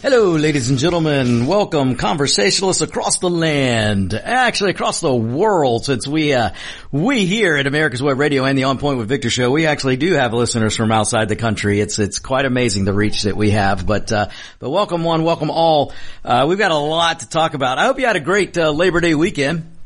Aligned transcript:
Hello, 0.00 0.36
ladies 0.36 0.70
and 0.70 0.78
gentlemen. 0.78 1.48
Welcome, 1.48 1.96
conversationalists 1.96 2.82
across 2.82 3.18
the 3.18 3.28
land, 3.28 4.14
actually 4.14 4.70
across 4.70 5.00
the 5.00 5.12
world, 5.12 5.86
since 5.86 6.06
we, 6.06 6.32
uh, 6.32 6.50
we 6.92 7.26
here 7.26 7.56
at 7.56 7.66
America's 7.66 8.00
Web 8.00 8.16
Radio 8.16 8.44
and 8.44 8.56
the 8.56 8.62
On 8.62 8.78
Point 8.78 8.98
with 8.98 9.08
Victor 9.08 9.28
show, 9.28 9.50
we 9.50 9.66
actually 9.66 9.96
do 9.96 10.12
have 10.12 10.32
listeners 10.32 10.76
from 10.76 10.92
outside 10.92 11.28
the 11.28 11.34
country. 11.34 11.80
It's, 11.80 11.98
it's 11.98 12.20
quite 12.20 12.44
amazing 12.44 12.84
the 12.84 12.92
reach 12.92 13.22
that 13.22 13.36
we 13.36 13.50
have, 13.50 13.86
but, 13.86 14.12
uh, 14.12 14.28
but 14.60 14.70
welcome 14.70 15.02
one, 15.02 15.24
welcome 15.24 15.50
all. 15.50 15.92
Uh, 16.24 16.46
we've 16.48 16.58
got 16.58 16.70
a 16.70 16.76
lot 16.76 17.18
to 17.20 17.28
talk 17.28 17.54
about. 17.54 17.78
I 17.78 17.86
hope 17.86 17.98
you 17.98 18.06
had 18.06 18.14
a 18.14 18.20
great, 18.20 18.56
uh, 18.56 18.70
Labor 18.70 19.00
Day 19.00 19.16
weekend. 19.16 19.77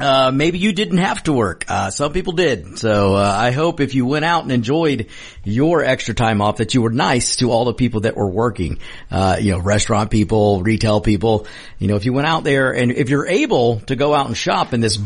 Uh, 0.00 0.30
maybe 0.32 0.58
you 0.58 0.72
didn't 0.72 0.98
have 0.98 1.22
to 1.24 1.32
work. 1.32 1.64
Uh, 1.66 1.90
some 1.90 2.12
people 2.12 2.32
did. 2.32 2.78
So, 2.78 3.16
uh, 3.16 3.36
I 3.36 3.50
hope 3.50 3.80
if 3.80 3.94
you 3.94 4.06
went 4.06 4.24
out 4.24 4.44
and 4.44 4.52
enjoyed 4.52 5.08
your 5.42 5.84
extra 5.84 6.14
time 6.14 6.40
off 6.40 6.58
that 6.58 6.72
you 6.72 6.82
were 6.82 6.90
nice 6.90 7.36
to 7.36 7.50
all 7.50 7.64
the 7.64 7.74
people 7.74 8.02
that 8.02 8.16
were 8.16 8.28
working. 8.28 8.78
Uh, 9.10 9.38
you 9.40 9.52
know, 9.52 9.58
restaurant 9.58 10.10
people, 10.10 10.62
retail 10.62 11.00
people. 11.00 11.48
You 11.78 11.88
know, 11.88 11.96
if 11.96 12.04
you 12.04 12.12
went 12.12 12.28
out 12.28 12.44
there 12.44 12.72
and 12.72 12.92
if 12.92 13.08
you're 13.08 13.26
able 13.26 13.80
to 13.80 13.96
go 13.96 14.14
out 14.14 14.26
and 14.26 14.36
shop 14.36 14.72
in 14.72 14.80
this 14.80 14.98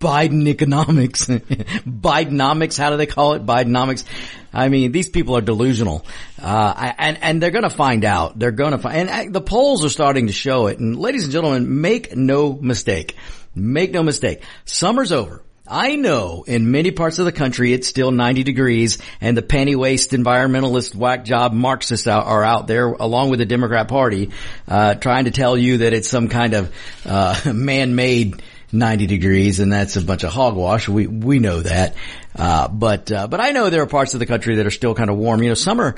Biden 0.00 0.46
economics, 0.46 1.26
Bidenomics, 1.26 2.78
how 2.78 2.90
do 2.90 2.96
they 2.96 3.06
call 3.06 3.34
it? 3.34 3.44
Bidenomics. 3.44 4.04
I 4.52 4.68
mean, 4.68 4.92
these 4.92 5.08
people 5.08 5.36
are 5.36 5.40
delusional, 5.40 6.06
uh, 6.40 6.92
and 6.96 7.18
and 7.20 7.42
they're 7.42 7.50
going 7.50 7.64
to 7.64 7.70
find 7.70 8.04
out. 8.04 8.38
They're 8.38 8.50
going 8.50 8.70
to 8.72 8.78
find, 8.78 9.08
and 9.08 9.34
the 9.34 9.40
polls 9.40 9.84
are 9.84 9.90
starting 9.90 10.28
to 10.28 10.32
show 10.32 10.68
it. 10.68 10.78
And 10.78 10.96
ladies 10.96 11.24
and 11.24 11.32
gentlemen, 11.32 11.80
make 11.80 12.16
no 12.16 12.54
mistake. 12.54 13.16
Make 13.58 13.92
no 13.92 14.02
mistake. 14.02 14.42
Summer's 14.64 15.12
over. 15.12 15.42
I 15.70 15.96
know 15.96 16.44
in 16.46 16.70
many 16.70 16.92
parts 16.92 17.18
of 17.18 17.26
the 17.26 17.32
country 17.32 17.74
it's 17.74 17.86
still 17.86 18.10
90 18.10 18.42
degrees 18.42 18.98
and 19.20 19.36
the 19.36 19.42
penny 19.42 19.76
waste 19.76 20.12
environmentalist 20.12 20.94
whack 20.94 21.26
job 21.26 21.52
Marxists 21.52 22.06
are 22.06 22.42
out 22.42 22.66
there 22.66 22.86
along 22.86 23.28
with 23.28 23.38
the 23.38 23.44
Democrat 23.44 23.86
party, 23.86 24.30
uh, 24.66 24.94
trying 24.94 25.26
to 25.26 25.30
tell 25.30 25.58
you 25.58 25.78
that 25.78 25.92
it's 25.92 26.08
some 26.08 26.28
kind 26.28 26.54
of, 26.54 26.74
uh, 27.04 27.38
man-made 27.52 28.42
90 28.72 29.06
degrees 29.06 29.60
and 29.60 29.70
that's 29.70 29.96
a 29.96 30.00
bunch 30.02 30.24
of 30.24 30.32
hogwash. 30.32 30.88
We, 30.88 31.06
we 31.06 31.38
know 31.38 31.60
that. 31.60 31.96
Uh, 32.34 32.68
but, 32.68 33.12
uh, 33.12 33.26
but 33.26 33.40
I 33.40 33.50
know 33.50 33.68
there 33.68 33.82
are 33.82 33.86
parts 33.86 34.14
of 34.14 34.20
the 34.20 34.26
country 34.26 34.56
that 34.56 34.66
are 34.66 34.70
still 34.70 34.94
kind 34.94 35.10
of 35.10 35.16
warm. 35.16 35.42
You 35.42 35.50
know, 35.50 35.54
summer, 35.54 35.96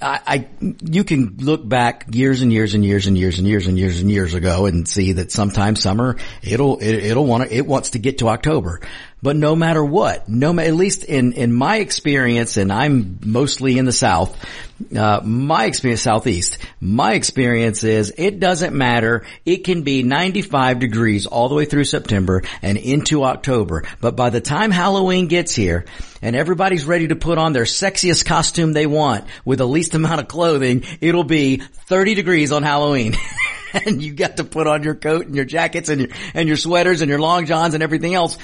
I, 0.00 0.20
I, 0.26 0.48
you 0.82 1.04
can 1.04 1.36
look 1.38 1.66
back 1.66 2.06
years 2.10 2.42
and 2.42 2.52
years 2.52 2.74
and 2.74 2.84
years 2.84 3.06
and 3.06 3.16
years 3.16 3.38
and 3.38 3.46
years 3.46 3.66
and 3.66 3.78
years 3.78 4.00
and 4.00 4.10
years 4.10 4.34
ago 4.34 4.66
and 4.66 4.86
see 4.86 5.12
that 5.12 5.32
sometimes 5.32 5.80
summer, 5.80 6.16
it'll, 6.42 6.78
it, 6.80 7.14
will 7.14 7.26
want 7.26 7.48
to, 7.48 7.54
it 7.54 7.66
wants 7.66 7.90
to 7.90 7.98
get 7.98 8.18
to 8.18 8.28
October. 8.28 8.80
But 9.22 9.36
no 9.36 9.54
matter 9.54 9.84
what, 9.84 10.28
no, 10.28 10.58
at 10.58 10.74
least 10.74 11.04
in, 11.04 11.34
in 11.34 11.52
my 11.52 11.76
experience, 11.76 12.56
and 12.56 12.72
I'm 12.72 13.18
mostly 13.24 13.78
in 13.78 13.84
the 13.84 13.92
South, 13.92 14.36
uh, 14.96 15.20
my 15.22 15.66
experience, 15.66 16.02
Southeast, 16.02 16.58
my 16.80 17.12
experience 17.12 17.84
is 17.84 18.14
it 18.16 18.40
doesn't 18.40 18.74
matter. 18.74 19.24
It 19.44 19.64
can 19.64 19.82
be 19.82 20.02
95 20.02 20.78
degrees 20.78 21.26
all 21.26 21.48
the 21.48 21.54
way 21.54 21.66
through 21.66 21.84
September 21.84 22.42
and 22.62 22.78
into 22.78 23.24
October. 23.24 23.84
But 24.00 24.16
by 24.16 24.30
the 24.30 24.40
time 24.40 24.70
Halloween 24.70 25.28
gets 25.28 25.54
here 25.54 25.84
and 26.22 26.36
everybody's 26.36 26.84
ready 26.84 27.08
to 27.08 27.16
put 27.16 27.38
on 27.38 27.52
their 27.52 27.64
sexiest 27.64 28.24
costume 28.24 28.72
they 28.72 28.86
want 28.86 29.24
with 29.44 29.58
the 29.58 29.66
least 29.66 29.94
amount 29.94 30.20
of 30.20 30.28
clothing, 30.28 30.84
it'll 31.00 31.24
be 31.24 31.56
30 31.58 32.14
degrees 32.14 32.52
on 32.52 32.62
Halloween. 32.62 33.14
and 33.72 34.02
you 34.02 34.12
got 34.12 34.36
to 34.36 34.44
put 34.44 34.66
on 34.66 34.82
your 34.82 34.94
coat 34.94 35.26
and 35.26 35.34
your 35.34 35.44
jackets 35.44 35.88
and 35.88 36.02
your, 36.02 36.10
and 36.34 36.48
your 36.48 36.56
sweaters 36.56 37.02
and 37.02 37.08
your 37.08 37.20
long 37.20 37.46
johns 37.46 37.74
and 37.74 37.82
everything 37.82 38.14
else. 38.14 38.36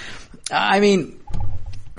I 0.50 0.80
mean, 0.80 1.20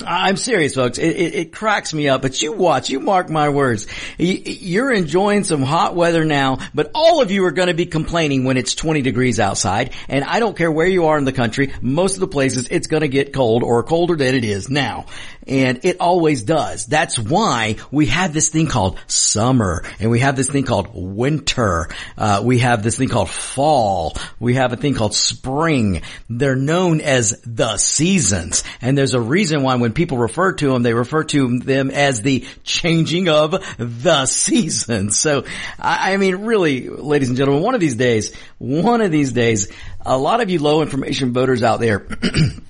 I'm 0.06 0.38
serious, 0.38 0.76
folks. 0.76 1.00
It, 1.00 1.16
it, 1.16 1.36
it, 1.36 1.52
cracks 1.52 1.92
me 1.94 2.08
up, 2.08 2.22
but 2.22 2.40
you 2.42 2.52
watch, 2.52 2.90
you 2.90 3.00
mark 3.00 3.30
my 3.30 3.50
words. 3.50 3.88
You're 4.20 4.92
enjoying 4.92 5.44
some 5.44 5.64
hot 5.64 5.96
weather 5.96 6.24
now, 6.24 6.60
but 6.76 6.92
all 6.94 7.22
of 7.22 7.32
you 7.32 7.46
are 7.46 7.52
going 7.52 7.70
to 7.70 7.74
be 7.74 7.88
complaining 7.88 8.44
when 8.44 8.58
it's 8.58 8.76
20 8.76 9.02
degrees 9.02 9.40
outside. 9.40 9.94
And 10.08 10.24
I 10.24 10.40
don't 10.40 10.56
care 10.56 10.72
where 10.72 10.88
you 10.88 11.08
are 11.08 11.18
in 11.18 11.26
the 11.26 11.34
country, 11.34 11.74
most 11.82 12.14
of 12.14 12.20
the 12.20 12.28
places 12.28 12.68
it's 12.70 12.88
going 12.88 13.02
to 13.02 13.08
get 13.08 13.34
cold 13.34 13.64
or 13.64 13.82
colder 13.84 14.16
than 14.16 14.36
it 14.36 14.44
is 14.44 14.70
now. 14.70 15.08
And 15.48 15.80
it 15.84 16.02
always 16.02 16.44
does. 16.44 16.86
That's 16.86 17.18
why 17.18 17.78
we 17.90 18.08
have 18.08 18.34
this 18.34 18.50
thing 18.50 18.68
called 18.68 19.00
summer 19.08 19.84
and 20.00 20.12
we 20.12 20.20
have 20.20 20.36
this 20.36 20.50
thing 20.50 20.66
called 20.66 20.90
winter. 20.94 21.88
Uh, 22.18 22.42
we 22.44 22.60
have 22.60 22.84
this 22.84 22.98
thing 22.98 23.08
called 23.08 23.30
fall. 23.30 24.16
We 24.40 24.56
have 24.56 24.74
a 24.74 24.76
thing 24.76 24.94
called 24.94 25.16
spring. 25.16 26.02
They're 26.30 26.58
known 26.58 27.00
as 27.00 27.42
the 27.46 27.78
seasons. 27.78 28.64
And 28.82 28.98
there's 28.98 29.14
a 29.14 29.22
reason 29.22 29.64
why 29.64 29.76
when 29.76 29.87
people 29.94 30.18
refer 30.18 30.54
to 30.54 30.72
them, 30.72 30.84
they 30.84 30.94
refer 30.94 31.24
to 31.24 31.60
them 31.60 31.90
as 31.92 32.22
the 32.22 32.46
changing 32.64 33.30
of 33.30 33.52
the 33.78 34.26
seasons. 34.26 35.18
So, 35.28 35.44
I, 35.78 36.16
mean, 36.16 36.46
really, 36.46 36.88
ladies 36.88 37.28
and 37.28 37.38
gentlemen, 37.38 37.62
one 37.62 37.76
of 37.76 37.82
these 37.82 37.98
days, 37.98 38.34
one 38.60 39.02
of 39.02 39.12
these 39.12 39.34
days, 39.34 39.70
a 40.06 40.18
lot 40.18 40.40
of 40.42 40.50
you 40.50 40.60
low 40.60 40.82
information 40.82 41.34
voters 41.34 41.64
out 41.64 41.82
there, 41.82 42.08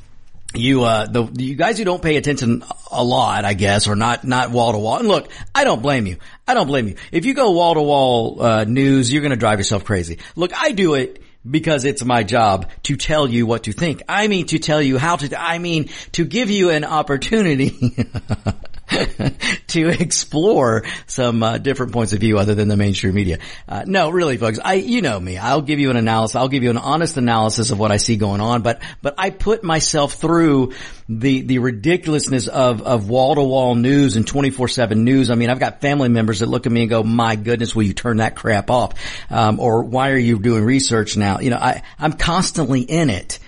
you 0.56 0.84
uh 0.84 1.06
the 1.06 1.26
you 1.38 1.56
guys 1.56 1.78
who 1.78 1.84
don't 1.84 2.02
pay 2.02 2.16
attention 2.16 2.64
a 2.92 3.04
lot, 3.04 3.46
I 3.46 3.54
guess, 3.54 3.88
or 3.88 3.96
not 3.96 4.24
not 4.24 4.50
wall 4.50 4.72
to 4.72 4.80
wall. 4.80 4.98
And 4.98 5.08
look, 5.08 5.30
I 5.54 5.66
don't 5.66 5.84
blame 5.84 6.08
you. 6.08 6.18
I 6.48 6.56
don't 6.56 6.68
blame 6.68 6.88
you. 6.88 6.96
If 7.12 7.26
you 7.26 7.36
go 7.36 7.52
wall 7.52 7.76
to 7.76 7.82
wall 7.82 8.66
news, 8.66 9.12
you're 9.12 9.22
going 9.22 9.32
to 9.32 9.38
drive 9.38 9.60
yourself 9.60 9.84
crazy. 9.84 10.18
Look, 10.36 10.52
I 10.56 10.72
do 10.72 10.96
it 10.96 11.22
because 11.50 11.86
it's 11.86 12.04
my 12.04 12.24
job 12.24 12.70
to 12.84 12.96
tell 12.96 13.28
you 13.28 13.46
what 13.46 13.64
to 13.64 13.74
think. 13.74 14.02
I 14.08 14.28
mean 14.28 14.46
to 14.48 14.60
tell 14.60 14.82
you 14.82 14.98
how 14.98 15.16
to, 15.16 15.40
I 15.40 15.60
mean 15.60 15.90
to 16.14 16.26
give 16.26 16.50
you 16.50 16.70
an 16.70 16.84
opportunity 16.84 17.96
to 19.68 19.90
explore 19.90 20.84
some 21.08 21.44
uh, 21.44 21.58
different 21.58 21.92
points 21.92 22.14
of 22.14 22.20
view 22.20 22.38
other 22.38 22.56
than 22.56 22.68
the 22.68 22.78
mainstream 22.78 23.14
media. 23.14 23.40
Uh, 23.68 23.84
no, 23.86 24.10
really, 24.10 24.38
folks, 24.38 24.60
I 24.64 24.76
you 24.76 25.02
know 25.02 25.20
me. 25.20 25.38
I'll 25.38 25.62
give 25.62 25.80
you 25.80 25.90
an 25.90 25.98
analysis. 25.98 26.36
I'll 26.36 26.48
give 26.48 26.64
you 26.64 26.70
an 26.70 26.78
honest 26.78 27.18
analysis 27.18 27.72
of 27.72 27.80
what 27.80 27.92
I 27.92 27.98
see 27.98 28.16
going 28.16 28.40
on. 28.40 28.62
But 28.62 28.82
but 29.02 29.16
I 29.18 29.30
put 29.30 29.64
myself 29.64 30.14
through 30.14 30.74
the 31.10 31.42
the 31.42 31.60
ridiculousness 31.60 32.48
of 32.48 32.82
of 32.82 33.10
wall 33.10 33.36
to 33.36 33.44
wall 33.44 33.76
news 33.76 34.16
and 34.16 34.26
twenty 34.26 34.52
four 34.52 34.68
seven 34.68 35.04
news. 35.04 35.30
I 35.30 35.36
mean, 35.36 35.50
I've 35.50 35.60
got 35.60 35.82
family 35.82 36.10
members 36.10 36.40
that 36.40 36.48
look 36.48 36.66
at 36.66 36.72
me 36.72 36.82
and 36.82 36.90
go, 36.90 37.04
"My 37.04 37.36
goodness, 37.36 37.76
will 37.76 37.84
you 37.84 37.94
turn 37.94 38.18
that 38.18 38.36
crap 38.36 38.70
off?" 38.70 38.94
Um, 39.30 39.60
or 39.60 39.84
"Why 39.84 40.12
are 40.12 40.18
you 40.18 40.40
doing 40.40 40.64
research 40.64 41.18
now?" 41.18 41.40
You 41.40 41.50
know, 41.50 41.58
I 41.58 41.82
I'm 42.00 42.14
constantly 42.14 42.82
in 42.82 43.10
it. 43.10 43.40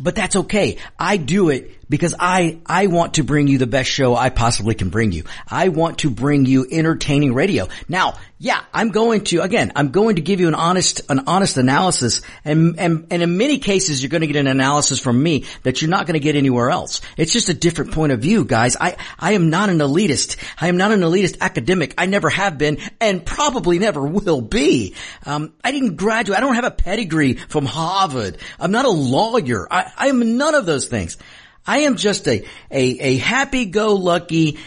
But 0.00 0.16
that's 0.16 0.34
okay. 0.34 0.78
I 0.98 1.16
do 1.18 1.50
it 1.50 1.83
because 1.88 2.14
I, 2.18 2.58
I 2.66 2.86
want 2.86 3.14
to 3.14 3.24
bring 3.24 3.48
you 3.48 3.58
the 3.58 3.66
best 3.66 3.90
show 3.90 4.14
I 4.14 4.30
possibly 4.30 4.74
can 4.74 4.90
bring 4.90 5.12
you. 5.12 5.24
I 5.48 5.68
want 5.68 5.98
to 5.98 6.10
bring 6.10 6.46
you 6.46 6.66
entertaining 6.70 7.34
radio. 7.34 7.68
Now, 7.88 8.18
yeah, 8.38 8.60
I'm 8.72 8.90
going 8.90 9.24
to, 9.24 9.40
again, 9.40 9.72
I'm 9.74 9.90
going 9.90 10.16
to 10.16 10.22
give 10.22 10.40
you 10.40 10.48
an 10.48 10.54
honest, 10.54 11.02
an 11.10 11.20
honest 11.26 11.56
analysis 11.56 12.20
and, 12.44 12.78
and, 12.78 13.06
and 13.10 13.22
in 13.22 13.38
many 13.38 13.58
cases 13.58 14.02
you're 14.02 14.10
going 14.10 14.20
to 14.20 14.26
get 14.26 14.36
an 14.36 14.46
analysis 14.46 14.98
from 14.98 15.22
me 15.22 15.44
that 15.62 15.80
you're 15.80 15.90
not 15.90 16.06
going 16.06 16.14
to 16.14 16.20
get 16.20 16.36
anywhere 16.36 16.70
else. 16.70 17.00
It's 17.16 17.32
just 17.32 17.48
a 17.48 17.54
different 17.54 17.92
point 17.92 18.12
of 18.12 18.20
view, 18.20 18.44
guys. 18.44 18.76
I, 18.78 18.96
I 19.18 19.32
am 19.32 19.50
not 19.50 19.70
an 19.70 19.78
elitist. 19.78 20.36
I 20.60 20.68
am 20.68 20.76
not 20.76 20.92
an 20.92 21.00
elitist 21.00 21.40
academic. 21.40 21.94
I 21.96 22.06
never 22.06 22.28
have 22.28 22.58
been 22.58 22.78
and 23.00 23.24
probably 23.24 23.78
never 23.78 24.04
will 24.06 24.42
be. 24.42 24.94
Um, 25.24 25.54
I 25.62 25.72
didn't 25.72 25.96
graduate. 25.96 26.36
I 26.36 26.40
don't 26.40 26.54
have 26.54 26.64
a 26.64 26.70
pedigree 26.70 27.34
from 27.34 27.66
Harvard. 27.66 28.38
I'm 28.58 28.72
not 28.72 28.84
a 28.84 28.90
lawyer. 28.90 29.66
I, 29.70 29.90
I 29.96 30.08
am 30.08 30.36
none 30.36 30.54
of 30.54 30.66
those 30.66 30.88
things. 30.88 31.16
I 31.66 31.80
am 31.80 31.96
just 31.96 32.28
a, 32.28 32.44
a, 32.70 32.98
a 32.98 33.16
happy-go-lucky, 33.16 34.58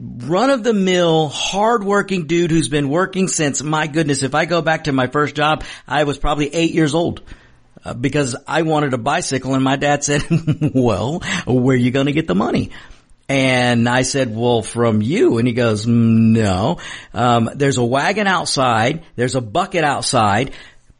run-of-the-mill, 0.00 1.28
hard-working 1.28 2.26
dude 2.26 2.50
who's 2.50 2.68
been 2.68 2.88
working 2.88 3.28
since, 3.28 3.62
my 3.62 3.86
goodness, 3.86 4.22
if 4.22 4.34
I 4.34 4.46
go 4.46 4.62
back 4.62 4.84
to 4.84 4.92
my 4.92 5.06
first 5.06 5.34
job, 5.34 5.64
I 5.86 6.04
was 6.04 6.18
probably 6.18 6.54
eight 6.54 6.72
years 6.72 6.94
old. 6.94 7.22
Uh, 7.84 7.94
because 7.94 8.34
I 8.48 8.62
wanted 8.62 8.94
a 8.94 8.98
bicycle 8.98 9.54
and 9.54 9.62
my 9.62 9.76
dad 9.76 10.02
said, 10.02 10.24
well, 10.74 11.20
where 11.46 11.74
are 11.74 11.78
you 11.78 11.92
going 11.92 12.06
to 12.06 12.12
get 12.12 12.26
the 12.26 12.34
money? 12.34 12.70
And 13.28 13.88
I 13.88 14.02
said, 14.02 14.34
well, 14.34 14.62
from 14.62 15.02
you. 15.02 15.38
And 15.38 15.46
he 15.46 15.54
goes, 15.54 15.86
no, 15.86 16.78
um, 17.12 17.50
there's 17.54 17.76
a 17.76 17.84
wagon 17.84 18.26
outside. 18.26 19.04
There's 19.14 19.34
a 19.34 19.40
bucket 19.40 19.84
outside 19.84 20.52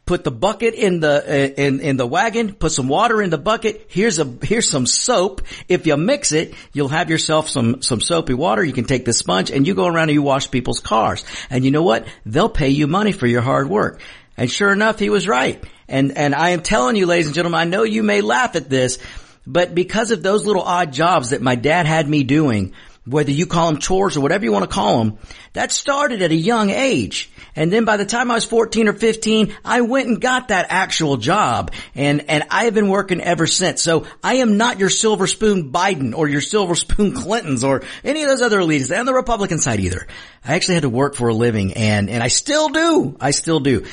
put 0.07 0.23
the 0.23 0.31
bucket 0.31 0.73
in 0.73 1.01
the 1.01 1.23
uh, 1.23 1.61
in 1.61 1.81
in 1.81 1.97
the 1.97 2.07
wagon, 2.07 2.53
put 2.53 2.71
some 2.71 2.87
water 2.87 3.21
in 3.21 3.29
the 3.29 3.37
bucket. 3.37 3.85
Here's 3.89 4.17
a 4.17 4.25
here's 4.41 4.67
some 4.67 4.87
soap. 4.87 5.41
If 5.67 5.85
you 5.85 5.95
mix 5.97 6.31
it, 6.31 6.55
you'll 6.73 6.87
have 6.87 7.11
yourself 7.11 7.49
some 7.49 7.83
some 7.83 8.01
soapy 8.01 8.33
water. 8.33 8.63
You 8.63 8.73
can 8.73 8.85
take 8.85 9.05
the 9.05 9.13
sponge 9.13 9.51
and 9.51 9.67
you 9.67 9.75
go 9.75 9.85
around 9.85 10.09
and 10.09 10.13
you 10.13 10.23
wash 10.23 10.49
people's 10.49 10.79
cars. 10.79 11.23
And 11.51 11.63
you 11.63 11.69
know 11.69 11.83
what? 11.83 12.07
They'll 12.25 12.49
pay 12.49 12.69
you 12.69 12.87
money 12.87 13.11
for 13.11 13.27
your 13.27 13.41
hard 13.41 13.69
work. 13.69 14.01
And 14.35 14.49
sure 14.49 14.71
enough, 14.71 14.97
he 14.97 15.09
was 15.09 15.27
right. 15.27 15.63
And 15.87 16.17
and 16.17 16.33
I 16.33 16.49
am 16.49 16.61
telling 16.61 16.95
you, 16.95 17.05
ladies 17.05 17.27
and 17.27 17.35
gentlemen, 17.35 17.59
I 17.59 17.65
know 17.65 17.83
you 17.83 18.01
may 18.01 18.21
laugh 18.21 18.55
at 18.55 18.69
this, 18.69 18.97
but 19.45 19.75
because 19.75 20.11
of 20.11 20.23
those 20.23 20.45
little 20.45 20.63
odd 20.63 20.93
jobs 20.93 21.29
that 21.29 21.41
my 21.41 21.55
dad 21.55 21.85
had 21.85 22.09
me 22.09 22.23
doing, 22.23 22.73
whether 23.07 23.31
you 23.31 23.45
call 23.45 23.71
them 23.71 23.79
chores 23.79 24.17
or 24.17 24.21
whatever 24.21 24.43
you 24.43 24.51
want 24.51 24.69
to 24.69 24.73
call 24.73 24.99
them, 24.99 25.17
that 25.53 25.71
started 25.71 26.21
at 26.21 26.31
a 26.31 26.35
young 26.35 26.69
age. 26.69 27.31
And 27.55 27.71
then 27.71 27.85
by 27.85 27.97
the 27.97 28.05
time 28.05 28.29
I 28.29 28.35
was 28.35 28.45
14 28.45 28.87
or 28.87 28.93
15, 28.93 29.55
I 29.65 29.81
went 29.81 30.07
and 30.07 30.21
got 30.21 30.49
that 30.49 30.67
actual 30.69 31.17
job 31.17 31.71
and, 31.95 32.29
and 32.29 32.43
I 32.51 32.65
have 32.65 32.75
been 32.75 32.89
working 32.89 33.21
ever 33.21 33.47
since. 33.47 33.81
So 33.81 34.05
I 34.23 34.35
am 34.35 34.57
not 34.57 34.79
your 34.79 34.89
silver 34.89 35.25
spoon 35.25 35.71
Biden 35.71 36.15
or 36.15 36.27
your 36.27 36.41
silver 36.41 36.75
spoon 36.85 37.13
Clintons 37.13 37.63
or 37.63 37.83
any 38.03 38.21
of 38.21 38.29
those 38.29 38.41
other 38.41 38.63
leaders 38.63 38.91
and 38.91 39.07
the 39.07 39.13
Republican 39.13 39.57
side 39.57 39.79
either. 39.79 40.05
I 40.45 40.55
actually 40.55 40.75
had 40.75 40.83
to 40.83 40.89
work 40.89 41.15
for 41.15 41.29
a 41.29 41.33
living 41.33 41.73
and, 41.73 42.09
and 42.09 42.21
I 42.21 42.27
still 42.27 42.69
do. 42.69 43.17
I 43.19 43.31
still 43.31 43.59
do. 43.59 43.85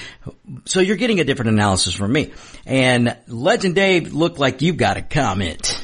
So 0.66 0.80
you're 0.80 0.96
getting 0.96 1.20
a 1.20 1.24
different 1.24 1.52
analysis 1.52 1.94
from 1.94 2.12
me. 2.12 2.32
And 2.66 3.16
Legend 3.28 3.74
Dave 3.74 4.12
looked 4.12 4.38
like 4.38 4.60
you've 4.60 4.76
got 4.76 4.96
a 4.96 5.02
comment. 5.02 5.82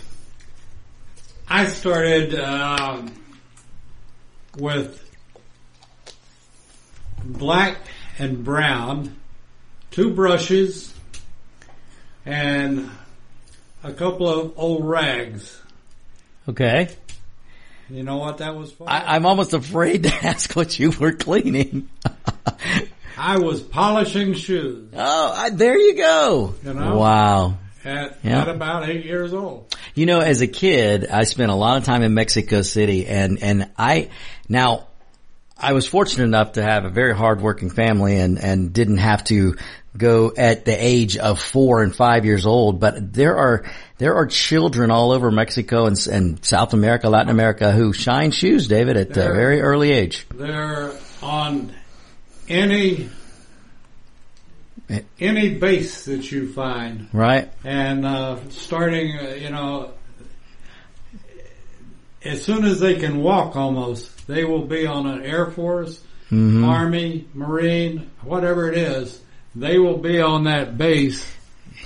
I 1.48 1.66
started 1.66 2.38
um, 2.38 3.12
with 4.56 5.02
black 7.24 7.76
and 8.18 8.44
brown, 8.44 9.16
two 9.90 10.10
brushes, 10.10 10.94
and 12.24 12.90
a 13.82 13.92
couple 13.92 14.28
of 14.28 14.52
old 14.56 14.86
rags. 14.86 15.60
Okay. 16.48 16.88
You 17.88 18.04
know 18.04 18.18
what 18.18 18.38
that 18.38 18.54
was 18.54 18.70
for? 18.72 18.88
I, 18.88 19.16
I'm 19.16 19.26
almost 19.26 19.52
afraid 19.52 20.04
to 20.04 20.14
ask 20.22 20.54
what 20.54 20.78
you 20.78 20.90
were 20.90 21.12
cleaning. 21.12 21.88
I 23.16 23.38
was 23.38 23.60
polishing 23.60 24.32
shoes 24.32 24.90
oh, 24.94 25.32
I, 25.32 25.50
there 25.50 25.78
you 25.78 25.94
go. 25.94 26.54
You 26.64 26.74
know? 26.74 26.96
Wow. 26.96 27.58
At, 27.84 28.18
Yeah. 28.22 28.42
at 28.42 28.48
about 28.48 28.88
eight 28.88 29.04
years 29.04 29.32
old. 29.32 29.74
You 29.94 30.06
know, 30.06 30.20
as 30.20 30.40
a 30.40 30.46
kid, 30.46 31.06
I 31.08 31.24
spent 31.24 31.50
a 31.50 31.54
lot 31.54 31.78
of 31.78 31.84
time 31.84 32.02
in 32.02 32.14
Mexico 32.14 32.62
City 32.62 33.06
and, 33.06 33.42
and 33.42 33.70
I, 33.76 34.10
now, 34.48 34.86
I 35.58 35.72
was 35.74 35.86
fortunate 35.86 36.24
enough 36.24 36.52
to 36.52 36.62
have 36.62 36.84
a 36.84 36.90
very 36.90 37.14
hardworking 37.14 37.70
family 37.70 38.18
and, 38.18 38.38
and 38.38 38.72
didn't 38.72 38.96
have 38.98 39.24
to 39.24 39.56
go 39.96 40.32
at 40.36 40.64
the 40.64 40.72
age 40.72 41.16
of 41.16 41.40
four 41.40 41.82
and 41.82 41.94
five 41.94 42.24
years 42.24 42.46
old, 42.46 42.80
but 42.80 43.12
there 43.12 43.36
are, 43.36 43.64
there 43.98 44.14
are 44.14 44.26
children 44.26 44.90
all 44.90 45.10
over 45.10 45.30
Mexico 45.30 45.86
and, 45.86 45.96
and 46.06 46.42
South 46.44 46.72
America, 46.72 47.10
Latin 47.10 47.28
America 47.30 47.72
who 47.72 47.92
shine 47.92 48.30
shoes, 48.30 48.68
David, 48.68 48.96
at 48.96 49.10
a 49.10 49.32
very 49.34 49.60
early 49.60 49.90
age. 49.92 50.26
They're 50.32 50.92
on 51.22 51.74
any 52.48 53.08
any 55.18 55.54
base 55.54 56.04
that 56.06 56.30
you 56.32 56.52
find. 56.52 57.08
Right? 57.12 57.50
and 57.64 58.04
uh, 58.04 58.38
starting, 58.50 59.16
uh, 59.18 59.34
you 59.34 59.50
know, 59.50 59.92
as 62.24 62.44
soon 62.44 62.64
as 62.64 62.80
they 62.80 62.96
can 62.96 63.22
walk, 63.22 63.56
almost 63.56 64.26
they 64.26 64.44
will 64.44 64.66
be 64.66 64.86
on 64.86 65.06
an 65.06 65.22
Air 65.22 65.50
Force, 65.50 66.00
Mm-hmm. 66.30 66.64
Army, 66.64 67.26
Marine, 67.34 68.08
whatever 68.22 68.70
it 68.70 68.78
is. 68.78 69.20
They 69.56 69.80
will 69.80 69.96
be 69.98 70.20
on 70.20 70.44
that 70.44 70.78
base, 70.78 71.26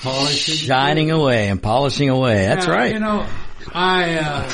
polishing, 0.02 0.56
Shining 0.56 1.10
away 1.10 1.48
and 1.48 1.62
polishing 1.62 2.10
away. 2.10 2.44
That's 2.44 2.66
Now, 2.66 2.72
right. 2.74 2.92
You 2.92 2.98
know, 2.98 3.26
I 3.72 4.18
uh, 4.18 4.52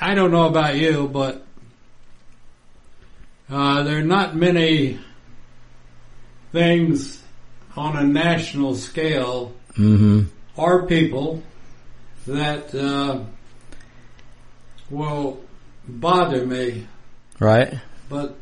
I 0.00 0.14
don't 0.14 0.30
know 0.30 0.46
about 0.46 0.76
you, 0.76 1.08
but 1.08 1.44
uh, 3.50 3.82
there 3.82 3.98
are 3.98 4.02
not 4.02 4.34
many 4.34 4.98
things 6.52 7.22
on 7.76 7.96
a 7.96 8.04
national 8.04 8.74
scale 8.74 9.52
hmm 9.74 10.22
or 10.56 10.86
people 10.86 11.42
that 12.26 12.74
uh, 12.74 13.20
will 14.90 15.38
bother 15.86 16.46
me. 16.46 16.86
Right? 17.38 17.74
But 18.08 18.36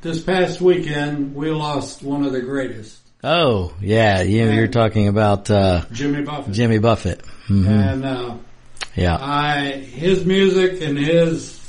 this 0.00 0.20
past 0.22 0.60
weekend, 0.60 1.34
we 1.34 1.50
lost 1.50 2.02
one 2.02 2.24
of 2.24 2.32
the 2.32 2.40
greatest, 2.40 2.98
Oh, 3.24 3.72
yeah. 3.80 4.20
You, 4.22 4.50
you're 4.50 4.68
talking 4.68 5.08
about, 5.08 5.50
uh, 5.50 5.86
Jimmy 5.90 6.22
Buffett. 6.22 6.52
Jimmy 6.54 6.78
Buffett. 6.78 7.24
hmm 7.46 7.66
And 7.66 8.04
uh, 8.04 8.36
Yeah. 8.94 9.16
I 9.18 9.70
his 9.72 10.24
music 10.24 10.80
and 10.82 10.96
his 10.98 11.60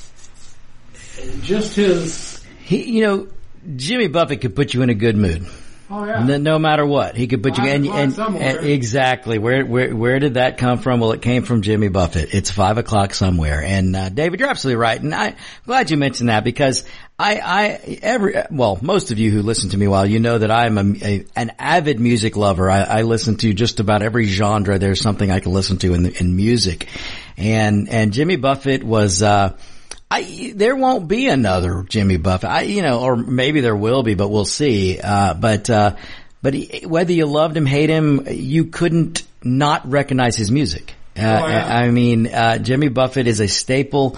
just 1.42 1.76
his 1.76 2.44
He, 2.64 2.84
you 2.98 3.02
know, 3.02 3.28
Jimmy 3.76 4.08
Buffett 4.08 4.42
could 4.42 4.56
put 4.56 4.74
you 4.74 4.82
in 4.82 4.90
a 4.90 4.94
good 4.94 5.16
mood. 5.16 5.46
oh 5.90 6.06
yeah 6.06 6.24
No, 6.24 6.38
no 6.38 6.60
matter 6.60 6.86
what, 6.86 7.16
he 7.16 7.28
could 7.28 7.44
put 7.44 7.58
you 7.58 7.64
Five 7.64 7.76
and, 7.76 7.88
and, 7.88 8.20
and 8.38 8.66
exactly 8.66 9.38
where 9.38 9.66
where 9.66 9.96
where 9.96 10.20
did 10.20 10.34
that 10.36 10.58
come 10.58 10.80
from? 10.80 11.00
Well, 11.00 11.12
it 11.12 11.22
came 11.22 11.44
from 11.44 11.62
Jimmy 11.62 11.90
Buffett. 11.90 12.34
It's 12.34 12.50
five 12.52 12.78
o'clock 12.78 13.14
somewhere, 13.14 13.62
and 13.64 13.96
uh, 13.96 14.10
David, 14.10 14.40
you're 14.40 14.50
absolutely 14.50 14.78
right, 14.78 15.00
and 15.00 15.14
I, 15.14 15.28
am 15.28 15.36
glad 15.66 15.92
you 15.92 15.98
mentioned 15.98 16.30
that 16.30 16.44
because 16.44 16.86
I 17.20 17.40
I 17.40 18.00
every 18.02 18.36
well 18.52 18.78
most 18.82 19.12
of 19.12 19.20
you 19.20 19.32
who 19.32 19.42
listen 19.42 19.70
to 19.72 19.78
me 19.78 19.88
while 19.88 20.06
you 20.06 20.20
know 20.20 20.38
that 20.38 20.52
I'm 20.52 20.78
a, 20.78 21.06
a 21.06 21.26
an 21.36 21.52
avid 21.60 22.00
music 22.00 22.36
lover. 22.36 22.70
I, 22.70 22.82
I 22.82 23.02
listen 23.04 23.38
to 23.38 23.54
just 23.54 23.80
about 23.80 24.02
every 24.02 24.26
genre. 24.26 24.80
There's 24.80 25.02
something 25.02 25.30
I 25.32 25.40
can 25.40 25.54
listen 25.54 25.78
to 25.80 25.94
in 25.94 26.04
the, 26.04 26.20
in 26.20 26.36
music, 26.36 26.88
and 27.38 27.90
and 27.90 28.12
Jimmy 28.12 28.38
Buffett 28.38 28.84
was. 28.84 29.22
uh 29.22 29.56
I, 30.10 30.54
there 30.56 30.76
won't 30.76 31.08
be 31.08 31.28
another 31.28 31.84
Jimmy 31.88 32.18
Buffett. 32.18 32.50
I, 32.50 32.62
you 32.62 32.82
know, 32.82 33.02
or 33.02 33.16
maybe 33.16 33.62
there 33.62 33.76
will 33.76 34.04
be, 34.04 34.14
but 34.14 34.30
we'll 34.30 34.46
see. 34.46 35.00
Uh, 35.00 35.34
but, 35.34 35.70
uh, 35.70 35.96
but 36.42 36.54
he, 36.54 36.86
whether 36.86 37.12
you 37.12 37.26
loved 37.26 37.58
him, 37.58 37.66
hate 37.66 37.90
him, 37.90 38.28
you 38.30 38.66
couldn't 38.66 39.24
not 39.44 39.90
recognize 39.90 40.36
his 40.36 40.52
music. 40.52 40.94
Uh, 41.18 41.22
yeah. 41.22 41.68
I 41.68 41.90
mean, 41.92 42.28
uh, 42.28 42.58
Jimmy 42.58 42.90
Buffett 42.90 43.28
is 43.28 43.40
a 43.40 43.48
staple. 43.48 44.18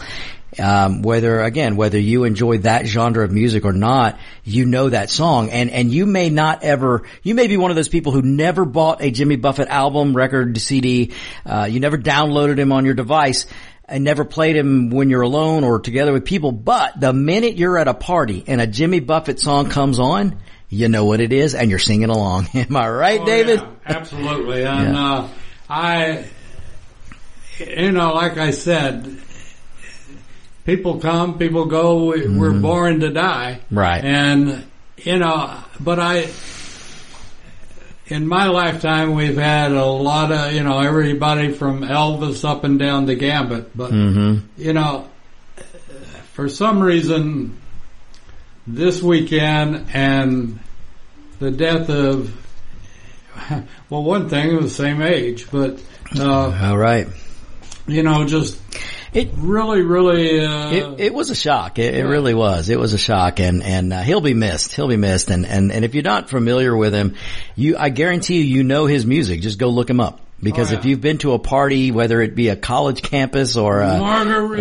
Um, 0.60 1.04
whether 1.04 1.42
again, 1.42 1.76
whether 1.76 2.00
you 2.00 2.24
enjoy 2.24 2.60
that 2.60 2.88
genre 2.88 3.24
of 3.24 3.32
music 3.32 3.64
or 3.64 3.74
not, 3.74 4.18
you 4.44 4.66
know 4.66 4.90
that 4.90 5.12
song, 5.12 5.52
and 5.52 5.70
and 5.70 5.92
you 5.92 6.08
may 6.08 6.30
not 6.30 6.64
ever, 6.64 7.04
you 7.22 7.36
may 7.36 7.48
be 7.48 7.58
one 7.58 7.70
of 7.70 7.76
those 7.76 7.90
people 7.90 8.12
who 8.12 8.24
never 8.24 8.66
bought 8.66 9.04
a 9.04 9.12
Jimmy 9.12 9.36
Buffett 9.36 9.68
album, 9.68 10.16
record, 10.16 10.58
CD, 10.58 11.12
uh, 11.46 11.68
you 11.70 11.80
never 11.80 11.98
downloaded 11.98 12.58
him 12.58 12.72
on 12.72 12.86
your 12.86 12.96
device, 12.96 13.46
and 13.88 14.04
never 14.04 14.26
played 14.26 14.56
him 14.56 14.90
when 14.90 15.10
you're 15.10 15.22
alone 15.22 15.64
or 15.64 15.80
together 15.80 16.12
with 16.14 16.26
people. 16.26 16.52
But 16.52 17.00
the 17.00 17.14
minute 17.14 17.56
you're 17.58 17.78
at 17.78 17.88
a 17.88 17.94
party 17.94 18.44
and 18.48 18.60
a 18.62 18.68
Jimmy 18.68 19.00
Buffett 19.00 19.40
song 19.40 19.70
comes 19.70 20.00
on, 20.00 20.40
you 20.70 20.90
know 20.90 21.06
what 21.06 21.22
it 21.22 21.32
is, 21.32 21.56
and 21.56 21.70
you're 21.70 21.80
singing 21.80 22.10
along. 22.10 22.48
Am 22.54 22.76
I 22.76 22.90
right, 22.90 23.22
Oh, 23.22 23.26
David? 23.26 23.60
yeah, 23.62 23.70
absolutely. 23.86 24.64
And 24.66 24.94
Yeah. 24.96 25.14
uh, 25.14 25.30
I, 25.70 26.26
you 27.60 27.92
know, 27.92 28.14
like 28.14 28.38
I 28.38 28.52
said, 28.52 29.20
people 30.66 31.00
come, 31.00 31.38
people 31.38 31.66
go. 31.66 32.06
We, 32.12 32.28
We're 32.28 32.52
born 32.60 33.00
to 33.02 33.10
die, 33.12 33.60
Mm-hmm. 33.66 33.78
Right. 33.80 34.04
And 34.04 34.66
you 34.98 35.20
know, 35.20 35.56
but 35.80 36.00
I, 36.00 36.28
in 38.10 38.28
my 38.28 38.48
lifetime, 38.48 39.14
we've 39.16 39.38
had 39.38 39.72
a 39.72 39.86
lot 39.86 40.32
of 40.32 40.54
you 40.54 40.64
know 40.64 40.80
everybody 40.80 41.52
from 41.52 41.82
Elvis 41.82 42.48
up 42.48 42.64
and 42.64 42.80
down 42.80 43.06
the 43.06 43.16
gambit. 43.16 43.76
But 43.76 43.92
Mm-hmm. 43.92 44.62
you 44.62 44.74
know, 44.74 45.08
for 46.34 46.48
some 46.50 46.80
reason, 46.82 47.58
this 48.66 49.02
weekend 49.02 49.88
and 49.94 50.60
the 51.40 51.52
death 51.52 51.90
of, 51.90 52.34
well, 53.90 54.04
one 54.04 54.30
thing, 54.30 54.52
it 54.52 54.56
was 54.62 54.76
the 54.78 54.84
same 54.84 55.02
age, 55.02 55.48
but, 55.52 55.80
uh, 56.18 56.68
All 56.70 56.78
right. 56.78 57.08
you 57.88 58.02
know, 58.04 58.26
just 58.26 58.60
It 59.18 59.30
really, 59.36 59.82
really, 59.82 60.40
uh, 60.46 60.72
It, 60.72 61.00
it 61.00 61.14
was 61.14 61.30
a 61.32 61.36
shock. 61.36 61.80
It, 61.80 61.96
it 61.96 62.04
really 62.06 62.34
was. 62.36 62.70
It 62.70 62.80
was 62.80 62.94
a 62.94 62.98
shock, 62.98 63.40
and 63.40 63.64
and 63.64 63.92
uh, 63.92 64.02
he'll 64.02 64.22
be 64.22 64.34
missed. 64.36 64.74
He'll 64.76 64.88
be 64.88 64.98
missed, 64.98 65.30
and 65.32 65.46
and 65.46 65.72
and 65.72 65.84
if 65.84 65.96
you're 65.96 66.04
not 66.04 66.30
familiar 66.30 66.76
with 66.78 66.94
him, 66.94 67.16
you 67.56 67.78
I 67.78 67.90
guarantee 67.90 68.36
you 68.42 68.58
you 68.58 68.64
know 68.64 68.86
his 68.86 69.06
music. 69.06 69.42
Just 69.42 69.58
go 69.58 69.70
look 69.70 69.90
him 69.90 70.00
up 70.00 70.22
because 70.42 70.70
Oh, 70.70 70.74
yeah. 70.74 70.80
if 70.80 70.86
you've 70.86 71.02
been 71.02 71.18
to 71.20 71.34
a 71.34 71.40
party, 71.40 71.92
whether 71.92 72.22
it 72.22 72.36
be 72.36 72.50
a 72.50 72.56
college 72.56 73.02
campus 73.02 73.58
or 73.58 73.82
uh, 73.82 73.98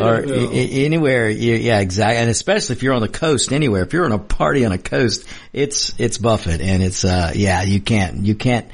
or 0.00 0.16
I- 0.16 0.20
I- 0.52 0.54
anywhere, 0.86 1.28
yeah, 1.28 1.80
exactly, 1.80 2.16
and 2.16 2.30
especially 2.30 2.76
if 2.76 2.82
you're 2.82 2.94
on 2.94 3.02
the 3.02 3.08
coast, 3.08 3.52
anywhere. 3.52 3.82
If 3.82 3.92
you're 3.92 4.06
on 4.06 4.12
a 4.12 4.18
party 4.18 4.64
on 4.64 4.72
a 4.72 4.78
coast, 4.78 5.26
it's 5.52 5.92
it's 5.98 6.16
Buffett, 6.16 6.62
and 6.62 6.82
it's 6.82 7.04
uh 7.04 7.32
yeah, 7.34 7.62
you 7.62 7.80
can't 7.82 8.24
you 8.24 8.34
can't. 8.34 8.66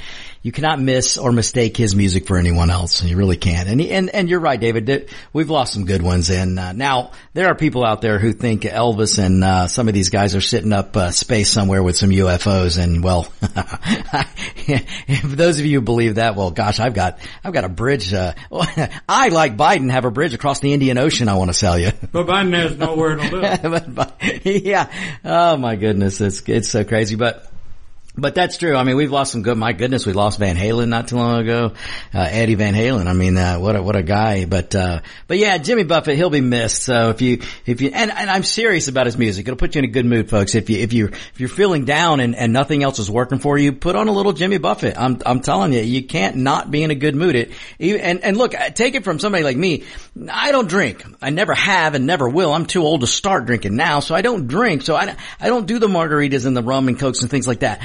You 0.42 0.50
cannot 0.50 0.80
miss 0.80 1.18
or 1.18 1.30
mistake 1.30 1.76
his 1.76 1.94
music 1.94 2.26
for 2.26 2.36
anyone 2.36 2.68
else. 2.68 3.00
and 3.00 3.08
You 3.08 3.16
really 3.16 3.36
can't. 3.36 3.68
And 3.68 3.80
and 3.80 4.10
and 4.10 4.28
you're 4.28 4.40
right, 4.40 4.58
David. 4.58 5.08
We've 5.32 5.48
lost 5.48 5.72
some 5.72 5.84
good 5.84 6.02
ones. 6.02 6.30
And 6.30 6.58
uh, 6.58 6.72
now 6.72 7.12
there 7.32 7.46
are 7.46 7.54
people 7.54 7.84
out 7.84 8.00
there 8.00 8.18
who 8.18 8.32
think 8.32 8.62
Elvis 8.62 9.20
and 9.24 9.44
uh, 9.44 9.68
some 9.68 9.86
of 9.86 9.94
these 9.94 10.10
guys 10.10 10.34
are 10.34 10.40
sitting 10.40 10.72
up 10.72 10.96
uh, 10.96 11.12
space 11.12 11.48
somewhere 11.48 11.80
with 11.80 11.96
some 11.96 12.10
UFOs. 12.10 12.82
And 12.82 13.04
well, 13.04 13.32
if 14.66 15.22
those 15.24 15.60
of 15.60 15.66
you 15.66 15.78
who 15.78 15.84
believe 15.84 16.16
that, 16.16 16.34
well, 16.34 16.50
gosh, 16.50 16.80
I've 16.80 16.94
got 16.94 17.20
I've 17.44 17.52
got 17.52 17.64
a 17.64 17.68
bridge. 17.68 18.12
Uh, 18.12 18.32
I 19.08 19.28
like 19.28 19.56
Biden 19.56 19.92
have 19.92 20.04
a 20.06 20.10
bridge 20.10 20.34
across 20.34 20.58
the 20.58 20.72
Indian 20.72 20.98
Ocean. 20.98 21.28
I 21.28 21.34
want 21.34 21.50
to 21.50 21.54
sell 21.54 21.78
you. 21.78 21.92
but 22.12 22.26
Biden 22.26 22.52
has 22.54 22.76
nowhere 22.76 23.14
to 23.14 23.36
live. 23.36 23.62
but, 23.62 23.94
but, 23.94 24.44
yeah. 24.44 24.90
Oh 25.24 25.56
my 25.56 25.76
goodness. 25.76 26.20
It's, 26.20 26.42
it's 26.48 26.68
so 26.68 26.82
crazy. 26.82 27.14
But 27.14 27.51
But 28.14 28.34
that's 28.34 28.58
true. 28.58 28.76
I 28.76 28.84
mean, 28.84 28.96
we've 28.96 29.10
lost 29.10 29.32
some 29.32 29.40
good. 29.40 29.56
My 29.56 29.72
goodness, 29.72 30.04
we 30.04 30.12
lost 30.12 30.38
Van 30.38 30.54
Halen 30.54 30.88
not 30.88 31.08
too 31.08 31.16
long 31.16 31.40
ago. 31.40 31.72
Uh, 32.12 32.28
Eddie 32.30 32.56
Van 32.56 32.74
Halen. 32.74 33.06
I 33.06 33.14
mean, 33.14 33.38
uh, 33.38 33.58
what 33.58 33.74
a 33.74 33.82
what 33.82 33.96
a 33.96 34.02
guy. 34.02 34.44
But 34.44 34.74
uh, 34.74 35.00
but 35.28 35.38
yeah, 35.38 35.56
Jimmy 35.56 35.84
Buffett, 35.84 36.16
he'll 36.16 36.28
be 36.28 36.42
missed. 36.42 36.82
So 36.82 37.08
if 37.08 37.22
you 37.22 37.40
if 37.64 37.80
you 37.80 37.90
and, 37.94 38.10
and 38.10 38.28
I'm 38.28 38.42
serious 38.42 38.88
about 38.88 39.06
his 39.06 39.16
music, 39.16 39.48
it'll 39.48 39.56
put 39.56 39.74
you 39.74 39.78
in 39.78 39.86
a 39.86 39.88
good 39.88 40.04
mood, 40.04 40.28
folks. 40.28 40.54
If 40.54 40.68
you 40.68 40.76
if 40.80 40.92
you 40.92 41.06
if 41.06 41.40
you're 41.40 41.48
feeling 41.48 41.86
down 41.86 42.20
and, 42.20 42.36
and 42.36 42.52
nothing 42.52 42.82
else 42.82 42.98
is 42.98 43.10
working 43.10 43.38
for 43.38 43.56
you, 43.56 43.72
put 43.72 43.96
on 43.96 44.08
a 44.08 44.12
little 44.12 44.34
Jimmy 44.34 44.58
Buffett. 44.58 44.98
I'm 44.98 45.18
I'm 45.24 45.40
telling 45.40 45.72
you, 45.72 45.80
you 45.80 46.04
can't 46.04 46.36
not 46.36 46.70
be 46.70 46.82
in 46.82 46.90
a 46.90 46.94
good 46.94 47.14
mood. 47.14 47.34
It 47.34 47.52
and 47.80 48.22
and 48.22 48.36
look, 48.36 48.52
take 48.74 48.94
it 48.94 49.04
from 49.04 49.20
somebody 49.20 49.42
like 49.42 49.56
me. 49.56 49.84
I 50.30 50.52
don't 50.52 50.68
drink. 50.68 51.02
I 51.22 51.30
never 51.30 51.54
have 51.54 51.94
and 51.94 52.06
never 52.06 52.28
will. 52.28 52.52
I'm 52.52 52.66
too 52.66 52.82
old 52.82 53.00
to 53.00 53.06
start 53.06 53.46
drinking 53.46 53.74
now, 53.74 54.00
so 54.00 54.14
I 54.14 54.20
don't 54.20 54.48
drink. 54.48 54.82
So 54.82 54.96
I 54.96 55.16
I 55.40 55.48
don't 55.48 55.66
do 55.66 55.78
the 55.78 55.88
margaritas 55.88 56.44
and 56.44 56.54
the 56.54 56.62
rum 56.62 56.88
and 56.88 56.98
cokes 56.98 57.22
and 57.22 57.30
things 57.30 57.48
like 57.48 57.60
that 57.60 57.80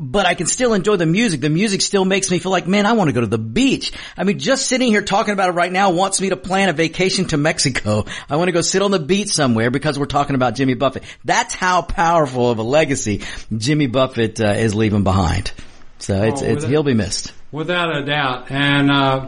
but 0.00 0.24
I 0.24 0.34
can 0.34 0.46
still 0.46 0.72
enjoy 0.72 0.96
the 0.96 1.04
music. 1.04 1.42
The 1.42 1.50
music 1.50 1.82
still 1.82 2.06
makes 2.06 2.30
me 2.30 2.38
feel 2.38 2.50
like, 2.50 2.66
man, 2.66 2.86
I 2.86 2.92
want 2.92 3.08
to 3.08 3.12
go 3.12 3.20
to 3.20 3.26
the 3.26 3.36
beach. 3.36 3.92
I 4.16 4.24
mean, 4.24 4.38
just 4.38 4.66
sitting 4.66 4.88
here 4.88 5.02
talking 5.02 5.34
about 5.34 5.50
it 5.50 5.52
right 5.52 5.70
now 5.70 5.90
wants 5.90 6.22
me 6.22 6.30
to 6.30 6.38
plan 6.38 6.70
a 6.70 6.72
vacation 6.72 7.26
to 7.26 7.36
Mexico. 7.36 8.06
I 8.28 8.36
want 8.36 8.48
to 8.48 8.52
go 8.52 8.62
sit 8.62 8.80
on 8.80 8.92
the 8.92 8.98
beach 8.98 9.28
somewhere 9.28 9.70
because 9.70 9.98
we're 9.98 10.06
talking 10.06 10.34
about 10.34 10.54
Jimmy 10.54 10.72
Buffett. 10.72 11.02
That's 11.26 11.54
how 11.54 11.82
powerful 11.82 12.50
of 12.50 12.58
a 12.58 12.62
legacy 12.62 13.20
Jimmy 13.54 13.88
Buffett 13.88 14.40
uh, 14.40 14.54
is 14.56 14.74
leaving 14.74 15.04
behind. 15.04 15.52
So 15.98 16.22
it's, 16.22 16.42
oh, 16.42 16.46
it's 16.46 16.64
he'll 16.64 16.82
be 16.82 16.94
missed 16.94 17.34
without 17.52 17.94
a 17.94 18.02
doubt. 18.02 18.50
And 18.50 18.90
uh, 18.90 19.26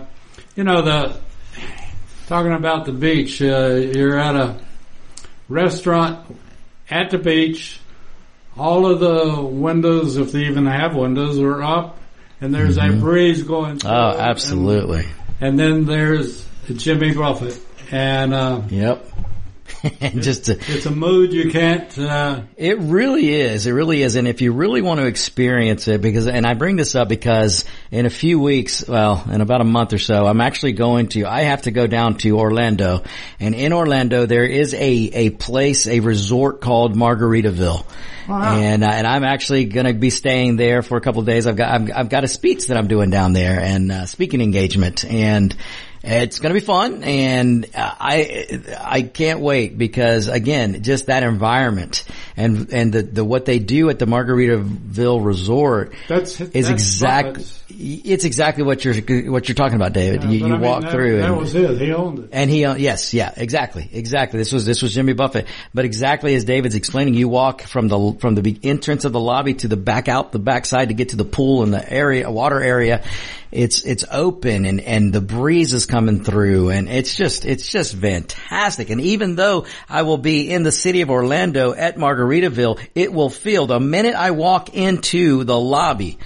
you 0.57 0.65
know 0.65 0.81
the 0.81 1.21
talking 2.29 2.55
about 2.55 2.87
the 2.87 2.93
beach, 2.93 3.43
uh, 3.43 3.75
you're 3.75 4.19
at 4.19 4.35
a 4.35 4.59
restaurant 5.51 6.35
at 6.89 7.11
the 7.11 7.19
beach 7.19 7.79
all 8.57 8.87
of 8.87 9.01
the 9.01 9.43
windows, 9.43 10.17
if 10.17 10.33
they 10.33 10.47
even 10.47 10.67
have 10.67 10.95
windows, 10.95 11.39
are 11.39 11.63
up, 11.63 11.99
and 12.41 12.55
there's 12.55 12.77
mm-hmm. 12.77 12.99
a 12.99 13.01
breeze 13.01 13.43
going. 13.43 13.79
Through 13.79 13.91
oh, 13.91 14.17
absolutely. 14.19 15.07
And, 15.41 15.59
and, 15.59 15.59
then 15.59 15.85
there's 15.87 16.47
Jimmy 16.75 17.15
Buffett, 17.15 17.59
and 17.91 18.35
uh, 18.35 18.63
yep. 18.69 19.12
and 20.01 20.23
just 20.23 20.47
to, 20.47 20.53
it's 20.53 20.87
a 20.87 20.91
mood 20.91 21.33
you 21.33 21.51
can't. 21.51 21.99
Uh, 21.99 22.43
it 22.57 22.79
really 22.79 23.33
is. 23.33 23.67
It 23.67 23.73
really 23.73 24.03
is. 24.03 24.17
And 24.17 24.29
if 24.29 24.41
you 24.41 24.53
really 24.53 24.83
want 24.83 25.01
to 25.01 25.07
experience 25.07 25.89
it, 25.89 26.01
because 26.01 26.27
and 26.27 26.47
I 26.47 26.55
bring 26.55 26.77
this 26.77 26.95
up 26.95 27.09
because 27.09 27.65
in 27.91 28.07
a 28.07 28.11
few 28.11 28.39
weeks, 28.41 28.87
well, 28.87 29.25
in 29.31 29.41
about 29.41 29.61
a 29.61 29.65
month 29.65 29.93
or 29.93 29.99
so, 29.99 30.27
I'm 30.27 30.41
actually 30.41 30.73
going 30.73 31.09
to. 31.09 31.27
I 31.27 31.43
have 31.43 31.63
to 31.63 31.71
go 31.71 31.87
down 31.87 32.17
to 32.19 32.39
Orlando, 32.39 33.05
and 33.41 33.55
in 33.55 33.73
Orlando 33.73 34.27
there 34.27 34.45
is 34.45 34.75
a 34.75 34.79
a 34.79 35.31
place, 35.31 35.87
a 35.87 36.01
resort 36.01 36.61
called 36.61 36.95
Margaritaville. 36.95 37.85
Wow. 38.29 38.57
And 38.57 38.85
uh, 38.85 38.89
and 38.89 39.07
I'm 39.07 39.25
actually 39.25 39.65
going 39.65 39.87
to 39.87 39.95
be 39.95 40.11
staying 40.11 40.57
there 40.57 40.83
for 40.83 40.97
a 40.97 41.01
couple 41.01 41.21
of 41.21 41.27
days. 41.27 41.47
I've 41.47 41.57
got 41.57 41.81
I've, 41.81 41.91
I've, 41.95 42.09
got 42.09 42.25
a 42.25 42.29
speech 42.29 42.69
that 42.69 42.77
I'm 42.77 42.87
doing 42.87 43.11
down 43.11 43.33
there 43.33 43.59
and 43.59 43.91
uh, 43.91 44.07
speaking 44.07 44.41
engagement 44.41 45.05
and 45.05 45.55
it's 46.05 46.39
going 46.41 46.55
to 46.55 46.61
be 46.61 46.65
fun, 46.65 47.05
and 47.05 47.65
uh, 47.75 47.95
I 48.01 48.61
I 48.79 49.03
can't 49.03 49.41
wait 49.41 49.79
because 49.79 50.29
again, 50.29 50.83
just 50.83 51.07
that 51.07 51.23
environment 51.23 52.05
and 52.37 52.73
and 52.73 52.93
the, 52.93 53.03
the 53.03 53.25
what 53.25 53.45
they 53.45 53.59
do 53.59 53.89
at 53.89 53.99
the 53.99 54.07
Margaritaville 54.07 55.25
Resort 55.25 55.95
that's, 56.09 56.41
is 56.41 56.69
exactly 56.69 57.45
it's 57.79 58.25
exactly 58.25 58.65
what 58.65 58.85
you're 58.85 58.95
what 59.31 59.49
you're 59.49 59.55
talking 59.55 59.77
about, 59.77 59.93
David. 59.93 60.23
Yeah, 60.23 60.31
you, 60.31 60.39
you 60.39 60.47
I 60.47 60.49
mean, 60.51 60.61
walk 60.61 60.83
that, 60.83 60.93
through 60.93 61.19
that 61.19 61.31
and, 61.31 61.37
was 61.37 61.55
it. 61.55 61.81
He 61.81 61.93
owned 61.93 62.19
it, 62.21 62.31
and 62.33 62.51
he 62.51 62.65
owned. 62.65 62.81
yes, 62.81 63.15
yeah, 63.15 63.33
exactly, 63.37 63.89
exactly. 63.93 64.39
This 64.39 64.53
was 64.53 64.65
this 64.65 64.83
was 64.83 64.95
Jimmy 64.95 65.13
Buffett, 65.13 65.47
but 65.75 65.85
exactly 65.85 66.35
as 66.35 66.45
David's 66.45 66.75
explaining, 66.75 67.15
you 67.15 67.29
walk 67.29 67.63
from 67.63 67.89
the 67.89 68.17
from 68.21 68.35
the 68.35 68.59
entrance 68.63 69.05
of 69.05 69.13
the 69.13 69.21
lobby 69.21 69.55
to 69.55 69.69
the 69.69 69.77
back 69.77 70.09
out 70.09 70.33
the 70.33 70.39
backside 70.39 70.89
to 70.89 70.95
get 70.95 71.11
to 71.11 71.17
the 71.17 71.25
pool 71.25 71.63
and 71.63 71.73
the 71.73 71.93
area 71.93 72.31
water 72.31 72.61
area 72.61 73.03
it's, 73.53 73.85
it's 73.85 74.05
open 74.11 74.65
and, 74.65 74.81
and 74.81 75.13
the 75.13 75.21
breeze 75.21 75.75
is 75.75 75.85
coming 75.85 76.25
through 76.25 76.71
and 76.71 76.89
it's 76.89 77.15
just, 77.15 77.45
it's 77.45 77.71
just 77.71 77.95
fantastic. 77.95 78.89
And 78.89 79.01
even 79.01 79.37
though 79.37 79.67
I 79.89 80.03
will 80.03 80.17
be 80.17 80.51
in 80.51 80.63
the 80.63 80.73
city 80.73 81.03
of 81.03 81.11
Orlando 81.11 81.75
at 81.75 81.97
Margaritaville, 81.97 82.81
it 82.95 83.13
will 83.13 83.29
feel 83.29 83.67
the 83.67 83.79
minute 83.79 84.15
I 84.15 84.31
walk 84.31 84.75
into 84.75 85.45
the 85.45 85.59
lobby, 85.59 86.19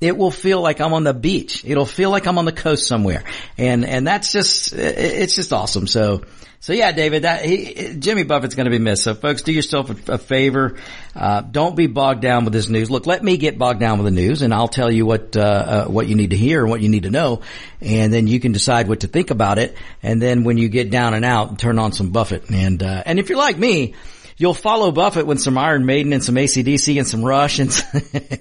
it 0.00 0.16
will 0.16 0.30
feel 0.30 0.60
like 0.60 0.80
I'm 0.80 0.92
on 0.94 1.04
the 1.04 1.14
beach. 1.14 1.64
It'll 1.66 1.86
feel 1.86 2.10
like 2.10 2.26
I'm 2.26 2.38
on 2.38 2.44
the 2.44 2.52
coast 2.52 2.86
somewhere. 2.86 3.24
And, 3.58 3.84
and 3.84 4.06
that's 4.06 4.32
just, 4.32 4.72
it's 4.72 5.34
just 5.34 5.52
awesome. 5.52 5.86
So, 5.86 6.22
so 6.62 6.74
yeah, 6.74 6.92
David, 6.92 7.22
that 7.22 7.42
he, 7.42 7.96
Jimmy 7.98 8.22
Buffett's 8.22 8.54
going 8.54 8.66
to 8.66 8.70
be 8.70 8.78
missed. 8.78 9.02
So 9.02 9.14
folks, 9.14 9.40
do 9.42 9.52
yourself 9.52 10.08
a, 10.08 10.12
a 10.12 10.18
favor. 10.18 10.76
Uh, 11.14 11.40
don't 11.40 11.74
be 11.74 11.86
bogged 11.86 12.20
down 12.20 12.44
with 12.44 12.52
this 12.52 12.68
news. 12.68 12.90
Look, 12.90 13.06
let 13.06 13.24
me 13.24 13.38
get 13.38 13.58
bogged 13.58 13.80
down 13.80 13.98
with 13.98 14.04
the 14.04 14.20
news, 14.20 14.42
and 14.42 14.52
I'll 14.52 14.68
tell 14.68 14.90
you 14.90 15.06
what 15.06 15.36
uh, 15.38 15.40
uh, 15.40 15.84
what 15.86 16.06
you 16.06 16.16
need 16.16 16.30
to 16.30 16.36
hear 16.36 16.60
and 16.60 16.70
what 16.70 16.82
you 16.82 16.90
need 16.90 17.04
to 17.04 17.10
know, 17.10 17.40
and 17.80 18.12
then 18.12 18.26
you 18.26 18.40
can 18.40 18.52
decide 18.52 18.88
what 18.88 19.00
to 19.00 19.06
think 19.06 19.30
about 19.30 19.56
it. 19.56 19.74
And 20.02 20.20
then 20.20 20.44
when 20.44 20.58
you 20.58 20.68
get 20.68 20.90
down 20.90 21.14
and 21.14 21.24
out, 21.24 21.58
turn 21.58 21.78
on 21.78 21.92
some 21.92 22.10
Buffett. 22.10 22.50
And 22.50 22.82
uh, 22.82 23.04
and 23.06 23.18
if 23.18 23.30
you're 23.30 23.38
like 23.38 23.56
me 23.56 23.94
you'll 24.40 24.54
follow 24.54 24.90
Buffett 24.90 25.26
with 25.26 25.38
some 25.38 25.58
Iron 25.58 25.84
Maiden 25.84 26.14
and 26.14 26.24
some 26.24 26.34
ACDC 26.34 26.96
and 26.96 27.06
some 27.06 27.22
Rush 27.22 27.58
and 27.60 27.70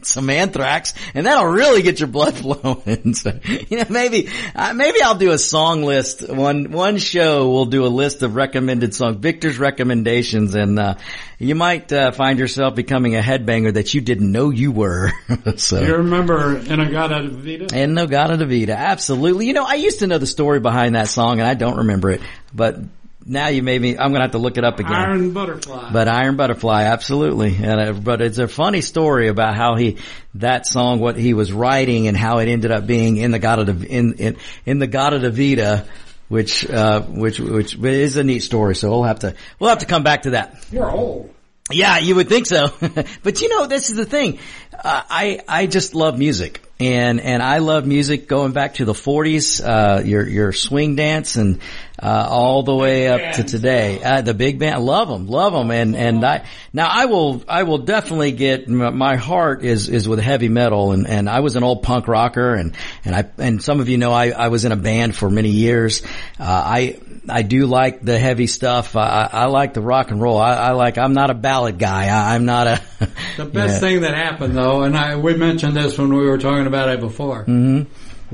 some, 0.02 0.30
Anthrax, 0.30 0.94
and 1.14 1.26
that'll 1.26 1.52
really 1.52 1.82
get 1.82 2.00
your 2.00 2.08
blood 2.08 2.36
flowing. 2.38 3.14
so, 3.14 3.38
you 3.70 3.78
know, 3.78 3.86
maybe, 3.90 4.30
uh, 4.56 4.74
maybe 4.74 5.02
I'll 5.02 5.18
do 5.18 5.32
a 5.32 5.38
song 5.38 5.84
list. 5.84 6.28
One, 6.28 6.72
one 6.72 6.98
show 6.98 7.50
we'll 7.52 7.66
do 7.66 7.86
a 7.86 7.88
list 7.92 8.24
of 8.24 8.36
recommended 8.36 8.96
songs, 8.96 9.18
Victor's 9.18 9.60
recommendations, 9.60 10.56
and, 10.56 10.80
uh, 10.80 10.96
you 11.38 11.54
might, 11.54 11.92
uh, 11.92 12.12
find 12.12 12.40
yourself 12.40 12.76
becoming 12.76 13.18
a 13.18 13.22
headbanger 13.22 13.74
that 13.74 13.94
you 13.94 14.00
didn't 14.00 14.32
know 14.32 14.52
you 14.52 14.72
were. 14.72 15.12
so. 15.58 15.82
You 15.82 15.98
remember 15.98 16.58
In-A-Gadda-Da-Vida? 16.58 17.78
In-A-Gadda-Da-Vida, 17.78 18.74
absolutely. 18.74 19.48
You 19.48 19.54
know, 19.54 19.66
I 19.66 19.76
used 19.76 20.00
to 20.00 20.08
know 20.08 20.18
the 20.18 20.28
story 20.28 20.62
behind 20.62 20.96
that 20.96 21.10
song 21.10 21.40
and 21.40 21.48
I 21.48 21.56
don't 21.56 21.78
remember 21.80 22.10
it, 22.12 22.22
but 22.54 22.80
now 23.26 23.48
you 23.50 23.64
made 23.64 23.82
me. 23.82 23.92
I'm 23.98 24.12
going 24.12 24.16
to 24.16 24.22
have 24.22 24.32
to 24.32 24.38
look 24.38 24.58
it 24.58 24.64
up 24.64 24.80
again. 24.80 24.94
Iron 24.94 25.32
Butterfly. 25.34 25.92
But 25.92 26.08
Iron 26.08 26.36
Butterfly, 26.36 26.84
absolutely. 26.84 27.56
And 27.56 27.82
uh, 27.82 27.94
but 27.94 28.22
it's 28.22 28.38
a 28.38 28.48
funny 28.48 28.82
story 28.82 29.28
about 29.28 29.56
how 29.56 29.76
he 29.76 29.98
that 30.36 30.66
song, 30.66 31.00
what 31.00 31.18
he 31.18 31.34
was 31.34 31.52
writing, 31.52 32.08
and 32.08 32.16
how 32.16 32.40
it 32.40 32.48
ended 32.48 32.72
up 32.72 32.88
being 32.88 33.18
in 33.18 33.32
the 33.32 33.40
God 33.40 33.68
of 33.68 33.84
in 33.84 34.14
in 34.14 34.38
in 34.66 34.80
the 34.80 34.88
Gadda-Da-Vida, 34.88 35.86
which 36.30 36.70
uh, 36.70 37.02
which 37.02 37.40
which 37.40 37.76
is 37.76 38.18
a 38.18 38.24
neat 38.24 38.40
story. 38.40 38.76
So 38.76 38.90
we'll 38.90 39.04
have 39.04 39.20
to 39.20 39.36
we'll 39.60 39.70
have 39.70 39.80
to 39.80 39.86
come 39.86 40.04
back 40.04 40.24
to 40.24 40.32
that. 40.32 40.66
You're 40.72 40.90
old. 40.90 41.34
Yeah, 41.72 42.00
you 42.00 42.16
would 42.16 42.30
think 42.30 42.48
so. 42.48 42.70
but 43.24 43.42
you 43.42 43.50
know, 43.50 43.68
this 43.68 43.90
is 43.90 43.98
the 43.98 44.06
thing. 44.06 44.40
Uh, 44.74 45.04
I 45.10 45.42
I 45.48 45.68
just 45.68 45.94
love 45.94 46.18
music 46.18 46.62
and 46.80 47.20
and 47.20 47.44
I 47.44 47.58
love 47.58 47.86
music 47.86 48.28
going 48.28 48.54
back 48.54 48.76
to 48.76 48.86
the 48.86 48.94
40s, 48.94 49.62
uh, 49.62 50.02
your 50.04 50.28
your 50.28 50.54
swing 50.54 50.96
dance, 50.96 51.36
and 51.36 51.60
uh, 52.02 52.28
all 52.30 52.64
the 52.64 52.74
way 52.74 53.10
up 53.10 53.36
to 53.36 53.44
today. 53.44 54.02
Uh, 54.02 54.22
the 54.22 54.34
big 54.34 54.60
band, 54.60 54.86
love 54.86 55.10
them, 55.10 55.28
love 55.28 55.52
them, 55.52 55.72
and 55.72 55.96
and 55.96 56.24
I 56.24 56.46
now 56.72 56.88
I 56.90 57.06
will 57.06 57.44
I 57.50 57.64
will 57.64 57.80
definitely 57.80 58.32
get 58.32 58.70
my 58.70 59.18
heart 59.18 59.66
is 59.66 59.90
is 59.90 60.08
with 60.08 60.20
heavy 60.20 60.48
metal, 60.48 60.94
and 60.94 61.06
and 61.06 61.30
I 61.30 61.42
was 61.42 61.58
an 61.58 61.64
old 61.64 61.84
punk 61.84 62.08
rocker, 62.08 62.54
and 62.54 62.76
and 63.04 63.14
I 63.14 63.30
and 63.38 63.62
some 63.62 63.82
of 63.82 63.90
you 63.90 63.98
know 63.98 64.14
I 64.14 64.30
I 64.30 64.48
was 64.48 64.64
in 64.64 64.72
a 64.72 64.78
band 64.78 65.16
for 65.16 65.30
many 65.30 65.50
years. 65.50 66.02
Uh, 66.40 66.46
I 66.48 67.00
I 67.28 67.42
do 67.42 67.66
like 67.66 68.02
the 68.02 68.18
heavy 68.18 68.48
stuff. 68.48 68.96
I, 68.96 69.30
I 69.32 69.46
like 69.46 69.74
the 69.74 69.82
rock 69.82 70.12
and 70.12 70.22
roll. 70.22 70.38
I, 70.38 70.54
I 70.54 70.72
like. 70.72 70.98
I'm 70.98 71.14
not 71.14 71.30
a 71.30 71.34
ballad 71.34 71.78
guy. 71.78 72.06
I, 72.06 72.36
am 72.36 72.46
not 72.46 72.68
a. 72.68 72.82
the 73.38 73.46
best 73.46 73.74
yeah. 73.74 73.80
thing 73.80 74.02
that 74.02 74.16
happened 74.16 74.56
though, 74.56 74.84
and 74.84 74.96
I 74.96 75.16
we 75.16 75.36
mentioned 75.36 75.76
this 75.76 75.98
when 75.98 76.14
we 76.14 76.26
were 76.26 76.38
talking 76.38 76.68
about 76.68 76.90
it 76.90 77.00
before, 77.00 77.42
mm-hmm. 77.42 77.84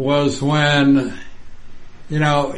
was 0.02 0.42
when 0.42 1.18
you 2.10 2.20
know 2.20 2.56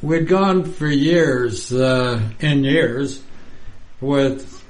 we'd 0.00 0.26
gone 0.26 0.64
for 0.64 0.88
years 0.88 1.72
uh, 1.72 2.20
and 2.40 2.64
years 2.64 3.22
with 4.00 4.64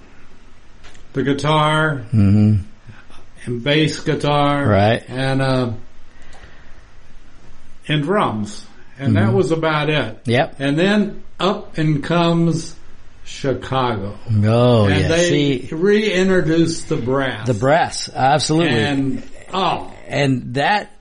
the 1.12 1.22
guitar 1.22 2.04
mm-hmm. 2.12 2.56
and 3.44 3.64
bass 3.64 4.00
guitar, 4.00 4.66
right, 4.66 5.02
and 5.08 5.40
uh, 5.40 5.72
and 7.88 8.02
drums 8.02 8.66
and 8.98 9.14
mm-hmm. 9.14 9.26
that 9.26 9.32
was 9.32 9.50
about 9.50 9.90
it. 9.90 10.20
Yep. 10.24 10.56
And 10.58 10.78
then 10.78 11.22
up 11.38 11.78
and 11.78 12.02
comes 12.02 12.76
Chicago. 13.24 14.18
Oh, 14.44 14.86
and 14.86 15.00
yeah. 15.00 15.08
they 15.08 15.28
See, 15.28 15.68
reintroduced 15.74 16.88
the 16.88 16.96
brass. 16.96 17.46
The 17.46 17.54
brass, 17.54 18.08
absolutely. 18.12 18.78
And 18.78 19.22
oh, 19.52 19.92
and 20.06 20.54
that 20.54 20.92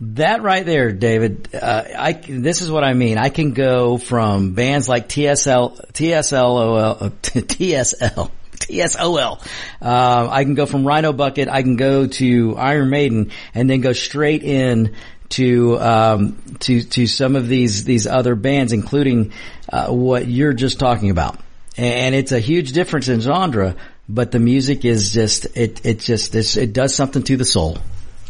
that 0.00 0.42
right 0.42 0.64
there, 0.64 0.92
David. 0.92 1.54
Uh, 1.54 1.84
I 1.96 2.12
this 2.12 2.62
is 2.62 2.70
what 2.70 2.84
I 2.84 2.94
mean. 2.94 3.18
I 3.18 3.28
can 3.28 3.52
go 3.52 3.98
from 3.98 4.54
bands 4.54 4.88
like 4.88 5.08
TSL, 5.08 5.92
TSLOL, 5.92 7.02
uh, 7.02 7.10
TSL. 7.22 8.30
TSOL. 8.60 9.40
Uh, 9.80 10.28
I 10.30 10.44
can 10.44 10.54
go 10.54 10.66
from 10.66 10.86
Rhino 10.86 11.12
Bucket. 11.12 11.48
I 11.48 11.62
can 11.62 11.76
go 11.76 12.06
to 12.06 12.56
Iron 12.56 12.90
Maiden, 12.90 13.32
and 13.54 13.68
then 13.68 13.80
go 13.80 13.92
straight 13.92 14.42
in 14.42 14.94
to 15.30 15.78
um, 15.80 16.42
to 16.60 16.82
to 16.82 17.06
some 17.06 17.36
of 17.36 17.48
these 17.48 17.84
these 17.84 18.06
other 18.06 18.34
bands, 18.34 18.72
including 18.72 19.32
uh, 19.72 19.88
what 19.88 20.26
you're 20.26 20.52
just 20.52 20.78
talking 20.78 21.10
about. 21.10 21.38
And 21.76 22.14
it's 22.14 22.32
a 22.32 22.40
huge 22.40 22.72
difference 22.72 23.08
in 23.08 23.20
genre, 23.20 23.76
but 24.08 24.32
the 24.32 24.38
music 24.38 24.84
is 24.84 25.12
just, 25.12 25.56
it, 25.56 25.86
it 25.86 26.00
just, 26.00 26.34
it's, 26.34 26.56
it 26.56 26.72
does 26.72 26.94
something 26.94 27.22
to 27.22 27.36
the 27.36 27.44
soul. 27.44 27.78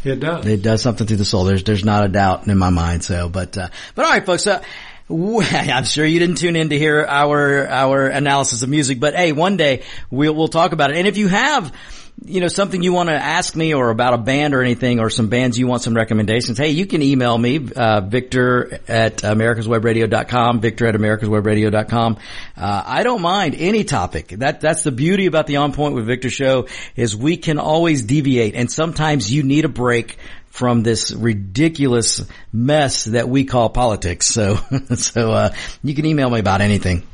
It 0.05 0.21
does. 0.21 0.47
It 0.47 0.63
does 0.63 0.83
something 0.83 1.07
to 1.07 1.17
the 1.17 1.25
soul. 1.25 1.45
There's, 1.45 1.65
there's 1.65 1.85
not 1.85 2.05
a 2.05 2.09
doubt 2.09 2.47
in 2.47 2.57
my 2.59 2.71
mind. 2.71 3.03
So, 3.03 3.29
but, 3.29 3.57
uh, 3.57 3.69
but 3.95 4.05
all 4.05 4.11
right, 4.13 4.25
folks. 4.25 4.47
Uh, 4.47 4.63
I'm 5.11 5.85
sure 5.85 6.07
you 6.07 6.21
didn't 6.21 6.37
tune 6.37 6.55
in 6.55 6.69
to 6.69 6.79
hear 6.79 7.05
our 7.05 7.67
our 7.67 8.07
analysis 8.07 8.63
of 8.63 8.69
music, 8.69 9.01
but 9.01 9.17
hey, 9.17 9.33
one 9.33 9.57
day 9.57 9.83
we'll 10.09 10.33
we'll 10.33 10.47
talk 10.47 10.71
about 10.71 10.93
it. 10.93 10.99
And 10.99 11.09
if 11.09 11.17
you 11.17 11.27
have 11.27 11.75
you 12.25 12.41
know, 12.41 12.49
something 12.49 12.83
you 12.83 12.93
want 12.93 13.09
to 13.09 13.15
ask 13.15 13.57
me 13.57 13.73
or 13.73 13.91
about 13.91 14.15
a 14.15 14.19
band 14.19 14.55
or 14.55 14.61
anything 14.61 15.01
or 15.01 15.11
some 15.11 15.29
bands 15.29 15.59
you 15.59 15.67
want 15.67 15.83
some 15.83 15.95
recommendations, 15.95 16.59
hey, 16.59 16.71
you 16.71 16.87
can 16.87 17.03
email 17.03 17.37
me, 17.37 17.69
uh, 17.75 18.01
Victor 18.03 18.81
at 18.89 19.19
americaswebradio.com, 19.19 20.61
Victor 20.61 20.87
at 20.87 20.95
americaswebradio.com. 20.95 22.19
Uh, 22.57 22.83
I 22.87 23.03
don't 23.03 23.23
mind 23.23 23.55
any 23.59 23.85
topic. 23.85 24.29
That, 24.29 24.61
that's 24.61 24.83
the 24.83 24.93
beauty 24.93 25.27
about 25.27 25.47
the 25.47 25.57
On 25.57 25.73
Point 25.73 25.95
with 25.95 26.07
Victor 26.07 26.31
show 26.31 26.67
is 26.95 27.17
we 27.17 27.37
can 27.37 27.59
always 27.59 28.03
deviate 28.03 28.55
and 28.55 28.71
sometimes 28.71 29.33
you 29.33 29.43
need 29.43 29.65
a 29.65 29.69
break 29.71 30.19
from 30.51 30.83
this 30.83 31.13
ridiculous 31.13 32.25
mess 32.53 33.05
that 33.05 33.29
we 33.29 33.45
call 33.45 33.71
politics. 33.71 34.27
So, 34.27 34.57
so, 34.95 35.31
uh, 35.31 35.55
you 35.83 35.95
can 35.95 36.05
email 36.05 36.29
me 36.29 36.41
about 36.41 36.61
anything. 36.61 37.07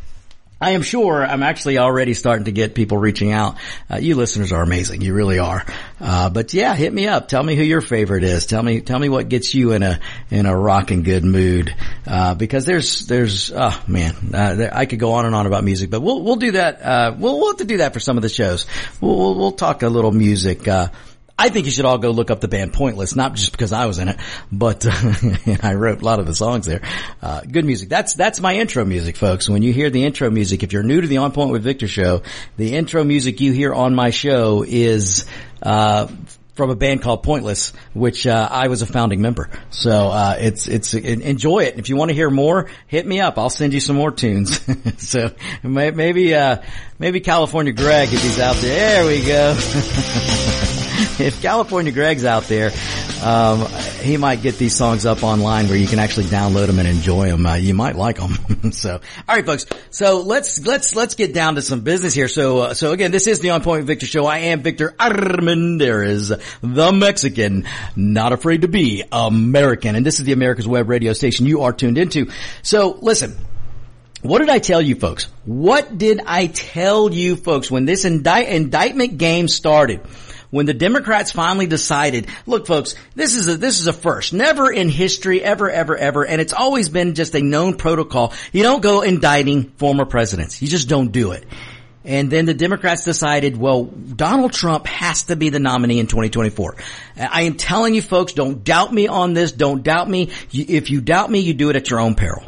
I 0.59 0.71
am 0.71 0.81
sure 0.81 1.23
I'm 1.25 1.43
actually 1.43 1.77
already 1.77 2.15
starting 2.15 2.47
to 2.47 2.53
get 2.53 2.75
people 2.75 2.97
reaching 2.97 3.31
out. 3.31 3.57
Uh, 3.91 3.97
you 3.99 4.15
listeners 4.15 4.53
are 4.53 4.63
amazing. 4.63 5.03
You 5.03 5.13
really 5.13 5.39
are. 5.39 5.67
Uh, 6.01 6.31
but 6.31 6.55
yeah, 6.55 6.75
hit 6.75 6.93
me 6.93 7.07
up. 7.09 7.29
Tell 7.29 7.43
me 7.43 7.57
who 7.57 7.63
your 7.63 7.83
favorite 7.83 8.25
is. 8.25 8.47
Tell 8.47 8.63
me, 8.63 8.81
tell 8.81 8.99
me 8.99 9.11
what 9.11 9.29
gets 9.29 9.55
you 9.55 9.73
in 9.73 9.83
a, 9.83 10.01
in 10.31 10.47
a 10.47 10.57
rocking 10.57 11.03
good 11.03 11.25
mood. 11.25 11.75
Uh, 12.07 12.35
because 12.35 12.65
there's, 12.65 13.07
there's, 13.07 13.53
oh 13.55 13.85
man, 13.87 14.15
uh, 14.33 14.55
there, 14.55 14.75
I 14.75 14.87
could 14.87 14.99
go 14.99 15.13
on 15.13 15.27
and 15.27 15.35
on 15.35 15.47
about 15.47 15.63
music, 15.63 15.91
but 15.91 16.01
we'll, 16.01 16.23
we'll 16.23 16.37
do 16.37 16.53
that. 16.53 16.81
Uh, 16.81 17.15
we'll, 17.19 17.39
we'll 17.39 17.49
have 17.49 17.59
to 17.59 17.65
do 17.67 17.77
that 17.79 17.93
for 17.93 18.01
some 18.01 18.17
of 18.17 18.23
the 18.23 18.31
shows. 18.31 18.67
We'll, 19.03 19.17
we'll, 19.17 19.35
we'll 19.35 19.53
talk 19.53 19.83
a 19.83 19.89
little 19.89 20.13
music. 20.13 20.67
I 21.39 21.51
think 21.51 21.67
you 21.67 21.73
should 21.73 21.85
all 21.85 21.99
go 21.99 22.11
look 22.13 22.31
up 22.31 22.41
the 22.41 22.49
band 22.49 22.73
Pointless, 22.73 23.15
not 23.15 23.35
just 23.35 23.53
because 23.53 23.73
I 23.73 23.87
was 23.87 23.99
in 23.99 24.09
it, 24.09 24.17
but 24.51 24.87
I 25.63 25.75
wrote 25.75 26.01
a 26.01 26.05
lot 26.05 26.19
of 26.19 26.27
the 26.27 26.35
songs 26.35 26.65
there. 26.65 26.81
Uh, 27.21 27.43
good 27.43 27.65
music. 27.65 27.91
That's 27.91 28.15
that's 28.15 28.41
my 28.41 28.55
intro 28.55 28.85
music, 28.85 29.17
folks. 29.17 29.49
When 29.49 29.63
you 29.63 29.73
hear 29.73 29.91
the 29.91 30.05
intro 30.05 30.31
music, 30.31 30.63
if 30.63 30.73
you're 30.73 30.83
new 30.83 31.01
to 31.01 31.07
the 31.07 31.19
On 31.19 31.33
Point 31.33 31.51
with 31.51 31.63
Victor 31.63 31.89
show, 31.89 32.23
the 32.57 32.75
intro 32.75 33.05
music 33.05 33.41
you 33.41 33.53
hear 33.53 33.75
on 33.75 33.95
my 33.95 34.11
show 34.11 34.65
is 34.67 35.27
uh, 35.63 36.09
from 36.55 36.71
a 36.71 36.75
band 36.75 37.03
called 37.03 37.23
Pointless, 37.23 37.75
which 37.93 38.27
uh, 38.27 38.49
I 38.51 38.69
was 38.69 38.81
a 38.81 38.87
founding 38.87 39.21
member. 39.21 39.51
So 39.69 40.09
uh, 40.09 40.37
it's 40.41 40.67
it's 40.69 40.95
enjoy 40.95 41.65
it. 41.65 41.79
If 41.79 41.91
you 41.91 41.97
want 41.97 42.09
to 42.09 42.15
hear 42.15 42.31
more, 42.31 42.71
hit 42.87 43.07
me 43.07 43.21
up. 43.21 43.37
I'll 43.37 43.51
send 43.51 43.75
you 43.75 43.81
some 43.81 43.97
more 43.97 44.11
tunes. 44.11 44.59
so 45.07 45.33
maybe 45.63 46.35
uh, 46.35 46.63
maybe 46.99 47.21
California 47.21 47.75
Greg 47.75 48.09
if 48.11 48.23
he's 48.23 48.39
out 48.39 48.57
there. 48.57 49.05
There 49.05 49.07
we 49.07 49.27
go. 49.27 50.73
if 51.19 51.43
California 51.43 51.93
Greg's 51.93 52.25
out 52.25 52.45
there, 52.45 52.71
um, 53.23 53.67
he 54.01 54.17
might 54.17 54.41
get 54.41 54.57
these 54.57 54.75
songs 54.75 55.05
up 55.05 55.23
online 55.23 55.69
where 55.69 55.77
you 55.77 55.87
can 55.87 55.99
actually 55.99 56.25
download 56.25 56.69
them 56.69 56.79
and 56.79 56.89
enjoy 56.89 57.29
them. 57.29 57.45
Uh, 57.45 57.55
you 57.55 57.75
might 57.75 57.97
like 57.97 58.17
them. 58.17 58.73
so, 58.73 58.95
all 59.29 59.37
right, 59.37 59.45
folks. 59.45 59.67
So 59.91 60.21
let's 60.21 60.65
let's 60.65 60.95
let's 60.95 61.15
get 61.15 61.35
down 61.35 61.57
to 61.57 61.63
some 61.63 61.81
business 61.81 62.15
here. 62.15 62.29
So 62.29 62.61
uh, 62.61 62.75
so 62.75 62.93
again, 62.93 63.11
this 63.11 63.27
is 63.27 63.41
the 63.41 63.51
On 63.51 63.63
Point 63.63 63.85
Victor 63.85 64.07
Show. 64.07 64.25
I 64.25 64.39
am 64.39 64.63
Victor 64.63 64.95
Armendariz, 64.99 66.41
the 66.63 66.93
Mexican, 66.93 67.67
not 67.95 68.33
afraid 68.33 68.63
to 68.63 68.69
be 68.69 69.05
American, 69.13 69.97
and 69.97 70.07
this 70.07 70.19
is 70.19 70.25
the 70.25 70.33
America's 70.33 70.67
Web 70.67 70.89
Radio 70.89 71.13
station 71.13 71.45
you 71.45 71.63
are 71.63 71.75
tuned 71.75 71.99
into. 71.99 72.31
So 72.63 72.99
listen. 73.03 73.37
What 74.23 74.39
did 74.39 74.49
I 74.49 74.59
tell 74.59 74.81
you 74.81 74.97
folks? 74.97 75.29
What 75.45 75.99
did 75.99 76.21
I 76.27 76.47
tell 76.49 77.13
you 77.13 77.37
folks 77.37 77.71
when 77.71 77.85
this 77.85 78.05
indict- 78.05 78.49
indictment 78.49 79.19
game 79.19 79.47
started? 79.47 80.01
When 80.51 80.67
the 80.67 80.75
Democrats 80.75 81.33
finally 81.33 81.67
decided, 81.67 82.29
look 82.47 82.67
folks, 82.67 82.95
this 83.15 83.35
is 83.35 83.49
a, 83.49 83.57
this 83.57 83.81
is 83.81 83.87
a 83.87 83.93
first. 83.93 84.33
Never 84.33 84.71
in 84.71 84.89
history, 84.89 85.43
ever, 85.43 85.71
ever, 85.71 85.97
ever, 85.97 86.25
and 86.25 86.41
it's 86.41 86.53
always 86.53 86.89
been 86.89 87.15
just 87.15 87.35
a 87.35 87.43
known 87.43 87.77
protocol. 87.77 88.33
You 88.53 88.63
don't 88.63 88.83
go 88.83 89.03
indicting 89.03 89.71
former 89.77 90.05
presidents. 90.05 90.63
You 90.63 90.69
just 90.69 90.89
don't 90.89 91.13
do 91.13 91.33
it. 91.33 91.45
And 92.07 92.31
then 92.31 92.47
the 92.47 92.55
Democrats 92.55 93.05
decided, 93.05 93.57
well, 93.57 93.85
Donald 93.85 94.53
Trump 94.53 94.87
has 94.87 95.25
to 95.25 95.35
be 95.35 95.49
the 95.49 95.59
nominee 95.59 95.99
in 95.99 96.07
2024. 96.07 96.77
I 97.17 97.43
am 97.43 97.55
telling 97.55 97.97
you 97.97 98.03
folks, 98.03 98.33
don't 98.33 98.63
doubt 98.63 98.95
me 98.95 99.09
on 99.09 99.35
this. 99.35 99.51
Don't 99.51 99.83
doubt 99.83 100.09
me. 100.09 100.31
If 100.53 100.91
you 100.91 101.01
doubt 101.01 101.31
me, 101.31 101.41
you 101.41 101.53
do 101.53 101.69
it 101.69 101.75
at 101.75 101.91
your 101.91 101.99
own 101.99 102.15
peril. 102.15 102.45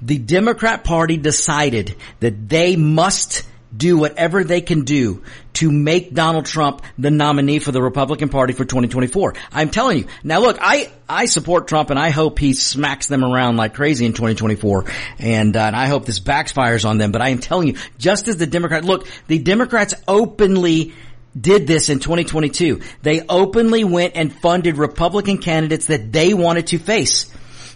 The 0.00 0.16
Democrat 0.16 0.84
party 0.84 1.18
decided 1.18 1.96
that 2.20 2.48
they 2.48 2.76
must 2.76 3.46
do 3.74 3.96
whatever 3.98 4.44
they 4.44 4.60
can 4.60 4.84
do 4.84 5.22
to 5.54 5.70
make 5.70 6.12
Donald 6.14 6.46
Trump 6.46 6.82
the 6.98 7.10
nominee 7.10 7.58
for 7.58 7.72
the 7.72 7.82
Republican 7.82 8.28
Party 8.28 8.52
for 8.52 8.64
2024. 8.64 9.34
I'm 9.50 9.70
telling 9.70 9.98
you. 9.98 10.06
Now 10.22 10.40
look, 10.40 10.58
I, 10.60 10.90
I 11.08 11.26
support 11.26 11.68
Trump 11.68 11.90
and 11.90 11.98
I 11.98 12.10
hope 12.10 12.38
he 12.38 12.54
smacks 12.54 13.06
them 13.06 13.24
around 13.24 13.56
like 13.56 13.74
crazy 13.74 14.06
in 14.06 14.12
2024 14.12 14.84
and, 15.18 15.56
uh, 15.56 15.60
and 15.60 15.76
I 15.76 15.86
hope 15.86 16.04
this 16.04 16.20
backfires 16.20 16.88
on 16.88 16.98
them, 16.98 17.12
but 17.12 17.22
I 17.22 17.30
am 17.30 17.38
telling 17.38 17.68
you, 17.68 17.76
just 17.98 18.28
as 18.28 18.36
the 18.36 18.46
Democrat, 18.46 18.84
look, 18.84 19.06
the 19.26 19.38
Democrats 19.38 19.94
openly 20.06 20.92
did 21.38 21.66
this 21.66 21.88
in 21.88 21.98
2022. 21.98 22.80
They 23.02 23.22
openly 23.26 23.84
went 23.84 24.16
and 24.16 24.32
funded 24.32 24.76
Republican 24.76 25.38
candidates 25.38 25.86
that 25.86 26.12
they 26.12 26.34
wanted 26.34 26.68
to 26.68 26.78
face. 26.78 27.30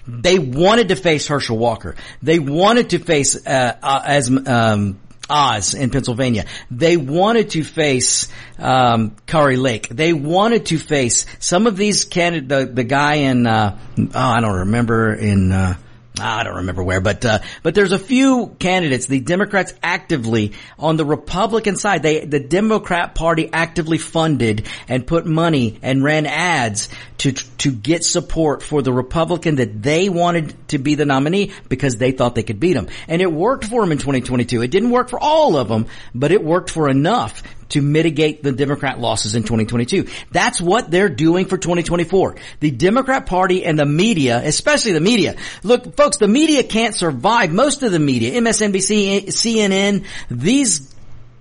They 0.07 0.39
wanted 0.39 0.89
to 0.89 0.97
face 0.97 1.27
Herschel 1.27 1.59
Walker. 1.59 1.97
They 2.23 2.39
wanted 2.39 2.91
to 2.91 2.99
face 2.99 3.35
uh, 3.47 3.77
uh, 3.83 4.03
as 4.05 4.31
um, 4.31 5.01
Oz 5.29 5.75
in 5.75 5.91
Pennsylvania. 5.91 6.47
They 6.71 6.97
wanted 6.97 7.51
to 7.51 7.65
face 7.65 8.29
um, 8.59 9.17
Kari 9.27 9.57
Lake. 9.57 9.89
They 9.89 10.13
wanted 10.13 10.67
to 10.67 10.79
face 10.79 11.27
some 11.39 11.67
of 11.67 11.77
these 11.77 12.05
candidates. 12.05 12.49
The, 12.49 12.73
the 12.73 12.85
guy 12.85 13.15
in 13.17 13.47
uh, 13.47 13.79
oh, 13.99 14.11
I 14.15 14.41
don't 14.41 14.61
remember 14.61 15.15
in. 15.15 15.53
Uh, 15.53 15.77
I 16.19 16.45
don't 16.45 16.57
remember 16.57 16.83
where, 16.83 17.01
but 17.01 17.25
uh, 17.25 17.41
but 17.63 17.75
there's 17.75 17.93
a 17.93 17.99
few 17.99 18.57
candidates. 18.59 19.07
The 19.07 19.21
Democrats 19.21 19.75
actively 19.83 20.53
on 20.79 20.97
the 20.97 21.05
Republican 21.05 21.77
side, 21.77 22.03
they 22.03 22.25
the 22.25 22.41
Democrat 22.41 23.15
Party 23.15 23.51
actively 23.53 23.99
funded 23.99 24.67
and 24.89 25.07
put 25.07 25.27
money 25.27 25.79
and 25.83 26.03
ran 26.03 26.25
ads 26.27 26.89
to 27.19 27.33
to 27.33 27.71
get 27.71 28.03
support 28.03 28.63
for 28.63 28.81
the 28.81 28.93
Republican 28.93 29.57
that 29.57 29.83
they 29.83 30.09
wanted 30.09 30.55
to 30.69 30.79
be 30.79 30.95
the 30.95 31.05
nominee 31.05 31.53
because 31.69 31.97
they 31.97 32.13
thought 32.13 32.35
they 32.35 32.43
could 32.43 32.61
beat 32.61 32.77
him, 32.77 32.89
and 33.09 33.21
it 33.21 33.31
worked 33.31 33.65
for 33.65 33.83
them 33.83 33.93
in 33.93 33.99
2022. 33.99 34.63
It 34.63 34.71
didn't 34.71 34.91
work 34.91 35.11
for 35.11 35.21
all 35.21 35.57
of 35.57 35.69
them, 35.69 35.87
but 36.15 36.33
it 36.33 36.43
worked 36.43 36.71
for 36.71 36.89
enough 36.89 37.43
to 37.71 37.83
mitigate 37.83 38.43
the 38.43 38.53
Democrat 38.53 38.99
losses 39.01 39.35
in 39.35 39.43
2022. 39.43 40.09
That's 40.31 40.61
what 40.61 40.91
they're 40.91 41.09
doing 41.09 41.47
for 41.47 41.57
2024. 41.57 42.37
The 42.61 42.71
Democrat 42.71 43.27
party 43.27 43.65
and 43.65 43.79
the 43.79 43.87
media, 43.87 44.41
especially 44.43 44.93
the 44.93 45.01
media. 45.01 45.37
Look, 45.63 45.97
folks, 45.97 46.19
the 46.19 46.29
media 46.29 46.63
can't 46.63 46.95
survive. 46.95 47.53
Most 47.53 47.83
of 47.83 47.93
the 47.93 47.99
media, 47.99 48.41
MSNBC, 48.41 49.27
CNN, 49.27 50.05
these 50.31 50.95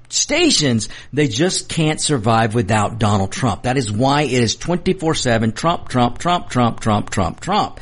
stations, 0.10 0.90
they 1.14 1.28
just 1.28 1.70
can't 1.70 2.00
survive 2.00 2.56
without 2.56 3.00
Donald 3.00 3.32
Trump. 3.32 3.64
That 3.64 3.78
is 3.78 3.92
why 3.92 4.24
it 4.24 4.34
is 4.34 4.56
24-7 4.58 5.56
Trump, 5.56 5.90
Trump, 5.90 6.18
Trump, 6.18 6.50
Trump, 6.50 6.80
Trump, 6.80 7.10
Trump, 7.10 7.40
Trump. 7.40 7.80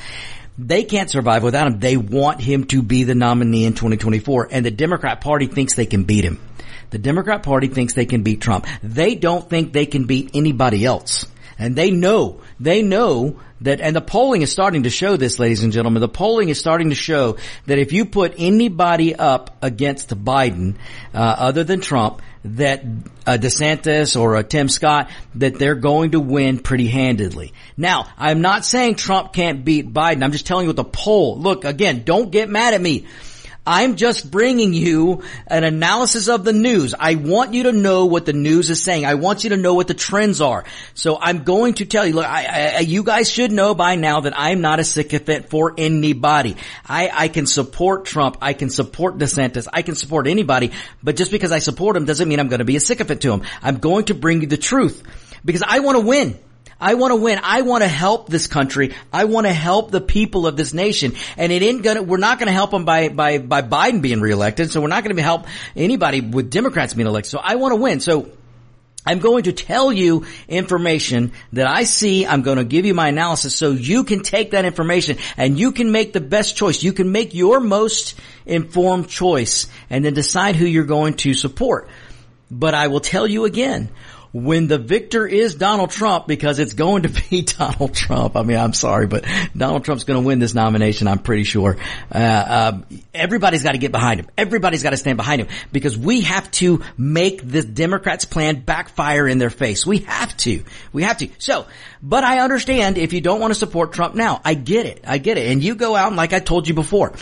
They 0.57 0.83
can't 0.83 1.09
survive 1.09 1.43
without 1.43 1.67
him. 1.67 1.79
They 1.79 1.97
want 1.97 2.41
him 2.41 2.65
to 2.65 2.81
be 2.81 3.03
the 3.03 3.15
nominee 3.15 3.65
in 3.65 3.73
2024 3.73 4.49
and 4.51 4.65
the 4.65 4.71
Democrat 4.71 5.21
party 5.21 5.47
thinks 5.47 5.75
they 5.75 5.85
can 5.85 6.03
beat 6.03 6.23
him. 6.23 6.39
The 6.93 6.99
Democrat 6.99 7.41
Party 7.41 7.69
thinks 7.69 7.95
they 7.95 8.05
can 8.05 8.21
beat 8.21 8.39
Trump. 8.39 8.67
They 8.83 9.15
don't 9.15 9.49
think 9.49 9.73
they 9.73 9.87
can 9.87 10.05
beat 10.05 10.29
anybody 10.35 10.85
else. 10.85 11.25
And 11.57 11.75
they 11.75 11.89
know, 11.89 12.41
they 12.59 12.83
know 12.83 13.39
that, 13.61 13.81
and 13.81 13.95
the 13.95 14.01
polling 14.01 14.43
is 14.43 14.51
starting 14.51 14.83
to 14.83 14.91
show 14.91 15.17
this, 15.17 15.39
ladies 15.39 15.63
and 15.63 15.73
gentlemen. 15.73 16.01
The 16.01 16.07
polling 16.07 16.49
is 16.49 16.59
starting 16.59 16.89
to 16.89 16.95
show 16.95 17.37
that 17.65 17.79
if 17.79 17.93
you 17.93 18.05
put 18.05 18.35
anybody 18.37 19.15
up 19.15 19.57
against 19.63 20.09
Biden, 20.09 20.75
uh, 21.15 21.17
other 21.17 21.63
than 21.63 21.81
Trump, 21.81 22.21
that 22.45 22.83
a 23.25 23.37
DeSantis 23.37 24.19
or 24.19 24.35
a 24.35 24.43
Tim 24.43 24.67
Scott, 24.67 25.09
that 25.35 25.57
they're 25.57 25.75
going 25.75 26.11
to 26.11 26.19
win 26.19 26.59
pretty 26.59 26.87
handedly. 26.87 27.53
Now, 27.77 28.07
I'm 28.17 28.41
not 28.41 28.65
saying 28.65 28.95
Trump 28.95 29.33
can't 29.33 29.63
beat 29.63 29.93
Biden. 29.93 30.23
I'm 30.23 30.31
just 30.31 30.45
telling 30.45 30.65
you 30.65 30.69
what 30.69 30.75
the 30.75 30.83
poll, 30.83 31.39
look, 31.39 31.65
again, 31.65 32.03
don't 32.03 32.31
get 32.31 32.49
mad 32.49 32.73
at 32.73 32.81
me. 32.81 33.05
I'm 33.65 33.95
just 33.95 34.29
bringing 34.29 34.73
you 34.73 35.23
an 35.47 35.63
analysis 35.63 36.27
of 36.27 36.43
the 36.43 36.51
news. 36.51 36.93
I 36.99 37.15
want 37.15 37.53
you 37.53 37.63
to 37.63 37.71
know 37.71 38.07
what 38.07 38.25
the 38.25 38.33
news 38.33 38.69
is 38.69 38.83
saying. 38.83 39.05
I 39.05 39.13
want 39.13 39.45
you 39.45 39.51
to 39.51 39.57
know 39.57 39.73
what 39.73 39.87
the 39.87 39.93
trends 39.93 40.41
are. 40.41 40.65
So 40.95 41.17
I'm 41.19 41.43
going 41.43 41.75
to 41.75 41.85
tell 41.85 42.05
you, 42.05 42.13
look, 42.13 42.25
I, 42.25 42.75
I, 42.75 42.79
you 42.79 43.03
guys 43.03 43.29
should 43.29 43.53
know 43.53 43.73
by 43.73 43.95
now 43.95 44.21
that 44.21 44.33
I'm 44.35 44.59
not 44.59 44.81
a 44.81 44.83
sycophant 44.83 45.49
for 45.49 45.73
anybody. 45.77 46.57
I, 46.85 47.09
I 47.13 47.27
can 47.29 47.45
support 47.45 48.03
Trump. 48.03 48.37
I 48.41 48.51
can 48.51 48.69
support 48.69 49.17
DeSantis. 49.17 49.67
I 49.71 49.81
can 49.81 49.95
support 49.95 50.27
anybody. 50.27 50.71
But 51.01 51.15
just 51.15 51.31
because 51.31 51.53
I 51.53 51.59
support 51.59 51.95
him 51.95 52.03
doesn't 52.03 52.27
mean 52.27 52.41
I'm 52.41 52.49
going 52.49 52.59
to 52.59 52.65
be 52.65 52.75
a 52.75 52.81
sycophant 52.81 53.21
to 53.21 53.31
him. 53.31 53.43
I'm 53.61 53.77
going 53.77 54.05
to 54.05 54.13
bring 54.13 54.41
you 54.41 54.47
the 54.47 54.57
truth 54.57 55.03
because 55.45 55.63
I 55.65 55.79
want 55.79 55.97
to 55.97 56.05
win. 56.05 56.37
I 56.83 56.95
want 56.95 57.11
to 57.11 57.15
win. 57.15 57.39
I 57.41 57.61
want 57.61 57.81
to 57.83 57.87
help 57.87 58.27
this 58.27 58.47
country. 58.47 58.93
I 59.11 59.23
want 59.23 59.47
to 59.47 59.53
help 59.53 59.89
the 59.89 60.01
people 60.01 60.45
of 60.45 60.57
this 60.57 60.73
nation. 60.73 61.13
And 61.37 61.49
it 61.49 61.63
ain't 61.63 61.81
gonna, 61.81 62.03
we're 62.03 62.17
not 62.17 62.39
gonna 62.39 62.51
help 62.51 62.71
them 62.71 62.83
by, 62.83 63.07
by, 63.07 63.37
by 63.37 63.61
Biden 63.61 64.01
being 64.01 64.19
reelected. 64.19 64.69
So 64.69 64.81
we're 64.81 64.87
not 64.87 65.05
gonna 65.05 65.21
help 65.21 65.47
anybody 65.77 66.19
with 66.19 66.51
Democrats 66.51 66.93
being 66.93 67.07
elected. 67.07 67.31
So 67.31 67.39
I 67.41 67.55
want 67.55 67.71
to 67.71 67.77
win. 67.77 68.01
So 68.01 68.29
I'm 69.05 69.19
going 69.19 69.43
to 69.43 69.53
tell 69.53 69.93
you 69.93 70.25
information 70.49 71.31
that 71.53 71.67
I 71.67 71.85
see. 71.85 72.25
I'm 72.25 72.41
going 72.41 72.57
to 72.57 72.65
give 72.65 72.85
you 72.85 72.93
my 72.93 73.07
analysis 73.07 73.55
so 73.55 73.71
you 73.71 74.03
can 74.03 74.21
take 74.21 74.51
that 74.51 74.65
information 74.65 75.17
and 75.37 75.57
you 75.57 75.71
can 75.71 75.91
make 75.91 76.11
the 76.11 76.21
best 76.21 76.57
choice. 76.57 76.83
You 76.83 76.91
can 76.91 77.13
make 77.13 77.33
your 77.33 77.61
most 77.61 78.15
informed 78.45 79.07
choice 79.07 79.67
and 79.89 80.03
then 80.03 80.13
decide 80.13 80.57
who 80.57 80.65
you're 80.65 80.83
going 80.83 81.15
to 81.15 81.33
support. 81.33 81.87
But 82.51 82.73
I 82.73 82.87
will 82.87 82.99
tell 82.99 83.25
you 83.25 83.45
again, 83.45 83.89
when 84.33 84.67
the 84.67 84.79
victor 84.79 85.27
is 85.27 85.55
Donald 85.55 85.91
Trump, 85.91 86.27
because 86.27 86.59
it's 86.59 86.73
going 86.73 87.03
to 87.03 87.09
be 87.29 87.43
Donald 87.43 87.93
Trump. 87.93 88.35
I 88.35 88.43
mean, 88.43 88.57
I'm 88.57 88.73
sorry, 88.73 89.07
but 89.07 89.25
Donald 89.55 89.85
Trump's 89.85 90.03
going 90.03 90.21
to 90.21 90.25
win 90.25 90.39
this 90.39 90.53
nomination. 90.53 91.07
I'm 91.07 91.19
pretty 91.19 91.43
sure. 91.43 91.77
Uh, 92.13 92.17
uh, 92.17 92.81
everybody's 93.13 93.63
got 93.63 93.73
to 93.73 93.77
get 93.77 93.91
behind 93.91 94.19
him. 94.19 94.27
Everybody's 94.37 94.83
got 94.83 94.89
to 94.89 94.97
stand 94.97 95.17
behind 95.17 95.41
him 95.41 95.47
because 95.71 95.97
we 95.97 96.21
have 96.21 96.49
to 96.51 96.83
make 96.97 97.47
the 97.47 97.61
Democrats' 97.61 98.25
plan 98.25 98.59
backfire 98.61 99.27
in 99.27 99.37
their 99.37 99.51
face. 99.51 99.85
We 99.85 99.99
have 99.99 100.35
to. 100.37 100.63
We 100.91 101.03
have 101.03 101.19
to. 101.19 101.29
So, 101.37 101.67
but 102.01 102.23
I 102.23 102.39
understand 102.39 102.97
if 102.97 103.13
you 103.13 103.21
don't 103.21 103.39
want 103.39 103.51
to 103.51 103.59
support 103.59 103.93
Trump 103.93 104.15
now. 104.15 104.41
I 104.43 104.55
get 104.55 104.85
it. 104.85 105.03
I 105.07 105.19
get 105.19 105.37
it. 105.37 105.51
And 105.51 105.63
you 105.63 105.75
go 105.75 105.95
out 105.95 106.07
and 106.07 106.17
like 106.17 106.33
I 106.33 106.39
told 106.39 106.67
you 106.67 106.73
before, 106.73 107.13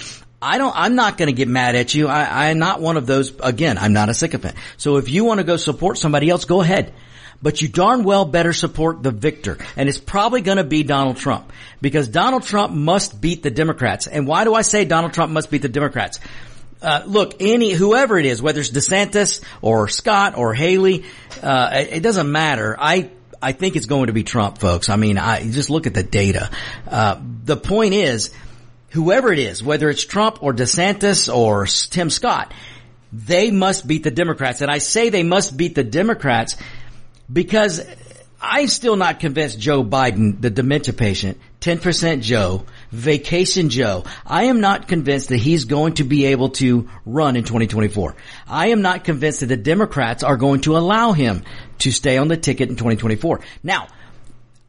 I 0.42 0.58
don't, 0.58 0.74
I'm 0.76 0.96
not 0.96 1.18
going 1.18 1.28
to 1.28 1.34
get 1.34 1.48
mad 1.48 1.76
at 1.76 1.94
you. 1.94 2.08
I, 2.08 2.50
I'm 2.50 2.60
not 2.60 2.82
one 2.82 2.98
of 2.98 3.06
those, 3.06 3.34
again, 3.42 3.78
I'm 3.78 3.94
not 3.94 4.10
a 4.10 4.14
sycophant. 4.14 4.56
So 4.78 4.98
if 4.98 5.10
you 5.10 5.24
want 5.26 5.40
to 5.40 5.44
go 5.44 5.58
support 5.58 5.98
somebody 5.98 6.30
else, 6.30 6.46
go 6.46 6.62
ahead. 6.62 6.94
But 7.44 7.62
you 7.62 7.68
darn 7.68 8.04
well 8.04 8.26
better 8.26 8.54
support 8.54 9.02
the 9.02 9.12
victor. 9.12 9.58
And 9.76 9.90
it's 9.90 9.98
probably 9.98 10.42
going 10.42 10.58
to 10.58 10.64
be 10.64 10.84
Donald 10.84 11.18
Trump. 11.18 11.52
Because 11.82 12.08
Donald 12.08 12.44
Trump 12.44 12.74
must 12.74 13.20
beat 13.20 13.42
the 13.42 13.50
Democrats. 13.50 14.08
And 14.08 14.28
why 14.28 14.44
do 14.44 14.54
I 14.54 14.62
say 14.62 14.86
Donald 14.86 15.14
Trump 15.14 15.32
must 15.32 15.50
beat 15.50 15.64
the 15.64 15.70
Democrats? 15.70 16.20
Uh, 16.82 17.04
look, 17.06 17.36
any 17.40 17.72
whoever 17.72 18.18
it 18.18 18.26
is, 18.26 18.42
whether 18.42 18.60
it's 18.60 18.72
DeSantis 18.72 19.44
or 19.62 19.88
Scott 19.88 20.38
or 20.38 20.54
Haley, 20.54 21.06
uh, 21.42 21.70
it, 21.74 21.94
it 21.94 22.04
doesn't 22.04 22.32
matter. 22.32 22.76
I 22.80 23.12
I 23.42 23.54
think 23.54 23.76
it's 23.76 23.88
going 23.88 24.08
to 24.08 24.14
be 24.14 24.24
Trump, 24.24 24.60
folks. 24.60 24.90
I 24.90 24.96
mean, 24.96 25.18
I 25.18 25.50
just 25.50 25.70
look 25.70 25.88
at 25.88 25.94
the 25.94 26.04
data. 26.04 26.50
Uh, 26.88 27.20
the 27.44 27.58
point 27.58 27.94
is, 27.94 28.32
whoever 28.92 29.32
it 29.32 29.40
is, 29.40 29.64
whether 29.64 29.90
it's 29.90 30.04
Trump 30.04 30.42
or 30.42 30.54
DeSantis 30.54 31.34
or 31.34 31.66
Tim 31.66 32.10
Scott, 32.10 32.54
they 33.12 33.52
must 33.52 33.88
beat 33.88 34.04
the 34.04 34.12
Democrats. 34.12 34.62
And 34.62 34.72
I 34.72 34.78
say 34.78 35.10
they 35.10 35.24
must 35.24 35.58
beat 35.58 35.76
the 35.76 35.84
Democrats 35.84 36.58
because 37.32 37.82
I'm 38.42 38.68
still 38.68 38.96
not 38.96 39.20
convinced 39.20 39.60
Joe 39.60 39.84
Biden, 39.84 40.42
the 40.42 40.50
dementia 40.50 40.94
patient, 40.94 41.38
10% 41.62 42.22
Joe, 42.22 42.66
vacation 42.92 43.70
Joe, 43.70 44.04
I 44.26 44.46
am 44.46 44.62
not 44.62 44.88
convinced 44.88 45.30
that 45.30 45.38
he's 45.38 45.66
going 45.66 45.94
to 45.96 46.04
be 46.04 46.26
able 46.26 46.50
to 46.50 46.90
run 47.06 47.36
in 47.36 47.44
2024. 47.44 48.16
I 48.48 48.68
am 48.68 48.82
not 48.82 49.04
convinced 49.04 49.42
that 49.42 49.46
the 49.46 49.58
Democrats 49.58 50.24
are 50.24 50.38
going 50.38 50.62
to 50.62 50.76
allow 50.76 51.12
him 51.12 51.44
to 51.80 51.92
stay 51.92 52.18
on 52.18 52.30
the 52.30 52.38
ticket 52.38 52.70
in 52.70 52.76
2024. 52.76 53.42
Now, 53.62 53.88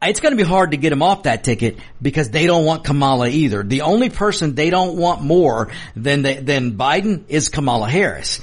it's 0.07 0.19
going 0.19 0.31
to 0.31 0.37
be 0.37 0.47
hard 0.47 0.71
to 0.71 0.77
get 0.77 0.91
him 0.91 1.01
off 1.01 1.23
that 1.23 1.43
ticket 1.43 1.77
because 2.01 2.29
they 2.29 2.47
don't 2.47 2.65
want 2.65 2.83
Kamala 2.83 3.27
either. 3.29 3.63
The 3.63 3.81
only 3.81 4.09
person 4.09 4.55
they 4.55 4.69
don't 4.69 4.97
want 4.97 5.21
more 5.21 5.69
than 5.95 6.21
than 6.21 6.77
Biden 6.77 7.23
is 7.27 7.49
Kamala 7.49 7.89
Harris. 7.89 8.39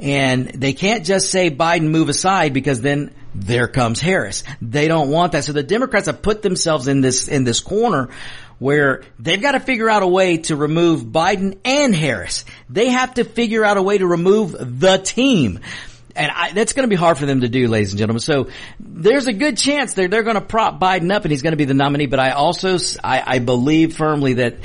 And 0.00 0.48
they 0.48 0.72
can't 0.72 1.04
just 1.04 1.30
say 1.30 1.50
Biden 1.50 1.90
move 1.90 2.08
aside 2.08 2.52
because 2.52 2.80
then 2.80 3.14
there 3.34 3.68
comes 3.68 4.00
Harris. 4.00 4.44
They 4.60 4.88
don't 4.88 5.10
want 5.10 5.32
that. 5.32 5.44
So 5.44 5.52
the 5.52 5.62
Democrats 5.62 6.06
have 6.06 6.22
put 6.22 6.42
themselves 6.42 6.88
in 6.88 7.00
this, 7.00 7.28
in 7.28 7.44
this 7.44 7.60
corner 7.60 8.10
where 8.58 9.02
they've 9.18 9.40
got 9.40 9.52
to 9.52 9.60
figure 9.60 9.88
out 9.90 10.02
a 10.02 10.06
way 10.06 10.38
to 10.38 10.56
remove 10.56 11.02
Biden 11.02 11.58
and 11.64 11.94
Harris. 11.94 12.44
They 12.68 12.90
have 12.90 13.14
to 13.14 13.24
figure 13.24 13.64
out 13.64 13.76
a 13.76 13.82
way 13.82 13.98
to 13.98 14.06
remove 14.06 14.52
the 14.52 14.98
team. 14.98 15.60
And 16.16 16.30
I, 16.30 16.52
that's 16.52 16.72
going 16.72 16.84
to 16.84 16.88
be 16.88 16.96
hard 16.96 17.18
for 17.18 17.26
them 17.26 17.40
to 17.40 17.48
do, 17.48 17.66
ladies 17.66 17.92
and 17.92 17.98
gentlemen. 17.98 18.20
So 18.20 18.48
there's 18.78 19.26
a 19.26 19.32
good 19.32 19.58
chance 19.58 19.94
they're, 19.94 20.08
they're 20.08 20.22
going 20.22 20.36
to 20.36 20.40
prop 20.40 20.80
Biden 20.80 21.12
up 21.12 21.24
and 21.24 21.32
he's 21.32 21.42
going 21.42 21.52
to 21.52 21.56
be 21.56 21.64
the 21.64 21.74
nominee. 21.74 22.06
But 22.06 22.20
I 22.20 22.30
also, 22.30 22.78
I, 23.02 23.22
I 23.26 23.38
believe 23.40 23.96
firmly 23.96 24.34
that 24.34 24.58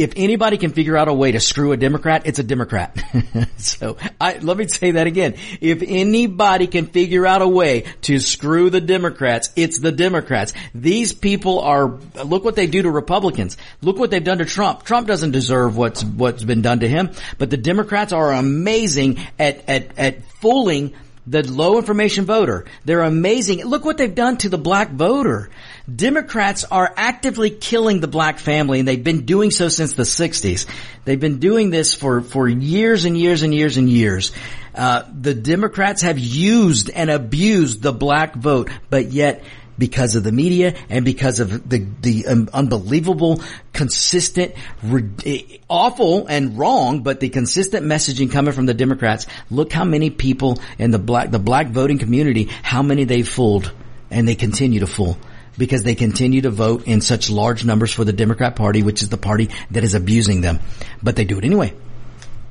if 0.00 0.14
anybody 0.16 0.56
can 0.56 0.70
figure 0.70 0.96
out 0.96 1.08
a 1.08 1.12
way 1.12 1.32
to 1.32 1.40
screw 1.40 1.72
a 1.72 1.76
Democrat, 1.76 2.22
it's 2.24 2.38
a 2.38 2.42
Democrat. 2.42 2.96
so 3.58 3.98
I, 4.20 4.38
let 4.38 4.56
me 4.56 4.66
say 4.66 4.92
that 4.92 5.06
again. 5.06 5.34
If 5.60 5.82
anybody 5.82 6.66
can 6.66 6.86
figure 6.86 7.26
out 7.26 7.42
a 7.42 7.48
way 7.48 7.84
to 8.02 8.18
screw 8.18 8.70
the 8.70 8.80
Democrats, 8.80 9.50
it's 9.56 9.78
the 9.78 9.92
Democrats. 9.92 10.54
These 10.74 11.12
people 11.12 11.60
are, 11.60 11.98
look 12.24 12.44
what 12.44 12.56
they 12.56 12.66
do 12.66 12.82
to 12.82 12.90
Republicans. 12.90 13.58
Look 13.82 13.98
what 13.98 14.10
they've 14.10 14.24
done 14.24 14.38
to 14.38 14.46
Trump. 14.46 14.84
Trump 14.84 15.06
doesn't 15.06 15.32
deserve 15.32 15.76
what's, 15.76 16.02
what's 16.02 16.44
been 16.44 16.62
done 16.62 16.80
to 16.80 16.88
him, 16.88 17.10
but 17.36 17.50
the 17.50 17.58
Democrats 17.58 18.12
are 18.12 18.32
amazing 18.32 19.18
at, 19.38 19.68
at, 19.68 19.98
at 19.98 20.24
fooling 20.24 20.94
the 21.30 21.48
low 21.48 21.78
information 21.78 22.24
voter. 22.24 22.64
They're 22.84 23.02
amazing. 23.02 23.64
Look 23.64 23.84
what 23.84 23.98
they've 23.98 24.14
done 24.14 24.36
to 24.38 24.48
the 24.48 24.58
black 24.58 24.90
voter. 24.90 25.48
Democrats 25.92 26.64
are 26.64 26.92
actively 26.96 27.50
killing 27.50 28.00
the 28.00 28.08
black 28.08 28.40
family 28.40 28.80
and 28.80 28.88
they've 28.88 29.02
been 29.02 29.26
doing 29.26 29.52
so 29.52 29.68
since 29.68 29.92
the 29.92 30.02
60s. 30.02 30.66
They've 31.04 31.20
been 31.20 31.38
doing 31.38 31.70
this 31.70 31.94
for, 31.94 32.20
for 32.20 32.48
years 32.48 33.04
and 33.04 33.16
years 33.16 33.42
and 33.42 33.54
years 33.54 33.76
and 33.76 33.88
years. 33.88 34.32
Uh, 34.74 35.04
the 35.12 35.34
Democrats 35.34 36.02
have 36.02 36.18
used 36.18 36.90
and 36.90 37.10
abused 37.10 37.80
the 37.80 37.92
black 37.92 38.34
vote, 38.34 38.68
but 38.88 39.12
yet 39.12 39.44
because 39.80 40.14
of 40.14 40.22
the 40.22 40.30
media 40.30 40.76
and 40.88 41.04
because 41.04 41.40
of 41.40 41.68
the 41.68 41.84
the 42.00 42.26
um, 42.26 42.48
unbelievable, 42.52 43.42
consistent, 43.72 44.54
re- 44.84 45.60
awful 45.68 46.26
and 46.28 46.56
wrong, 46.58 47.02
but 47.02 47.18
the 47.18 47.30
consistent 47.30 47.86
messaging 47.86 48.30
coming 48.30 48.52
from 48.52 48.66
the 48.66 48.74
Democrats. 48.74 49.26
Look 49.50 49.72
how 49.72 49.84
many 49.84 50.10
people 50.10 50.60
in 50.78 50.92
the 50.92 50.98
black 50.98 51.30
the 51.30 51.40
black 51.40 51.68
voting 51.68 51.98
community, 51.98 52.44
how 52.62 52.82
many 52.82 53.04
they 53.04 53.22
fooled, 53.22 53.72
and 54.10 54.28
they 54.28 54.36
continue 54.36 54.80
to 54.80 54.86
fool 54.86 55.18
because 55.58 55.82
they 55.82 55.94
continue 55.94 56.42
to 56.42 56.50
vote 56.50 56.86
in 56.86 57.00
such 57.00 57.30
large 57.30 57.64
numbers 57.64 57.92
for 57.92 58.04
the 58.04 58.12
Democrat 58.12 58.56
Party, 58.56 58.82
which 58.82 59.02
is 59.02 59.08
the 59.08 59.16
party 59.16 59.50
that 59.70 59.82
is 59.82 59.94
abusing 59.94 60.42
them. 60.42 60.60
But 61.02 61.16
they 61.16 61.24
do 61.24 61.38
it 61.38 61.44
anyway. 61.44 61.74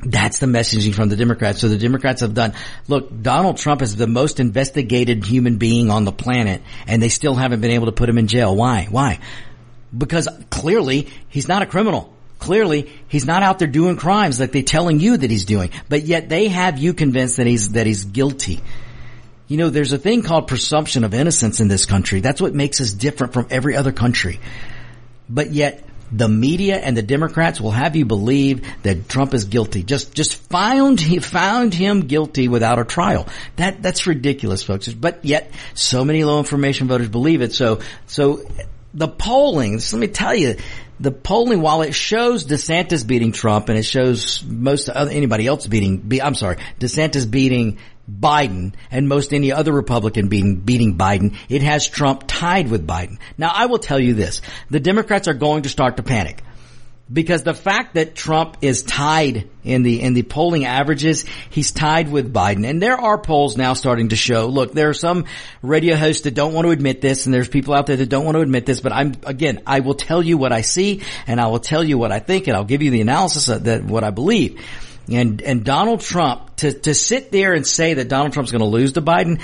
That's 0.02 0.40
the 0.40 0.46
messaging 0.46 0.94
from 0.94 1.10
the 1.10 1.18
Democrats. 1.18 1.60
So 1.60 1.68
the 1.68 1.78
Democrats 1.78 2.22
have 2.22 2.34
done, 2.34 2.54
look, 2.88 3.22
Donald 3.22 3.58
Trump 3.58 3.82
is 3.82 3.96
the 3.96 4.08
most 4.08 4.40
investigated 4.40 5.26
human 5.26 5.58
being 5.58 5.90
on 5.92 6.06
the 6.06 6.14
planet 6.14 6.62
and 6.88 7.02
they 7.02 7.10
still 7.10 7.36
haven't 7.36 7.60
been 7.60 7.72
able 7.72 7.88
to 7.88 7.92
put 7.92 8.08
him 8.08 8.18
in 8.18 8.28
jail. 8.28 8.56
Why? 8.56 8.88
Why? 8.90 9.20
Because 9.96 10.30
clearly 10.50 11.10
he's 11.28 11.48
not 11.50 11.64
a 11.64 11.66
criminal. 11.66 12.14
Clearly 12.38 12.90
he's 13.10 13.26
not 13.26 13.44
out 13.44 13.60
there 13.60 13.68
doing 13.68 13.98
crimes 13.98 14.40
like 14.40 14.54
they're 14.54 14.64
telling 14.64 15.02
you 15.02 15.18
that 15.18 15.30
he's 15.30 15.44
doing, 15.44 15.72
but 15.90 16.04
yet 16.04 16.30
they 16.30 16.48
have 16.48 16.78
you 16.78 16.94
convinced 16.94 17.36
that 17.38 17.48
he's, 17.48 17.74
that 17.74 17.86
he's 17.86 18.06
guilty. 18.06 18.62
You 19.50 19.58
know, 19.58 19.70
there's 19.70 19.92
a 19.92 19.98
thing 19.98 20.22
called 20.22 20.48
presumption 20.48 21.04
of 21.04 21.14
innocence 21.14 21.60
in 21.60 21.68
this 21.68 21.86
country. 21.86 22.22
That's 22.22 22.40
what 22.40 22.54
makes 22.54 22.80
us 22.80 22.94
different 22.94 23.34
from 23.34 23.48
every 23.50 23.76
other 23.76 23.92
country. 23.92 24.40
But 25.28 25.52
yet, 25.52 25.84
the 26.12 26.28
media 26.28 26.78
and 26.78 26.96
the 26.96 27.02
Democrats 27.02 27.62
will 27.62 27.72
have 27.72 27.96
you 27.96 28.06
believe 28.06 28.66
that 28.84 29.08
Trump 29.10 29.34
is 29.34 29.46
guilty. 29.46 29.84
Just, 29.84 30.14
just 30.14 30.36
found, 30.36 31.00
he 31.00 31.20
found 31.20 31.74
him 31.74 32.02
guilty 32.02 32.48
without 32.48 32.80
a 32.80 32.86
trial. 32.86 33.28
That, 33.58 33.82
that's 33.82 34.08
ridiculous, 34.08 34.64
folks. 34.64 34.88
But 34.90 35.26
yet, 35.26 35.52
so 35.74 36.04
many 36.04 36.24
low 36.24 36.40
information 36.40 36.88
voters 36.88 37.10
believe 37.10 37.42
it. 37.42 37.54
So, 37.54 37.82
so 38.08 38.42
the 38.94 39.08
polling, 39.08 39.74
let 39.74 39.94
me 39.94 40.08
tell 40.08 40.36
you, 40.36 40.58
the 41.00 41.12
polling, 41.12 41.62
while 41.62 41.82
it 41.82 41.94
shows 41.94 42.46
DeSantis 42.46 43.08
beating 43.08 43.32
Trump 43.32 43.70
and 43.70 43.78
it 43.78 43.84
shows 43.84 44.44
most 44.44 44.90
anybody 44.90 45.48
else 45.48 45.66
beating, 45.66 46.12
I'm 46.22 46.36
sorry, 46.36 46.58
DeSantis 46.80 47.30
beating 47.30 47.78
Biden 48.10 48.74
and 48.92 49.08
most 49.08 49.34
any 49.34 49.52
other 49.52 49.72
Republican 49.72 50.28
beating, 50.28 50.58
beating 50.58 50.98
Biden, 50.98 51.36
it 51.48 51.62
has 51.62 51.88
Trump 51.88 52.24
tied 52.28 52.70
with 52.70 52.88
Biden. 52.88 53.20
Now 53.38 53.52
I 53.54 53.68
will 53.68 53.80
tell 53.80 54.00
you 54.00 54.14
this, 54.14 54.42
the 54.70 54.80
Democrats 54.80 55.28
are 55.28 55.34
going 55.34 55.64
to 55.64 55.70
start 55.70 55.98
to 55.98 56.04
panic 56.04 56.44
because 57.12 57.44
the 57.44 57.54
fact 57.54 57.96
that 57.96 58.16
Trump 58.16 58.58
is 58.62 58.84
tied 58.84 59.50
in 59.64 59.84
the 59.84 60.02
in 60.02 60.14
the 60.14 60.24
polling 60.24 60.66
averages, 60.66 61.26
he's 61.50 61.72
tied 61.72 62.12
with 62.12 62.32
Biden. 62.32 62.68
And 62.68 62.82
there 62.82 62.98
are 63.00 63.18
polls 63.18 63.58
now 63.58 63.74
starting 63.74 64.10
to 64.10 64.16
show. 64.16 64.48
Look, 64.48 64.74
there 64.74 64.90
are 64.90 64.94
some 64.94 65.26
radio 65.62 65.96
hosts 65.96 66.24
that 66.24 66.36
don't 66.36 66.54
want 66.54 66.66
to 66.66 66.72
admit 66.72 67.02
this, 67.02 67.26
and 67.26 67.34
there's 67.34 67.50
people 67.50 67.74
out 67.74 67.88
there 67.88 67.98
that 67.98 68.10
don't 68.10 68.26
want 68.26 68.36
to 68.36 68.42
admit 68.42 68.66
this. 68.66 68.80
But 68.80 68.94
I'm 68.94 69.14
again, 69.26 69.62
I 69.66 69.80
will 69.80 69.96
tell 69.96 70.22
you 70.22 70.38
what 70.38 70.52
I 70.52 70.62
see, 70.62 71.02
and 71.26 71.42
I 71.42 71.48
will 71.48 71.60
tell 71.60 71.84
you 71.84 71.98
what 71.98 72.12
I 72.12 72.20
think, 72.20 72.48
and 72.48 72.56
I'll 72.56 72.66
give 72.66 72.82
you 72.82 72.92
the 72.92 73.02
analysis 73.02 73.48
of 73.50 73.64
that 73.64 73.84
what 73.84 74.04
I 74.04 74.12
believe. 74.12 74.64
And 75.12 75.42
and 75.42 75.64
Donald 75.64 76.02
Trump 76.02 76.56
to 76.58 76.74
to 76.74 76.94
sit 76.94 77.32
there 77.32 77.54
and 77.54 77.66
say 77.66 77.96
that 77.96 78.08
Donald 78.08 78.34
Trump's 78.34 78.52
going 78.52 78.62
to 78.62 78.68
lose 78.68 78.94
to 78.94 79.02
Biden, 79.02 79.42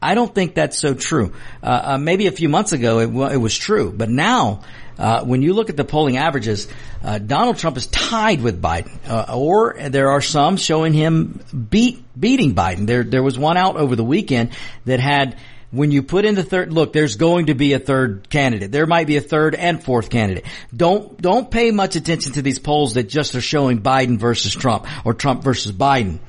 I 0.00 0.14
don't 0.14 0.32
think 0.32 0.54
that's 0.54 0.78
so 0.78 0.94
true. 0.94 1.32
Uh, 1.62 1.80
uh, 1.84 1.98
maybe 1.98 2.26
a 2.26 2.32
few 2.32 2.48
months 2.48 2.72
ago 2.72 3.00
it, 3.00 3.32
it 3.32 3.38
was 3.38 3.56
true, 3.56 3.92
but 3.92 4.08
now 4.08 4.62
uh, 4.98 5.24
when 5.24 5.42
you 5.42 5.54
look 5.54 5.70
at 5.70 5.76
the 5.76 5.84
polling 5.84 6.16
averages, 6.16 6.66
uh, 7.04 7.18
Donald 7.18 7.58
Trump 7.58 7.76
is 7.76 7.86
tied 7.86 8.42
with 8.42 8.60
Biden, 8.60 8.98
uh, 9.08 9.34
or 9.34 9.76
there 9.88 10.10
are 10.10 10.20
some 10.20 10.56
showing 10.56 10.92
him 10.92 11.40
beat 11.70 12.02
beating 12.18 12.54
Biden. 12.54 12.86
There 12.86 13.04
there 13.04 13.22
was 13.22 13.38
one 13.38 13.56
out 13.56 13.76
over 13.76 13.94
the 13.94 14.04
weekend 14.04 14.50
that 14.86 14.98
had 14.98 15.36
when 15.70 15.90
you 15.90 16.02
put 16.02 16.24
in 16.24 16.34
the 16.34 16.42
third, 16.42 16.72
look, 16.72 16.92
there's 16.92 17.16
going 17.16 17.46
to 17.46 17.54
be 17.54 17.74
a 17.74 17.78
third 17.78 18.30
candidate. 18.30 18.72
There 18.72 18.86
might 18.86 19.06
be 19.06 19.16
a 19.16 19.20
third 19.20 19.54
and 19.54 19.82
fourth 19.82 20.08
candidate. 20.08 20.44
Don't, 20.74 21.20
don't 21.20 21.50
pay 21.50 21.70
much 21.70 21.96
attention 21.96 22.32
to 22.32 22.42
these 22.42 22.58
polls 22.58 22.94
that 22.94 23.08
just 23.08 23.34
are 23.34 23.40
showing 23.40 23.82
Biden 23.82 24.18
versus 24.18 24.54
Trump 24.54 24.86
or 25.04 25.12
Trump 25.12 25.42
versus 25.42 25.72
Biden. 25.72 26.20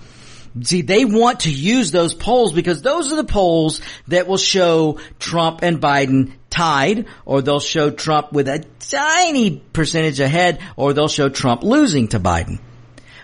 See, 0.63 0.81
they 0.81 1.05
want 1.05 1.41
to 1.41 1.51
use 1.51 1.91
those 1.91 2.13
polls 2.13 2.53
because 2.53 2.81
those 2.81 3.13
are 3.13 3.15
the 3.15 3.23
polls 3.23 3.81
that 4.07 4.27
will 4.27 4.37
show 4.37 4.99
Trump 5.19 5.59
and 5.61 5.79
Biden 5.79 6.33
tied, 6.49 7.05
or 7.23 7.41
they'll 7.41 7.59
show 7.59 7.91
Trump 7.91 8.33
with 8.33 8.47
a 8.47 8.65
tiny 8.79 9.57
percentage 9.57 10.19
ahead, 10.19 10.59
or 10.75 10.93
they'll 10.93 11.07
show 11.07 11.29
Trump 11.29 11.63
losing 11.63 12.07
to 12.09 12.19
Biden. 12.19 12.59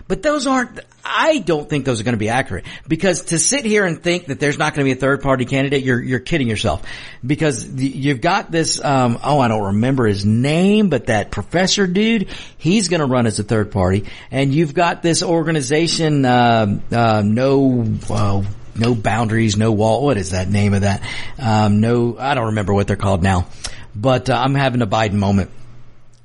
But 0.08 0.22
those 0.22 0.46
aren't, 0.46 0.78
I 1.04 1.38
don't 1.38 1.68
think 1.68 1.84
those 1.84 2.00
are 2.00 2.04
going 2.04 2.14
to 2.14 2.18
be 2.18 2.28
accurate 2.28 2.64
because 2.86 3.24
to 3.26 3.38
sit 3.38 3.64
here 3.64 3.84
and 3.84 4.00
think 4.00 4.26
that 4.26 4.38
there's 4.38 4.56
not 4.56 4.74
going 4.74 4.86
to 4.86 4.94
be 4.94 4.96
a 4.96 5.00
third 5.00 5.20
party 5.20 5.44
candidate, 5.44 5.82
you're, 5.82 6.00
you're 6.00 6.20
kidding 6.20 6.48
yourself 6.48 6.84
because 7.24 7.66
you've 7.66 8.20
got 8.20 8.50
this, 8.50 8.82
um, 8.82 9.18
oh, 9.24 9.40
I 9.40 9.48
don't 9.48 9.64
remember 9.64 10.06
his 10.06 10.24
name, 10.24 10.90
but 10.90 11.06
that 11.06 11.32
professor 11.32 11.88
dude, 11.88 12.28
he's 12.56 12.86
going 12.88 13.00
to 13.00 13.06
run 13.06 13.26
as 13.26 13.40
a 13.40 13.42
third 13.42 13.72
party 13.72 14.04
and 14.30 14.54
you've 14.54 14.74
got 14.74 15.02
this 15.02 15.24
organization, 15.24 16.24
uh, 16.24 16.78
uh, 16.92 17.22
no, 17.24 17.84
uh, 18.08 18.42
no 18.76 18.94
boundaries, 18.94 19.56
no 19.56 19.72
wall. 19.72 20.04
What 20.04 20.18
is 20.18 20.30
that 20.30 20.48
name 20.48 20.74
of 20.74 20.82
that? 20.82 21.02
Um, 21.38 21.80
no, 21.80 22.16
I 22.18 22.34
don't 22.34 22.46
remember 22.46 22.74
what 22.74 22.86
they're 22.86 22.96
called 22.96 23.22
now, 23.22 23.46
but 23.94 24.30
uh, 24.30 24.34
I'm 24.36 24.54
having 24.54 24.82
a 24.82 24.86
Biden 24.86 25.14
moment. 25.14 25.50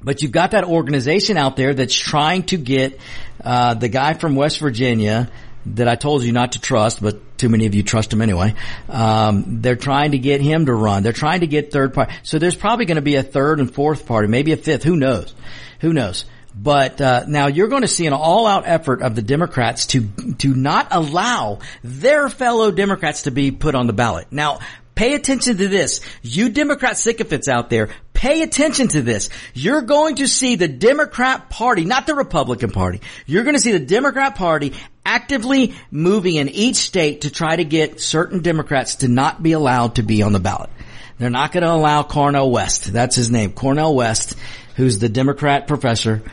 But 0.04 0.24
you've 0.24 0.32
got 0.32 0.52
that 0.52 0.63
organization 0.63 1.38
out 1.38 1.56
there 1.56 1.74
that's 1.76 1.96
trying 1.96 2.44
to 2.44 2.58
get 2.58 3.00
uh, 3.43 3.73
the 3.73 3.89
guy 3.89 4.13
from 4.13 4.36
West 4.36 4.60
Virginia 4.60 5.30
that 5.65 5.88
I 5.88 5.95
told 5.95 6.23
you 6.23 6.32
not 6.32 6.54
to 6.54 6.62
trust, 6.62 7.01
but 7.01 7.38
too 7.38 7.49
many 7.49 7.65
of 7.65 7.75
you 7.75 7.84
trust 7.84 8.12
him 8.12 8.21
anyway. 8.21 8.56
Um, 8.89 9.62
they're 9.62 9.75
trying 9.75 10.12
to 10.12 10.17
get 10.17 10.41
him 10.41 10.65
to 10.65 10.73
run. 10.73 11.04
They're 11.04 11.13
trying 11.13 11.41
to 11.41 11.47
get 11.47 11.71
third 11.71 11.93
party. 11.93 12.13
So 12.23 12.39
there's 12.39 12.56
probably 12.56 12.86
going 12.86 12.95
to 12.95 13.01
be 13.01 13.15
a 13.15 13.23
third 13.23 13.60
and 13.60 13.73
fourth 13.73 14.06
party, 14.06 14.27
maybe 14.27 14.51
a 14.54 14.58
fifth. 14.58 14.84
Who 14.84 14.95
knows? 14.95 15.34
Who 15.82 15.93
knows? 15.93 16.25
But 16.54 16.99
uh, 16.99 17.25
now 17.27 17.47
you're 17.47 17.69
going 17.69 17.84
to 17.84 17.88
see 17.88 18.08
an 18.08 18.13
all-out 18.13 18.63
effort 18.67 19.01
of 19.01 19.15
the 19.15 19.21
Democrats 19.21 19.88
to 19.88 20.10
to 20.39 20.54
not 20.54 20.89
allow 20.91 21.60
their 21.82 22.27
fellow 22.27 22.71
Democrats 22.71 23.23
to 23.23 23.32
be 23.32 23.51
put 23.51 23.73
on 23.73 23.88
the 23.88 23.93
ballot. 23.93 24.27
Now, 24.32 24.60
Pay 24.95 25.13
attention 25.15 25.58
to 25.58 25.67
this. 25.67 26.01
You 26.21 26.49
Democrat 26.49 26.97
sycophants 26.97 27.47
out 27.47 27.69
there, 27.69 27.89
pay 28.13 28.41
attention 28.41 28.88
to 28.89 29.01
this. 29.01 29.30
You're 29.54 29.82
going 29.82 30.17
to 30.17 30.27
see 30.27 30.56
the 30.56 30.67
Democrat 30.67 31.49
Party, 31.49 31.86
not 31.86 32.06
the 32.06 32.15
Republican 32.15 32.71
Party. 32.71 33.01
You're 33.25 33.43
going 33.43 33.56
to 33.56 33.62
see 33.62 33.71
the 33.71 33.80
Democrat 33.80 34.36
Party 34.36 34.73
actively 35.06 35.75
moving 35.89 36.36
in 36.36 36.49
each 36.49 36.75
state 36.75 37.21
to 37.21 37.32
try 37.32 37.56
to 37.56 37.63
get 37.63 37.99
certain 37.99 38.41
Democrats 38.41 38.95
to 38.97 39.08
not 39.08 39.41
be 39.41 39.54
allowed 39.54 39.95
to 39.95 40.04
be 40.04 40.21
on 40.21 40.34
the 40.34 40.39
ballot. 40.39 40.69
They're 41.17 41.30
not 41.30 41.51
going 41.51 41.63
to 41.63 41.71
allow 41.71 42.04
Cornel 42.04 42.51
West. 42.51 42.91
That's 42.91 43.15
his 43.15 43.30
name. 43.30 43.54
Cornel 43.54 43.95
West, 43.95 44.36
who's 44.75 44.99
the 44.99 45.10
Democrat 45.10 45.67
professor 45.67 46.23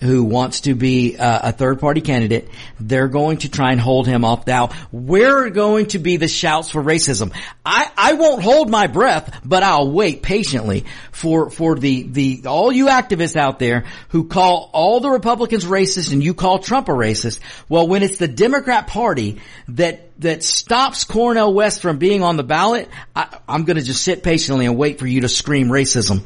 who 0.00 0.24
wants 0.24 0.62
to 0.62 0.74
be 0.74 1.16
uh, 1.16 1.50
a 1.50 1.52
third 1.52 1.80
party 1.80 2.00
candidate, 2.00 2.48
they're 2.78 3.08
going 3.08 3.38
to 3.38 3.50
try 3.50 3.72
and 3.72 3.80
hold 3.80 4.06
him 4.06 4.24
off. 4.24 4.46
Now, 4.46 4.68
where 4.90 5.44
are 5.44 5.50
going 5.50 5.86
to 5.86 5.98
be 5.98 6.16
the 6.16 6.28
shouts 6.28 6.70
for 6.70 6.82
racism? 6.82 7.34
I, 7.64 7.90
I 7.96 8.14
won't 8.14 8.42
hold 8.42 8.70
my 8.70 8.86
breath, 8.86 9.40
but 9.44 9.62
I'll 9.62 9.90
wait 9.90 10.22
patiently 10.22 10.86
for, 11.12 11.50
for 11.50 11.74
the, 11.74 12.02
the, 12.04 12.42
all 12.46 12.72
you 12.72 12.86
activists 12.86 13.36
out 13.36 13.58
there 13.58 13.84
who 14.08 14.26
call 14.26 14.70
all 14.72 15.00
the 15.00 15.10
Republicans 15.10 15.64
racist 15.64 16.12
and 16.12 16.22
you 16.22 16.34
call 16.34 16.58
Trump 16.58 16.88
a 16.88 16.92
racist. 16.92 17.40
Well, 17.68 17.86
when 17.86 18.02
it's 18.02 18.18
the 18.18 18.28
Democrat 18.28 18.86
party 18.86 19.40
that 19.68 20.06
that 20.20 20.42
stops 20.42 21.04
Cornel 21.04 21.54
West 21.54 21.80
from 21.80 21.96
being 21.96 22.22
on 22.22 22.36
the 22.36 22.42
ballot, 22.42 22.90
I, 23.16 23.38
I'm 23.48 23.64
going 23.64 23.78
to 23.78 23.82
just 23.82 24.02
sit 24.02 24.22
patiently 24.22 24.66
and 24.66 24.76
wait 24.76 24.98
for 24.98 25.06
you 25.06 25.22
to 25.22 25.28
scream 25.30 25.68
racism 25.68 26.22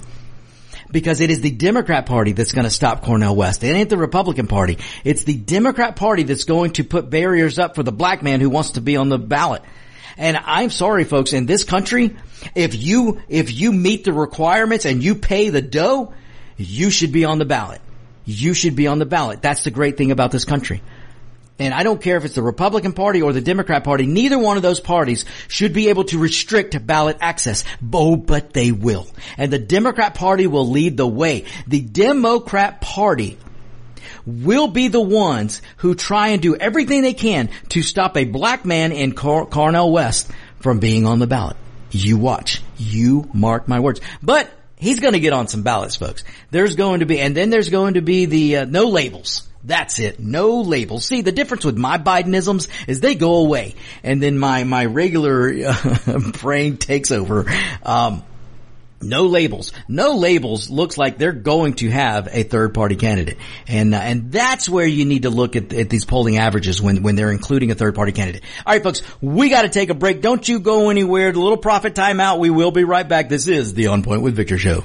because 0.94 1.20
it 1.20 1.28
is 1.28 1.40
the 1.40 1.50
Democrat 1.50 2.06
Party 2.06 2.32
that's 2.32 2.52
going 2.52 2.64
to 2.64 2.70
stop 2.70 3.02
Cornel 3.02 3.34
West. 3.34 3.64
It 3.64 3.74
ain't 3.74 3.90
the 3.90 3.98
Republican 3.98 4.46
Party. 4.46 4.78
It's 5.02 5.24
the 5.24 5.34
Democrat 5.34 5.96
Party 5.96 6.22
that's 6.22 6.44
going 6.44 6.70
to 6.74 6.84
put 6.84 7.10
barriers 7.10 7.58
up 7.58 7.74
for 7.74 7.82
the 7.82 7.92
black 7.92 8.22
man 8.22 8.40
who 8.40 8.48
wants 8.48 8.70
to 8.72 8.80
be 8.80 8.96
on 8.96 9.08
the 9.08 9.18
ballot. 9.18 9.62
And 10.16 10.36
I'm 10.36 10.70
sorry 10.70 11.02
folks, 11.02 11.32
in 11.32 11.46
this 11.46 11.64
country, 11.64 12.16
if 12.54 12.80
you, 12.80 13.20
if 13.28 13.52
you 13.52 13.72
meet 13.72 14.04
the 14.04 14.12
requirements 14.12 14.84
and 14.84 15.02
you 15.02 15.16
pay 15.16 15.50
the 15.50 15.60
dough, 15.60 16.14
you 16.56 16.90
should 16.90 17.10
be 17.10 17.24
on 17.24 17.38
the 17.40 17.44
ballot. 17.44 17.80
You 18.24 18.54
should 18.54 18.76
be 18.76 18.86
on 18.86 19.00
the 19.00 19.06
ballot. 19.06 19.42
That's 19.42 19.64
the 19.64 19.72
great 19.72 19.96
thing 19.96 20.12
about 20.12 20.30
this 20.30 20.44
country. 20.44 20.80
And 21.58 21.72
I 21.72 21.84
don't 21.84 22.02
care 22.02 22.16
if 22.16 22.24
it's 22.24 22.34
the 22.34 22.42
Republican 22.42 22.94
Party 22.94 23.22
or 23.22 23.32
the 23.32 23.40
Democrat 23.40 23.84
Party, 23.84 24.06
neither 24.06 24.38
one 24.38 24.56
of 24.56 24.64
those 24.64 24.80
parties 24.80 25.24
should 25.46 25.72
be 25.72 25.88
able 25.88 26.04
to 26.04 26.18
restrict 26.18 26.84
ballot 26.84 27.18
access. 27.20 27.64
Oh, 27.92 28.16
but 28.16 28.52
they 28.52 28.72
will. 28.72 29.06
And 29.38 29.52
the 29.52 29.58
Democrat 29.60 30.14
Party 30.14 30.48
will 30.48 30.68
lead 30.68 30.96
the 30.96 31.06
way. 31.06 31.44
The 31.68 31.80
Democrat 31.80 32.80
Party 32.80 33.38
will 34.26 34.68
be 34.68 34.88
the 34.88 35.00
ones 35.00 35.62
who 35.76 35.94
try 35.94 36.28
and 36.28 36.42
do 36.42 36.56
everything 36.56 37.02
they 37.02 37.14
can 37.14 37.50
to 37.68 37.82
stop 37.82 38.16
a 38.16 38.24
black 38.24 38.64
man 38.64 38.90
in 38.90 39.12
Car- 39.12 39.46
Cornel 39.46 39.92
West 39.92 40.30
from 40.58 40.80
being 40.80 41.06
on 41.06 41.20
the 41.20 41.26
ballot. 41.28 41.56
You 41.92 42.16
watch. 42.16 42.62
You 42.76 43.30
mark 43.32 43.68
my 43.68 43.78
words. 43.78 44.00
But 44.20 44.50
he's 44.76 44.98
going 44.98 45.12
to 45.12 45.20
get 45.20 45.32
on 45.32 45.46
some 45.46 45.62
ballots, 45.62 45.94
folks. 45.94 46.24
There's 46.50 46.74
going 46.74 47.00
to 47.00 47.06
be, 47.06 47.20
and 47.20 47.36
then 47.36 47.50
there's 47.50 47.68
going 47.68 47.94
to 47.94 48.02
be 48.02 48.26
the 48.26 48.56
uh, 48.56 48.64
no 48.64 48.88
labels. 48.88 49.48
That's 49.64 49.98
it. 49.98 50.20
No 50.20 50.60
labels. 50.60 51.06
See, 51.06 51.22
the 51.22 51.32
difference 51.32 51.64
with 51.64 51.78
my 51.78 51.96
Bidenisms 51.96 52.68
is 52.86 53.00
they 53.00 53.14
go 53.14 53.36
away, 53.36 53.74
and 54.02 54.22
then 54.22 54.38
my 54.38 54.64
my 54.64 54.84
regular 54.84 55.52
uh, 55.66 56.20
brain 56.40 56.76
takes 56.76 57.10
over. 57.10 57.46
Um, 57.82 58.22
no 59.04 59.26
labels. 59.26 59.72
No 59.86 60.16
labels 60.16 60.70
looks 60.70 60.96
like 60.96 61.18
they're 61.18 61.32
going 61.32 61.74
to 61.74 61.90
have 61.90 62.28
a 62.30 62.42
third 62.42 62.74
party 62.74 62.96
candidate. 62.96 63.36
And, 63.68 63.94
uh, 63.94 63.98
and 63.98 64.32
that's 64.32 64.68
where 64.68 64.86
you 64.86 65.04
need 65.04 65.22
to 65.22 65.30
look 65.30 65.56
at, 65.56 65.72
at 65.74 65.90
these 65.90 66.06
polling 66.06 66.38
averages 66.38 66.80
when, 66.80 67.02
when 67.02 67.14
they're 67.14 67.30
including 67.30 67.70
a 67.70 67.74
third 67.74 67.94
party 67.94 68.12
candidate. 68.12 68.42
All 68.64 68.72
right, 68.72 68.82
folks, 68.82 69.02
we 69.20 69.50
got 69.50 69.62
to 69.62 69.68
take 69.68 69.90
a 69.90 69.94
break. 69.94 70.22
Don't 70.22 70.48
you 70.48 70.58
go 70.58 70.88
anywhere. 70.88 71.32
The 71.32 71.40
little 71.40 71.58
profit 71.58 71.94
timeout. 71.94 72.38
We 72.38 72.50
will 72.50 72.70
be 72.70 72.84
right 72.84 73.06
back. 73.06 73.28
This 73.28 73.46
is 73.46 73.74
the 73.74 73.88
On 73.88 74.02
Point 74.02 74.22
with 74.22 74.36
Victor 74.36 74.58
show. 74.58 74.84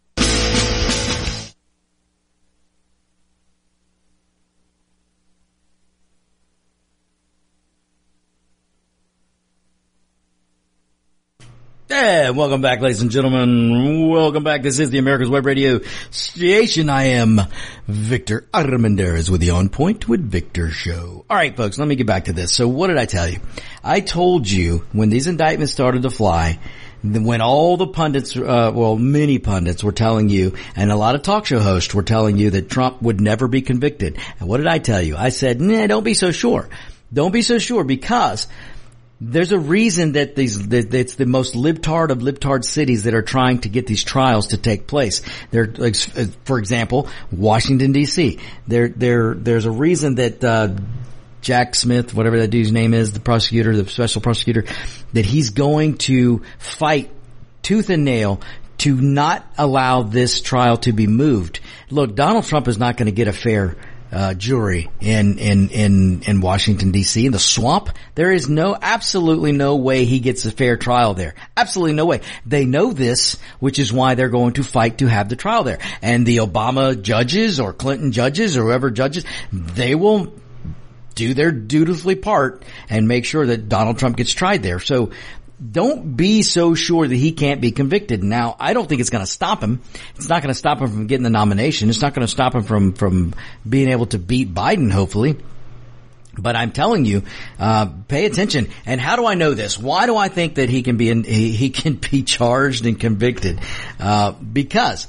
And 12.03 12.35
welcome 12.35 12.61
back, 12.61 12.81
ladies 12.81 13.03
and 13.03 13.11
gentlemen. 13.11 14.09
Welcome 14.09 14.43
back. 14.43 14.63
This 14.63 14.79
is 14.79 14.89
the 14.89 14.97
America's 14.97 15.29
Web 15.29 15.45
Radio 15.45 15.81
station. 16.09 16.89
I 16.89 17.03
am 17.03 17.39
Victor 17.87 18.47
Armendariz 18.51 19.29
with 19.29 19.39
the 19.39 19.51
On 19.51 19.69
Point 19.69 20.09
with 20.09 20.19
Victor 20.19 20.71
show. 20.71 21.23
All 21.29 21.37
right, 21.37 21.55
folks, 21.55 21.77
let 21.77 21.87
me 21.87 21.95
get 21.95 22.07
back 22.07 22.25
to 22.25 22.33
this. 22.33 22.51
So 22.53 22.67
what 22.67 22.87
did 22.87 22.97
I 22.97 23.05
tell 23.05 23.29
you? 23.29 23.39
I 23.83 23.99
told 23.99 24.49
you 24.49 24.83
when 24.93 25.11
these 25.11 25.27
indictments 25.27 25.73
started 25.73 26.01
to 26.01 26.09
fly 26.09 26.59
when 27.03 27.39
all 27.39 27.77
the 27.77 27.85
pundits, 27.85 28.35
uh, 28.35 28.71
well, 28.73 28.95
many 28.95 29.37
pundits 29.37 29.83
were 29.83 29.91
telling 29.91 30.29
you, 30.29 30.55
and 30.75 30.91
a 30.91 30.95
lot 30.95 31.13
of 31.13 31.21
talk 31.21 31.45
show 31.45 31.59
hosts 31.59 31.93
were 31.93 32.01
telling 32.01 32.35
you 32.35 32.49
that 32.49 32.67
Trump 32.67 32.99
would 33.03 33.21
never 33.21 33.47
be 33.47 33.61
convicted. 33.61 34.17
And 34.39 34.49
what 34.49 34.57
did 34.57 34.65
I 34.65 34.79
tell 34.79 35.03
you? 35.03 35.15
I 35.17 35.29
said, 35.29 35.61
nah, 35.61 35.85
don't 35.85 36.03
be 36.03 36.15
so 36.15 36.31
sure. 36.31 36.67
Don't 37.13 37.31
be 37.31 37.41
so 37.43 37.59
sure 37.59 37.83
because 37.83 38.47
there's 39.23 39.51
a 39.51 39.59
reason 39.59 40.13
that 40.13 40.35
these 40.35 40.67
that 40.69 40.91
it's 40.93 41.13
the 41.13 41.27
most 41.27 41.53
libtard 41.53 42.09
of 42.09 42.17
libtard 42.17 42.65
cities 42.65 43.03
that 43.03 43.13
are 43.13 43.21
trying 43.21 43.59
to 43.59 43.69
get 43.69 43.85
these 43.85 44.03
trials 44.03 44.47
to 44.47 44.57
take 44.57 44.87
place. 44.87 45.21
There, 45.51 45.67
like, 45.67 45.95
for 46.43 46.57
example, 46.57 47.07
Washington 47.31 47.91
D.C. 47.91 48.39
There, 48.67 48.89
there, 48.89 49.35
there's 49.35 49.65
a 49.65 49.71
reason 49.71 50.15
that. 50.15 50.43
Uh, 50.43 50.75
Jack 51.41 51.73
Smith, 51.73 52.13
whatever 52.13 52.37
that 52.39 52.49
dude's 52.49 52.71
name 52.71 52.93
is, 52.93 53.13
the 53.13 53.19
prosecutor, 53.19 53.75
the 53.75 53.89
special 53.89 54.21
prosecutor, 54.21 54.63
that 55.13 55.25
he's 55.25 55.49
going 55.49 55.97
to 55.97 56.43
fight 56.59 57.09
tooth 57.63 57.89
and 57.89 58.05
nail 58.05 58.41
to 58.77 59.01
not 59.01 59.43
allow 59.57 60.03
this 60.03 60.39
trial 60.41 60.77
to 60.77 60.91
be 60.91 61.07
moved. 61.07 61.59
Look, 61.89 62.13
Donald 62.13 62.45
Trump 62.45 62.67
is 62.67 62.77
not 62.77 62.95
going 62.95 63.07
to 63.07 63.11
get 63.11 63.27
a 63.27 63.33
fair 63.33 63.75
uh, 64.11 64.33
jury 64.33 64.89
in 64.99 65.39
in 65.39 65.69
in 65.69 66.21
in 66.23 66.41
Washington 66.41 66.91
D.C. 66.91 67.25
in 67.25 67.31
the 67.31 67.39
swamp. 67.39 67.89
There 68.15 68.31
is 68.31 68.49
no, 68.49 68.77
absolutely 68.79 69.51
no 69.51 69.77
way 69.77 70.05
he 70.05 70.19
gets 70.19 70.45
a 70.45 70.51
fair 70.51 70.77
trial 70.77 71.13
there. 71.13 71.35
Absolutely 71.55 71.93
no 71.93 72.05
way. 72.05 72.21
They 72.45 72.65
know 72.65 72.91
this, 72.91 73.37
which 73.59 73.79
is 73.79 73.93
why 73.93 74.15
they're 74.15 74.29
going 74.29 74.53
to 74.53 74.63
fight 74.63 74.99
to 74.99 75.07
have 75.07 75.29
the 75.29 75.35
trial 75.35 75.63
there. 75.63 75.79
And 76.01 76.25
the 76.25 76.37
Obama 76.37 77.01
judges 77.01 77.59
or 77.59 77.73
Clinton 77.73 78.11
judges 78.11 78.57
or 78.57 78.63
whoever 78.63 78.91
judges, 78.91 79.25
they 79.51 79.95
will 79.95 80.33
do 81.15 81.33
their 81.33 81.51
dutifully 81.51 82.15
part 82.15 82.63
and 82.89 83.07
make 83.07 83.25
sure 83.25 83.45
that 83.45 83.69
Donald 83.69 83.99
Trump 83.99 84.17
gets 84.17 84.31
tried 84.31 84.63
there. 84.63 84.79
So 84.79 85.11
don't 85.61 86.15
be 86.15 86.41
so 86.41 86.73
sure 86.73 87.07
that 87.07 87.15
he 87.15 87.31
can't 87.31 87.61
be 87.61 87.71
convicted. 87.71 88.23
Now, 88.23 88.55
I 88.59 88.73
don't 88.73 88.89
think 88.89 89.01
it's 89.01 89.11
going 89.11 89.23
to 89.23 89.31
stop 89.31 89.61
him. 89.61 89.81
It's 90.15 90.27
not 90.27 90.41
going 90.41 90.51
to 90.53 90.57
stop 90.57 90.79
him 90.79 90.87
from 90.87 91.07
getting 91.07 91.23
the 91.23 91.29
nomination. 91.29 91.89
It's 91.89 92.01
not 92.01 92.13
going 92.13 92.25
to 92.25 92.31
stop 92.31 92.55
him 92.55 92.63
from, 92.63 92.93
from 92.93 93.35
being 93.67 93.89
able 93.89 94.07
to 94.07 94.17
beat 94.17 94.53
Biden, 94.53 94.91
hopefully. 94.91 95.37
But 96.37 96.55
I'm 96.55 96.71
telling 96.71 97.05
you, 97.05 97.23
uh, 97.59 97.87
pay 98.07 98.25
attention. 98.25 98.69
And 98.85 98.99
how 98.99 99.17
do 99.17 99.25
I 99.25 99.35
know 99.35 99.53
this? 99.53 99.77
Why 99.77 100.05
do 100.05 100.15
I 100.15 100.29
think 100.29 100.55
that 100.55 100.69
he 100.69 100.81
can 100.81 100.97
be 100.97 101.09
in, 101.09 101.23
he, 101.23 101.51
he 101.51 101.69
can 101.69 101.95
be 101.95 102.23
charged 102.23 102.85
and 102.85 102.99
convicted? 102.99 103.59
Uh, 103.99 104.31
because 104.31 105.07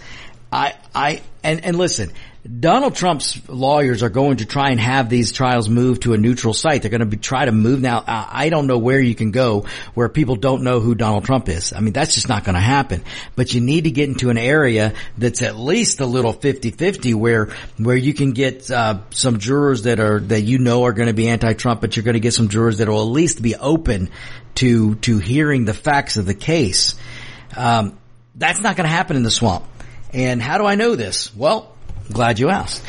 I, 0.53 0.75
I, 0.95 1.23
and, 1.43 1.65
and 1.65 1.79
listen, 1.79 2.13
Donald 2.45 2.97
Trump's 2.97 3.41
lawyers 3.49 4.03
are 4.03 4.11
going 4.11 4.39
to 4.39 4.47
try 4.47 4.71
and 4.71 4.81
have 4.81 5.09
these 5.09 5.31
trials 5.31 5.69
moved 5.69 6.03
to 6.03 6.13
a 6.13 6.19
neutral 6.19 6.53
site. 6.53 6.83
They're 6.83 6.91
going 6.91 6.99
to 7.01 7.07
be, 7.07 7.17
try 7.17 7.45
to 7.45 7.53
move 7.53 7.81
now. 7.81 8.03
I 8.05 8.49
don't 8.49 8.67
know 8.67 8.79
where 8.79 8.99
you 8.99 9.15
can 9.15 9.31
go 9.31 9.67
where 9.95 10.09
people 10.09 10.35
don't 10.35 10.65
know 10.65 10.81
who 10.81 10.97
Donald 10.97 11.25
Trump 11.25 11.49
is. 11.49 11.73
I 11.73 11.79
mean, 11.79 11.93
that's 11.93 12.15
just 12.15 12.29
not 12.29 12.43
going 12.43 12.57
to 12.57 12.61
happen. 12.61 13.05
But 13.37 13.55
you 13.55 13.61
need 13.61 13.85
to 13.85 13.93
get 13.93 14.09
into 14.09 14.29
an 14.31 14.39
area 14.39 14.95
that's 15.17 15.41
at 15.41 15.57
least 15.57 16.01
a 16.01 16.07
little 16.07 16.35
50-50 16.35 17.15
where, 17.15 17.51
where 17.77 17.97
you 17.97 18.13
can 18.13 18.33
get, 18.33 18.69
uh, 18.69 19.03
some 19.11 19.39
jurors 19.39 19.83
that 19.83 20.01
are, 20.01 20.19
that 20.19 20.41
you 20.41 20.59
know 20.59 20.83
are 20.83 20.93
going 20.93 21.09
to 21.09 21.15
be 21.15 21.29
anti-Trump, 21.29 21.81
but 21.81 21.97
you're 21.97 22.05
going 22.05 22.15
to 22.15 22.21
get 22.21 22.35
some 22.35 22.49
jurors 22.49 22.79
that 22.79 22.89
will 22.89 23.03
at 23.03 23.13
least 23.13 23.41
be 23.41 23.55
open 23.55 24.11
to, 24.57 24.97
to 24.97 25.19
hearing 25.19 25.65
the 25.65 25.75
facts 25.75 26.17
of 26.17 26.27
the 26.27 26.35
case. 26.35 26.97
Um, 27.57 27.97
that's 28.35 28.61
not 28.61 28.77
going 28.77 28.89
to 28.89 28.93
happen 28.93 29.17
in 29.17 29.23
the 29.23 29.31
swamp. 29.31 29.65
And 30.13 30.43
how 30.43 30.59
do 30.59 30.67
I 30.67 30.75
know 30.75 30.97
this? 30.97 31.35
Well, 31.35 31.73
Glad 32.11 32.39
you 32.39 32.49
asked. 32.49 32.83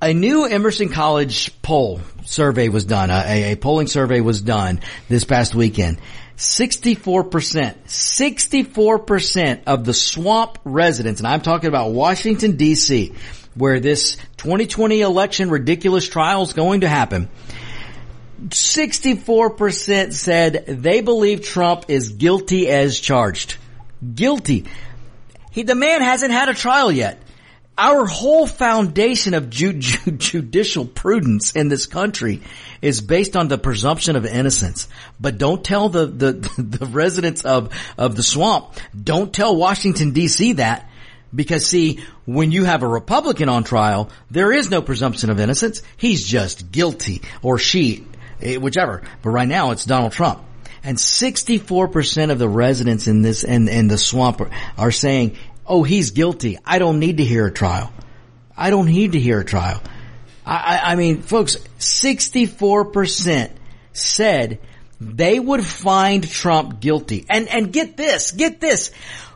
A 0.00 0.12
new 0.12 0.44
Emerson 0.44 0.88
College 0.88 1.50
poll 1.62 2.00
survey 2.24 2.68
was 2.68 2.84
done. 2.84 3.10
A, 3.10 3.52
a 3.52 3.56
polling 3.56 3.86
survey 3.86 4.20
was 4.20 4.40
done 4.40 4.80
this 5.08 5.24
past 5.24 5.54
weekend. 5.54 5.98
64%, 6.36 7.76
64% 7.86 9.62
of 9.66 9.84
the 9.86 9.94
swamp 9.94 10.58
residents, 10.64 11.20
and 11.20 11.26
I'm 11.26 11.40
talking 11.40 11.68
about 11.68 11.92
Washington 11.92 12.58
DC, 12.58 13.16
where 13.54 13.80
this 13.80 14.16
2020 14.36 15.00
election 15.00 15.48
ridiculous 15.48 16.06
trial 16.06 16.42
is 16.42 16.52
going 16.52 16.82
to 16.82 16.88
happen. 16.88 17.30
64% 18.48 20.12
said 20.12 20.66
they 20.66 21.00
believe 21.00 21.40
Trump 21.40 21.86
is 21.88 22.10
guilty 22.10 22.68
as 22.68 23.00
charged. 23.00 23.56
Guilty. 24.14 24.66
He, 25.52 25.62
the 25.62 25.74
man 25.74 26.02
hasn't 26.02 26.32
had 26.32 26.50
a 26.50 26.54
trial 26.54 26.92
yet 26.92 27.18
our 27.78 28.06
whole 28.06 28.46
foundation 28.46 29.34
of 29.34 29.50
ju- 29.50 29.72
ju- 29.78 30.12
judicial 30.12 30.86
prudence 30.86 31.52
in 31.52 31.68
this 31.68 31.86
country 31.86 32.42
is 32.82 33.00
based 33.00 33.36
on 33.36 33.48
the 33.48 33.58
presumption 33.58 34.16
of 34.16 34.24
innocence. 34.26 34.88
But 35.20 35.38
don't 35.38 35.64
tell 35.64 35.88
the, 35.88 36.06
the, 36.06 36.32
the 36.58 36.86
residents 36.86 37.44
of, 37.44 37.72
of 37.98 38.16
the 38.16 38.22
swamp, 38.22 38.74
don't 39.00 39.32
tell 39.32 39.56
Washington 39.56 40.12
DC 40.12 40.56
that 40.56 40.88
because 41.34 41.66
see, 41.66 42.00
when 42.24 42.52
you 42.52 42.64
have 42.64 42.82
a 42.82 42.88
Republican 42.88 43.48
on 43.48 43.64
trial, 43.64 44.10
there 44.30 44.52
is 44.52 44.70
no 44.70 44.80
presumption 44.80 45.30
of 45.30 45.40
innocence. 45.40 45.82
He's 45.96 46.24
just 46.24 46.70
guilty 46.70 47.22
or 47.42 47.58
she, 47.58 48.06
eh, 48.40 48.56
whichever. 48.56 49.02
But 49.22 49.30
right 49.30 49.48
now 49.48 49.72
it's 49.72 49.84
Donald 49.84 50.12
Trump. 50.12 50.42
And 50.82 50.96
64% 50.96 52.30
of 52.30 52.38
the 52.38 52.48
residents 52.48 53.08
in 53.08 53.20
this, 53.20 53.42
in, 53.42 53.68
in 53.68 53.88
the 53.88 53.98
swamp 53.98 54.40
are, 54.40 54.50
are 54.78 54.92
saying 54.92 55.36
oh, 55.66 55.82
he's 55.82 56.10
guilty. 56.10 56.58
I 56.64 56.78
don't 56.78 56.98
need 56.98 57.18
to 57.18 57.24
hear 57.24 57.46
a 57.46 57.52
trial. 57.52 57.92
I 58.56 58.70
don't 58.70 58.86
need 58.86 59.12
to 59.12 59.20
hear 59.20 59.40
a 59.40 59.44
trial. 59.44 59.82
I, 60.44 60.56
I, 60.56 60.92
I 60.92 60.94
mean, 60.94 61.22
folks, 61.22 61.56
64% 61.78 63.50
said 63.92 64.60
they 65.00 65.38
would 65.38 65.64
find 65.64 66.28
Trump 66.28 66.80
guilty. 66.80 67.26
And, 67.28 67.48
and 67.48 67.72
get 67.72 67.96
this, 67.96 68.30
get 68.30 68.60
this. 68.60 68.90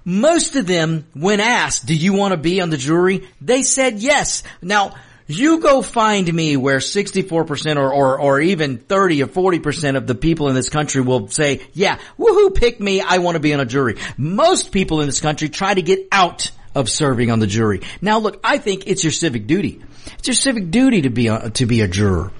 Most 0.05 0.57
of 0.57 0.67
them, 0.67 1.07
when 1.15 1.41
asked, 1.41 1.87
do 1.87 1.95
you 1.95 2.15
want 2.15 2.33
to 2.33 2.39
be 2.39 2.61
on 2.61 2.71
the 2.71 2.79
jury? 2.79 3.29
They 3.41 3.63
said 3.63 3.99
yes. 3.99 4.43
Now, 4.63 4.95
you 5.39 5.61
go 5.61 5.83
find 5.83 6.33
me 6.33 6.57
where 6.57 6.79
64% 6.79 7.77
or, 7.77 7.93
or, 7.93 8.21
or 8.21 8.41
even 8.41 8.79
30 8.79 9.23
or 9.23 9.27
40% 9.27 9.97
of 9.97 10.07
the 10.07 10.15
people 10.15 10.49
in 10.49 10.55
this 10.55 10.69
country 10.69 11.01
will 11.01 11.29
say, 11.29 11.61
yeah, 11.73 11.99
woohoo, 12.19 12.55
pick 12.55 12.81
me, 12.81 13.01
I 13.01 13.19
want 13.19 13.37
to 13.37 13.41
be 13.41 13.55
on 13.55 13.61
a 13.61 13.67
jury. 13.67 13.97
Most 14.17 14.73
people 14.73 15.01
in 15.01 15.07
this 15.07 15.21
country 15.21 15.49
try 15.49 15.75
to 15.75 15.83
get 15.83 16.09
out 16.13 16.51
of 16.75 16.89
serving 16.89 17.31
on 17.31 17.41
the 17.41 17.47
jury. 17.47 17.81
Now 18.01 18.19
look, 18.19 18.41
I 18.45 18.59
think 18.59 18.85
it's 18.87 19.05
your 19.05 19.11
civic 19.11 19.47
duty. 19.47 19.83
It's 20.19 20.29
your 20.29 20.35
civic 20.35 20.71
duty 20.71 21.03
to 21.03 21.11
be 21.11 21.29
a, 21.29 21.51
to 21.51 21.67
be 21.67 21.81
a 21.81 21.89
juror. 21.89 22.33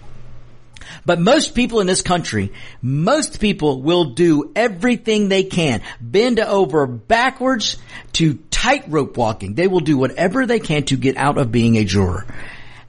But 1.07 1.21
most 1.21 1.55
people 1.55 1.81
in 1.81 1.87
this 1.87 2.03
country, 2.03 2.53
most 2.83 3.41
people 3.41 3.81
will 3.81 4.07
do 4.07 4.53
everything 4.55 5.29
they 5.29 5.45
can, 5.45 5.83
bend 6.01 6.39
over 6.41 6.87
backwards 6.87 7.79
to 8.15 8.35
tightrope 8.51 9.17
walking. 9.17 9.55
They 9.55 9.67
will 9.67 9.81
do 9.81 9.97
whatever 9.97 10.47
they 10.47 10.61
can 10.61 10.85
to 10.85 10.97
get 10.97 11.17
out 11.17 11.39
of 11.39 11.51
being 11.51 11.77
a 11.77 11.85
juror. 11.85 12.27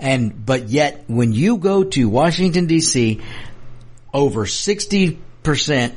And, 0.02 0.46
but 0.46 0.68
yet 0.68 1.04
when 1.08 1.32
you 1.32 1.58
go 1.58 1.84
to 1.84 2.10
Washington 2.10 2.68
DC, 2.68 3.22
over 4.12 4.46
60% 4.46 5.94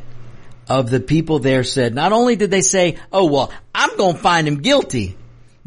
of 0.69 0.91
the 0.91 1.01
people 1.01 1.39
there 1.39 1.65
said, 1.65 1.95
not 1.95 2.13
only 2.13 2.37
did 2.37 2.51
they 2.51 2.61
say, 2.61 2.99
oh 3.11 3.25
well, 3.25 3.51
I'm 3.75 3.97
gonna 3.97 4.19
find 4.19 4.47
him 4.47 4.61
guilty 4.61 5.17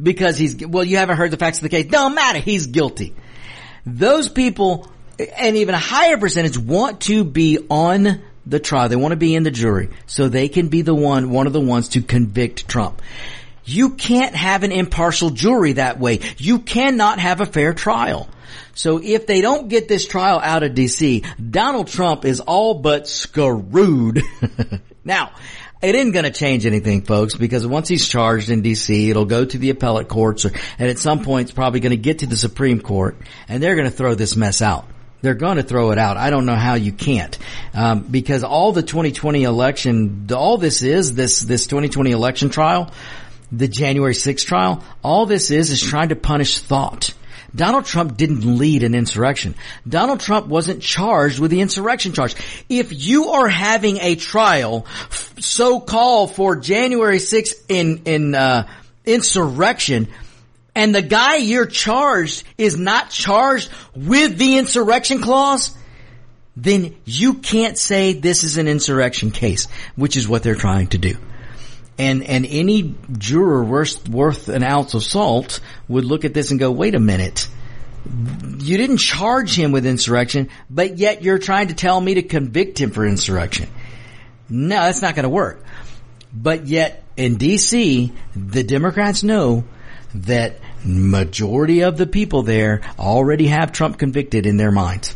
because 0.01 0.37
he's, 0.37 0.65
well 0.65 0.83
you 0.83 0.97
haven't 0.97 1.17
heard 1.17 1.31
the 1.31 1.37
facts 1.37 1.57
of 1.57 1.63
the 1.63 1.69
case. 1.69 1.87
Don't 1.87 2.13
matter, 2.13 2.37
he's 2.39 2.67
guilty. 2.67 3.15
Those 3.87 4.29
people, 4.29 4.91
and 5.17 5.57
even 5.57 5.73
a 5.73 5.79
higher 5.79 6.17
percentage 6.17 6.59
want 6.59 7.01
to 7.01 7.23
be 7.23 7.57
on 7.69 8.21
the 8.45 8.59
trial. 8.59 8.87
They 8.87 8.95
want 8.95 9.13
to 9.13 9.17
be 9.17 9.33
in 9.33 9.43
the 9.43 9.51
jury 9.51 9.89
so 10.05 10.29
they 10.29 10.47
can 10.47 10.67
be 10.67 10.83
the 10.83 10.95
one, 10.95 11.31
one 11.31 11.47
of 11.47 11.53
the 11.53 11.61
ones 11.61 11.89
to 11.89 12.01
convict 12.01 12.67
Trump. 12.67 13.01
You 13.67 13.91
can't 13.91 14.33
have 14.33 14.63
an 14.63 14.71
impartial 14.71 15.29
jury 15.29 15.73
that 15.73 15.99
way. 15.99 16.21
You 16.37 16.59
cannot 16.59 17.19
have 17.19 17.41
a 17.41 17.45
fair 17.45 17.73
trial. 17.73 18.29
So 18.73 19.01
if 19.03 19.27
they 19.27 19.41
don't 19.41 19.67
get 19.67 19.89
this 19.89 20.07
trial 20.07 20.39
out 20.41 20.63
of 20.63 20.71
DC, 20.71 21.51
Donald 21.51 21.87
Trump 21.87 22.23
is 22.23 22.39
all 22.39 22.75
but 22.75 23.09
screwed. 23.09 24.23
now, 25.03 25.31
it 25.81 25.95
isn't 25.95 26.11
going 26.11 26.25
to 26.25 26.31
change 26.31 26.65
anything, 26.65 27.01
folks, 27.01 27.35
because 27.35 27.67
once 27.67 27.89
he's 27.89 28.07
charged 28.07 28.49
in 28.49 28.61
D.C., 28.61 29.09
it'll 29.09 29.25
go 29.25 29.43
to 29.43 29.57
the 29.57 29.69
appellate 29.69 30.07
courts, 30.07 30.45
or, 30.45 30.51
and 30.79 30.89
at 30.89 30.97
some 30.97 31.23
point, 31.23 31.49
it's 31.49 31.55
probably 31.55 31.81
going 31.81 31.91
to 31.91 31.97
get 31.97 32.19
to 32.19 32.27
the 32.27 32.37
Supreme 32.37 32.79
Court, 32.79 33.17
and 33.49 33.61
they're 33.61 33.75
going 33.75 33.89
to 33.89 33.95
throw 33.95 34.15
this 34.15 34.35
mess 34.35 34.61
out. 34.61 34.85
They're 35.21 35.35
going 35.35 35.57
to 35.57 35.63
throw 35.63 35.91
it 35.91 35.97
out. 35.97 36.15
I 36.15 36.29
don't 36.29 36.45
know 36.45 36.55
how 36.55 36.75
you 36.75 36.91
can't, 36.91 37.37
um, 37.73 38.01
because 38.01 38.43
all 38.43 38.71
the 38.71 38.83
2020 38.83 39.43
election, 39.43 40.27
all 40.31 40.57
this 40.57 40.83
is 40.83 41.15
this 41.15 41.39
this 41.41 41.65
2020 41.65 42.11
election 42.11 42.49
trial 42.49 42.91
the 43.51 43.67
January 43.67 44.13
6th 44.13 44.45
trial, 44.45 44.83
all 45.03 45.25
this 45.25 45.51
is 45.51 45.71
is 45.71 45.81
trying 45.81 46.09
to 46.09 46.15
punish 46.15 46.59
thought. 46.59 47.13
Donald 47.55 47.85
Trump 47.85 48.17
didn't 48.17 48.57
lead 48.57 48.83
an 48.83 48.93
insurrection. 48.93 49.55
Donald 49.87 50.19
Trump 50.19 50.47
wasn't 50.47 50.81
charged 50.81 51.39
with 51.39 51.49
the 51.49 51.61
insurrection 51.61 52.13
charge. 52.13 52.35
If 52.69 52.89
you 52.91 53.29
are 53.29 53.47
having 53.47 53.97
a 53.97 54.15
trial, 54.15 54.85
so 55.39 55.79
called 55.79 56.35
for 56.35 56.55
January 56.57 57.17
6th 57.17 57.53
in, 57.69 58.01
in, 58.05 58.35
uh, 58.35 58.67
insurrection, 59.05 60.07
and 60.75 60.93
the 60.93 61.01
guy 61.01 61.37
you're 61.37 61.65
charged 61.65 62.43
is 62.57 62.77
not 62.77 63.09
charged 63.09 63.71
with 63.95 64.37
the 64.37 64.57
insurrection 64.57 65.21
clause, 65.21 65.75
then 66.55 66.95
you 67.05 67.35
can't 67.35 67.77
say 67.77 68.13
this 68.13 68.43
is 68.43 68.57
an 68.57 68.67
insurrection 68.67 69.31
case, 69.31 69.67
which 69.95 70.17
is 70.17 70.27
what 70.27 70.43
they're 70.43 70.55
trying 70.55 70.87
to 70.87 70.97
do. 70.97 71.17
And, 71.97 72.23
and 72.23 72.45
any 72.45 72.95
juror 73.17 73.63
worth, 73.63 74.07
worth 74.07 74.49
an 74.49 74.63
ounce 74.63 74.93
of 74.93 75.03
salt 75.03 75.59
would 75.87 76.05
look 76.05 76.25
at 76.25 76.33
this 76.33 76.51
and 76.51 76.59
go, 76.59 76.71
wait 76.71 76.93
a 76.93 76.99
minute. 76.99 77.47
You 78.59 78.77
didn't 78.77 78.97
charge 78.97 79.55
him 79.55 79.71
with 79.71 79.85
insurrection, 79.85 80.49
but 80.69 80.97
yet 80.97 81.23
you're 81.23 81.39
trying 81.39 81.69
to 81.69 81.73
tell 81.73 81.99
me 81.99 82.15
to 82.15 82.21
convict 82.21 82.79
him 82.79 82.91
for 82.91 83.05
insurrection. 83.05 83.69
No, 84.49 84.75
that's 84.75 85.01
not 85.01 85.15
going 85.15 85.23
to 85.23 85.29
work. 85.29 85.63
But 86.33 86.67
yet 86.67 87.03
in 87.17 87.37
DC, 87.37 88.13
the 88.35 88.63
Democrats 88.63 89.23
know 89.23 89.63
that 90.13 90.59
majority 90.85 91.81
of 91.81 91.97
the 91.97 92.07
people 92.07 92.43
there 92.43 92.81
already 92.97 93.47
have 93.47 93.71
Trump 93.71 93.97
convicted 93.97 94.45
in 94.45 94.57
their 94.57 94.71
minds. 94.71 95.13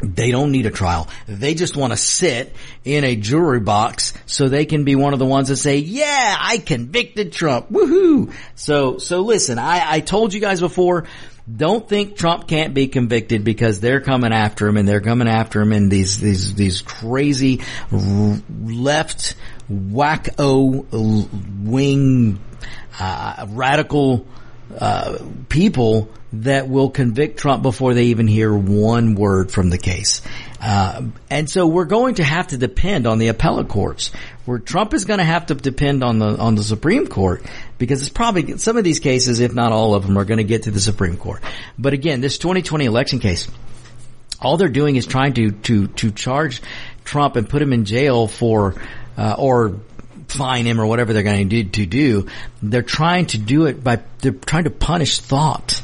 They 0.00 0.30
don't 0.30 0.52
need 0.52 0.66
a 0.66 0.70
trial. 0.70 1.08
They 1.26 1.54
just 1.54 1.74
want 1.76 1.92
to 1.92 1.96
sit 1.96 2.54
in 2.84 3.04
a 3.04 3.16
jury 3.16 3.60
box 3.60 4.12
so 4.26 4.48
they 4.48 4.66
can 4.66 4.84
be 4.84 4.94
one 4.94 5.14
of 5.14 5.18
the 5.18 5.24
ones 5.24 5.48
that 5.48 5.56
say, 5.56 5.78
yeah, 5.78 6.36
I 6.38 6.58
convicted 6.58 7.32
Trump. 7.32 7.70
Woohoo. 7.70 8.32
So, 8.56 8.98
so 8.98 9.22
listen, 9.22 9.58
I, 9.58 9.92
I 9.92 10.00
told 10.00 10.34
you 10.34 10.40
guys 10.40 10.60
before, 10.60 11.06
don't 11.54 11.88
think 11.88 12.16
Trump 12.16 12.46
can't 12.46 12.74
be 12.74 12.88
convicted 12.88 13.42
because 13.44 13.80
they're 13.80 14.00
coming 14.00 14.32
after 14.32 14.66
him 14.66 14.76
and 14.76 14.86
they're 14.86 15.00
coming 15.00 15.28
after 15.28 15.62
him 15.62 15.72
in 15.72 15.88
these, 15.88 16.18
these, 16.18 16.54
these 16.54 16.82
crazy 16.82 17.62
left 17.90 19.34
wacko 19.70 21.28
wing, 21.64 22.38
uh, 22.98 23.46
radical, 23.48 24.26
uh, 24.78 25.18
people 25.48 26.10
that 26.32 26.68
will 26.68 26.90
convict 26.90 27.38
Trump 27.38 27.62
before 27.62 27.94
they 27.94 28.06
even 28.06 28.26
hear 28.26 28.52
one 28.52 29.14
word 29.14 29.50
from 29.50 29.70
the 29.70 29.78
case. 29.78 30.22
Uh, 30.60 31.02
and 31.30 31.48
so 31.48 31.66
we're 31.66 31.84
going 31.84 32.16
to 32.16 32.24
have 32.24 32.48
to 32.48 32.58
depend 32.58 33.06
on 33.06 33.18
the 33.18 33.28
appellate 33.28 33.68
courts. 33.68 34.10
Where 34.44 34.58
Trump 34.58 34.94
is 34.94 35.04
going 35.04 35.18
to 35.18 35.24
have 35.24 35.46
to 35.46 35.54
depend 35.54 36.04
on 36.04 36.18
the 36.18 36.36
on 36.38 36.54
the 36.54 36.62
Supreme 36.62 37.06
Court 37.06 37.42
because 37.78 38.00
it's 38.00 38.10
probably 38.10 38.58
some 38.58 38.76
of 38.76 38.84
these 38.84 39.00
cases, 39.00 39.40
if 39.40 39.54
not 39.54 39.72
all 39.72 39.94
of 39.94 40.06
them, 40.06 40.16
are 40.16 40.24
going 40.24 40.38
to 40.38 40.44
get 40.44 40.64
to 40.64 40.70
the 40.70 40.80
Supreme 40.80 41.16
Court. 41.16 41.42
But 41.78 41.92
again, 41.94 42.20
this 42.20 42.38
2020 42.38 42.84
election 42.84 43.18
case, 43.18 43.48
all 44.40 44.56
they're 44.56 44.68
doing 44.68 44.96
is 44.96 45.06
trying 45.06 45.34
to 45.34 45.50
to 45.50 45.88
to 45.88 46.10
charge 46.12 46.62
Trump 47.04 47.36
and 47.36 47.48
put 47.48 47.60
him 47.60 47.72
in 47.72 47.84
jail 47.84 48.28
for 48.28 48.74
uh, 49.16 49.34
or 49.38 49.80
fine 50.28 50.66
him 50.66 50.80
or 50.80 50.86
whatever 50.86 51.12
they're 51.12 51.22
going 51.22 51.48
to 51.48 51.62
do, 51.62 51.70
to 51.70 51.86
do. 51.86 52.26
They're 52.62 52.82
trying 52.82 53.26
to 53.26 53.38
do 53.38 53.66
it 53.66 53.82
by 53.82 54.02
they're 54.20 54.32
trying 54.32 54.64
to 54.64 54.70
punish 54.70 55.20
thought. 55.20 55.82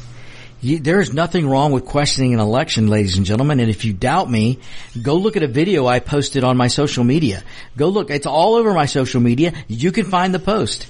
You, 0.61 0.79
there 0.79 1.01
is 1.01 1.13
nothing 1.13 1.49
wrong 1.49 1.73
with 1.73 1.85
questioning 1.85 2.33
an 2.33 2.39
election, 2.39 2.87
ladies 2.87 3.17
and 3.17 3.25
gentlemen. 3.25 3.59
And 3.59 3.69
if 3.69 3.83
you 3.83 3.91
doubt 3.91 4.31
me, 4.31 4.59
go 5.01 5.15
look 5.15 5.35
at 5.35 5.43
a 5.43 5.47
video 5.47 5.87
I 5.87 5.99
posted 5.99 6.45
on 6.45 6.55
my 6.55 6.67
social 6.67 7.03
media. 7.03 7.43
Go 7.75 7.89
look. 7.89 8.09
It's 8.09 8.25
all 8.25 8.55
over 8.55 8.73
my 8.73 8.85
social 8.85 9.19
media. 9.19 9.53
You 9.67 9.91
can 9.91 10.05
find 10.05 10.33
the 10.33 10.39
post. 10.39 10.87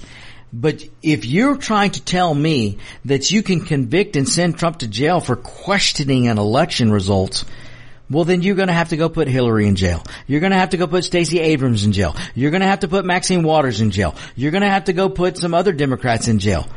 But 0.52 0.84
if 1.02 1.24
you're 1.24 1.56
trying 1.56 1.90
to 1.92 2.04
tell 2.04 2.32
me 2.32 2.78
that 3.06 3.32
you 3.32 3.42
can 3.42 3.62
convict 3.62 4.14
and 4.14 4.28
send 4.28 4.56
Trump 4.56 4.78
to 4.78 4.86
jail 4.86 5.18
for 5.18 5.34
questioning 5.34 6.28
an 6.28 6.38
election 6.38 6.92
results, 6.92 7.44
well, 8.10 8.24
then 8.24 8.42
you're 8.42 8.54
going 8.54 8.68
to 8.68 8.74
have 8.74 8.90
to 8.90 8.96
go 8.96 9.08
put 9.08 9.28
Hillary 9.28 9.66
in 9.66 9.76
jail. 9.76 10.02
You're 10.26 10.40
going 10.40 10.52
to 10.52 10.58
have 10.58 10.70
to 10.70 10.76
go 10.76 10.86
put 10.86 11.04
Stacey 11.04 11.40
Abrams 11.40 11.84
in 11.84 11.92
jail. 11.92 12.14
You're 12.34 12.50
going 12.50 12.60
to 12.60 12.66
have 12.66 12.80
to 12.80 12.88
put 12.88 13.04
Maxine 13.04 13.42
Waters 13.42 13.80
in 13.80 13.90
jail. 13.90 14.14
You're 14.36 14.50
going 14.50 14.62
to 14.62 14.70
have 14.70 14.84
to 14.84 14.92
go 14.92 15.08
put 15.08 15.38
some 15.38 15.54
other 15.54 15.72
Democrats 15.72 16.28
in 16.28 16.38
jail. 16.38 16.68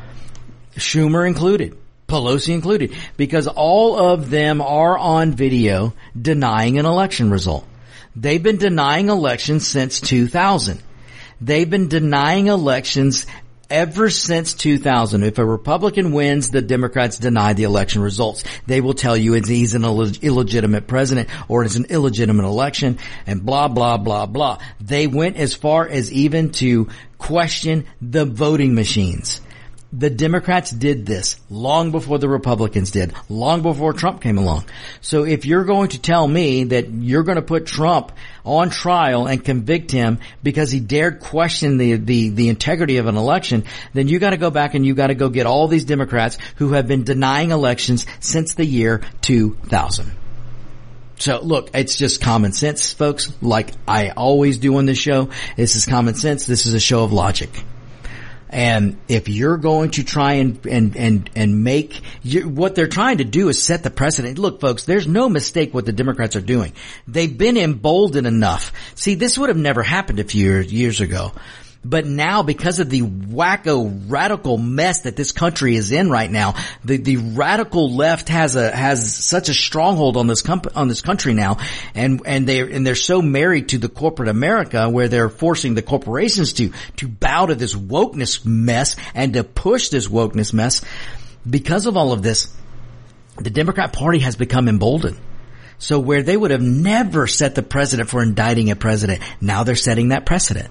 Schumer 0.75 1.27
included. 1.27 1.77
Pelosi 2.07 2.53
included, 2.53 2.95
because 3.17 3.47
all 3.47 3.99
of 3.99 4.29
them 4.29 4.61
are 4.61 4.97
on 4.97 5.33
video 5.33 5.93
denying 6.19 6.79
an 6.79 6.85
election 6.85 7.29
result. 7.29 7.67
They've 8.15 8.41
been 8.41 8.57
denying 8.57 9.09
elections 9.09 9.67
since 9.67 9.99
2000. 9.99 10.81
They've 11.41 11.69
been 11.69 11.89
denying 11.89 12.47
elections 12.47 13.27
ever 13.69 14.09
since 14.09 14.53
2000. 14.53 15.23
If 15.23 15.37
a 15.37 15.45
Republican 15.45 16.11
wins, 16.11 16.49
the 16.49 16.61
Democrats 16.61 17.17
deny 17.17 17.53
the 17.53 17.63
election 17.63 18.01
results. 18.01 18.43
They 18.65 18.81
will 18.81 18.93
tell 18.93 19.17
you 19.17 19.33
it's, 19.33 19.49
he's 19.49 19.75
an 19.75 19.83
illegitimate 19.83 20.87
president 20.87 21.29
or 21.47 21.63
it's 21.63 21.75
an 21.75 21.85
illegitimate 21.89 22.45
election 22.45 22.99
and 23.25 23.45
blah, 23.45 23.67
blah, 23.67 23.97
blah, 23.97 24.25
blah. 24.25 24.59
They 24.79 25.07
went 25.07 25.37
as 25.37 25.53
far 25.53 25.87
as 25.87 26.11
even 26.11 26.51
to 26.53 26.89
question 27.17 27.85
the 28.01 28.25
voting 28.25 28.75
machines. 28.75 29.41
The 29.93 30.09
Democrats 30.09 30.69
did 30.69 31.05
this 31.05 31.37
long 31.49 31.91
before 31.91 32.19
the 32.19 32.27
Republicans 32.27 32.91
did, 32.91 33.13
long 33.29 33.61
before 33.61 33.93
Trump 33.93 34.21
came 34.21 34.37
along. 34.37 34.65
So 34.99 35.23
if 35.23 35.45
you're 35.45 35.63
going 35.63 35.89
to 35.89 36.01
tell 36.01 36.27
me 36.27 36.65
that 36.65 36.89
you're 36.89 37.23
going 37.23 37.37
to 37.37 37.41
put 37.41 37.65
Trump 37.65 38.11
on 38.43 38.69
trial 38.69 39.27
and 39.27 39.43
convict 39.43 39.91
him 39.91 40.19
because 40.43 40.71
he 40.71 40.81
dared 40.81 41.21
question 41.21 41.77
the, 41.77 41.95
the, 41.95 42.29
the 42.29 42.49
integrity 42.49 42.97
of 42.97 43.07
an 43.07 43.15
election, 43.15 43.63
then 43.93 44.07
you 44.07 44.19
gotta 44.19 44.37
go 44.37 44.49
back 44.49 44.73
and 44.73 44.85
you 44.85 44.93
gotta 44.93 45.15
go 45.15 45.29
get 45.29 45.45
all 45.45 45.67
these 45.67 45.85
Democrats 45.85 46.37
who 46.55 46.73
have 46.73 46.87
been 46.87 47.03
denying 47.03 47.51
elections 47.51 48.05
since 48.19 48.53
the 48.53 48.65
year 48.65 49.01
2000. 49.21 50.11
So 51.19 51.39
look, 51.41 51.71
it's 51.73 51.97
just 51.97 52.21
common 52.21 52.51
sense, 52.51 52.93
folks. 52.93 53.33
Like 53.41 53.71
I 53.87 54.09
always 54.09 54.57
do 54.57 54.77
on 54.77 54.85
this 54.85 54.99
show. 54.99 55.29
This 55.55 55.75
is 55.75 55.85
common 55.85 56.15
sense. 56.15 56.45
This 56.45 56.65
is 56.65 56.73
a 56.73 56.79
show 56.79 57.03
of 57.03 57.11
logic. 57.11 57.49
And 58.49 58.97
if 59.07 59.27
you're 59.27 59.57
going 59.57 59.91
to 59.91 60.03
try 60.03 60.33
and 60.33 60.65
and 60.65 60.95
and 60.95 61.29
and 61.35 61.63
make 61.63 62.01
you, 62.23 62.47
what 62.47 62.75
they're 62.75 62.87
trying 62.87 63.17
to 63.17 63.25
do 63.25 63.49
is 63.49 63.61
set 63.61 63.83
the 63.83 63.89
precedent. 63.89 64.37
Look, 64.37 64.61
folks, 64.61 64.85
there's 64.85 65.07
no 65.07 65.27
mistake 65.27 65.73
what 65.73 65.85
the 65.85 65.91
Democrats 65.91 66.35
are 66.35 66.41
doing. 66.41 66.73
They've 67.07 67.37
been 67.37 67.57
emboldened 67.57 68.27
enough. 68.27 68.71
See, 68.95 69.15
this 69.15 69.37
would 69.37 69.49
have 69.49 69.57
never 69.57 69.83
happened 69.83 70.19
a 70.19 70.23
few 70.23 70.59
years 70.59 71.01
ago. 71.01 71.33
But 71.89 72.05
now 72.05 72.43
because 72.43 72.79
of 72.81 72.89
the 72.89 73.01
wacko 73.01 74.09
radical 74.09 74.57
mess 74.57 75.01
that 75.01 75.15
this 75.15 75.31
country 75.31 75.77
is 75.77 75.93
in 75.93 76.09
right 76.09 76.29
now, 76.29 76.55
the, 76.83 76.97
the 76.97 77.15
radical 77.15 77.95
left 77.95 78.27
has 78.27 78.57
a, 78.57 78.75
has 78.75 79.15
such 79.15 79.47
a 79.47 79.53
stronghold 79.53 80.17
on 80.17 80.27
this 80.27 80.41
comp- 80.41 80.75
on 80.75 80.89
this 80.89 81.01
country 81.01 81.33
now 81.33 81.59
and, 81.95 82.21
and 82.25 82.45
they 82.45 82.59
and 82.59 82.85
they're 82.85 82.95
so 82.95 83.21
married 83.21 83.69
to 83.69 83.77
the 83.77 83.87
corporate 83.87 84.27
America 84.27 84.89
where 84.89 85.07
they're 85.07 85.29
forcing 85.29 85.75
the 85.75 85.81
corporations 85.81 86.51
to, 86.53 86.73
to 86.97 87.07
bow 87.07 87.45
to 87.45 87.55
this 87.55 87.73
wokeness 87.73 88.45
mess 88.45 88.97
and 89.15 89.33
to 89.33 89.45
push 89.45 89.87
this 89.87 90.09
wokeness 90.09 90.51
mess. 90.51 90.83
Because 91.49 91.85
of 91.85 91.95
all 91.95 92.11
of 92.11 92.21
this, 92.21 92.53
the 93.37 93.49
Democrat 93.49 93.93
party 93.93 94.19
has 94.19 94.35
become 94.35 94.67
emboldened. 94.67 95.17
So 95.77 95.99
where 95.99 96.21
they 96.21 96.35
would 96.35 96.51
have 96.51 96.61
never 96.61 97.27
set 97.27 97.55
the 97.55 97.63
precedent 97.63 98.09
for 98.09 98.21
indicting 98.21 98.71
a 98.71 98.75
president, 98.75 99.21
now 99.39 99.63
they're 99.63 99.75
setting 99.75 100.09
that 100.09 100.25
precedent 100.25 100.69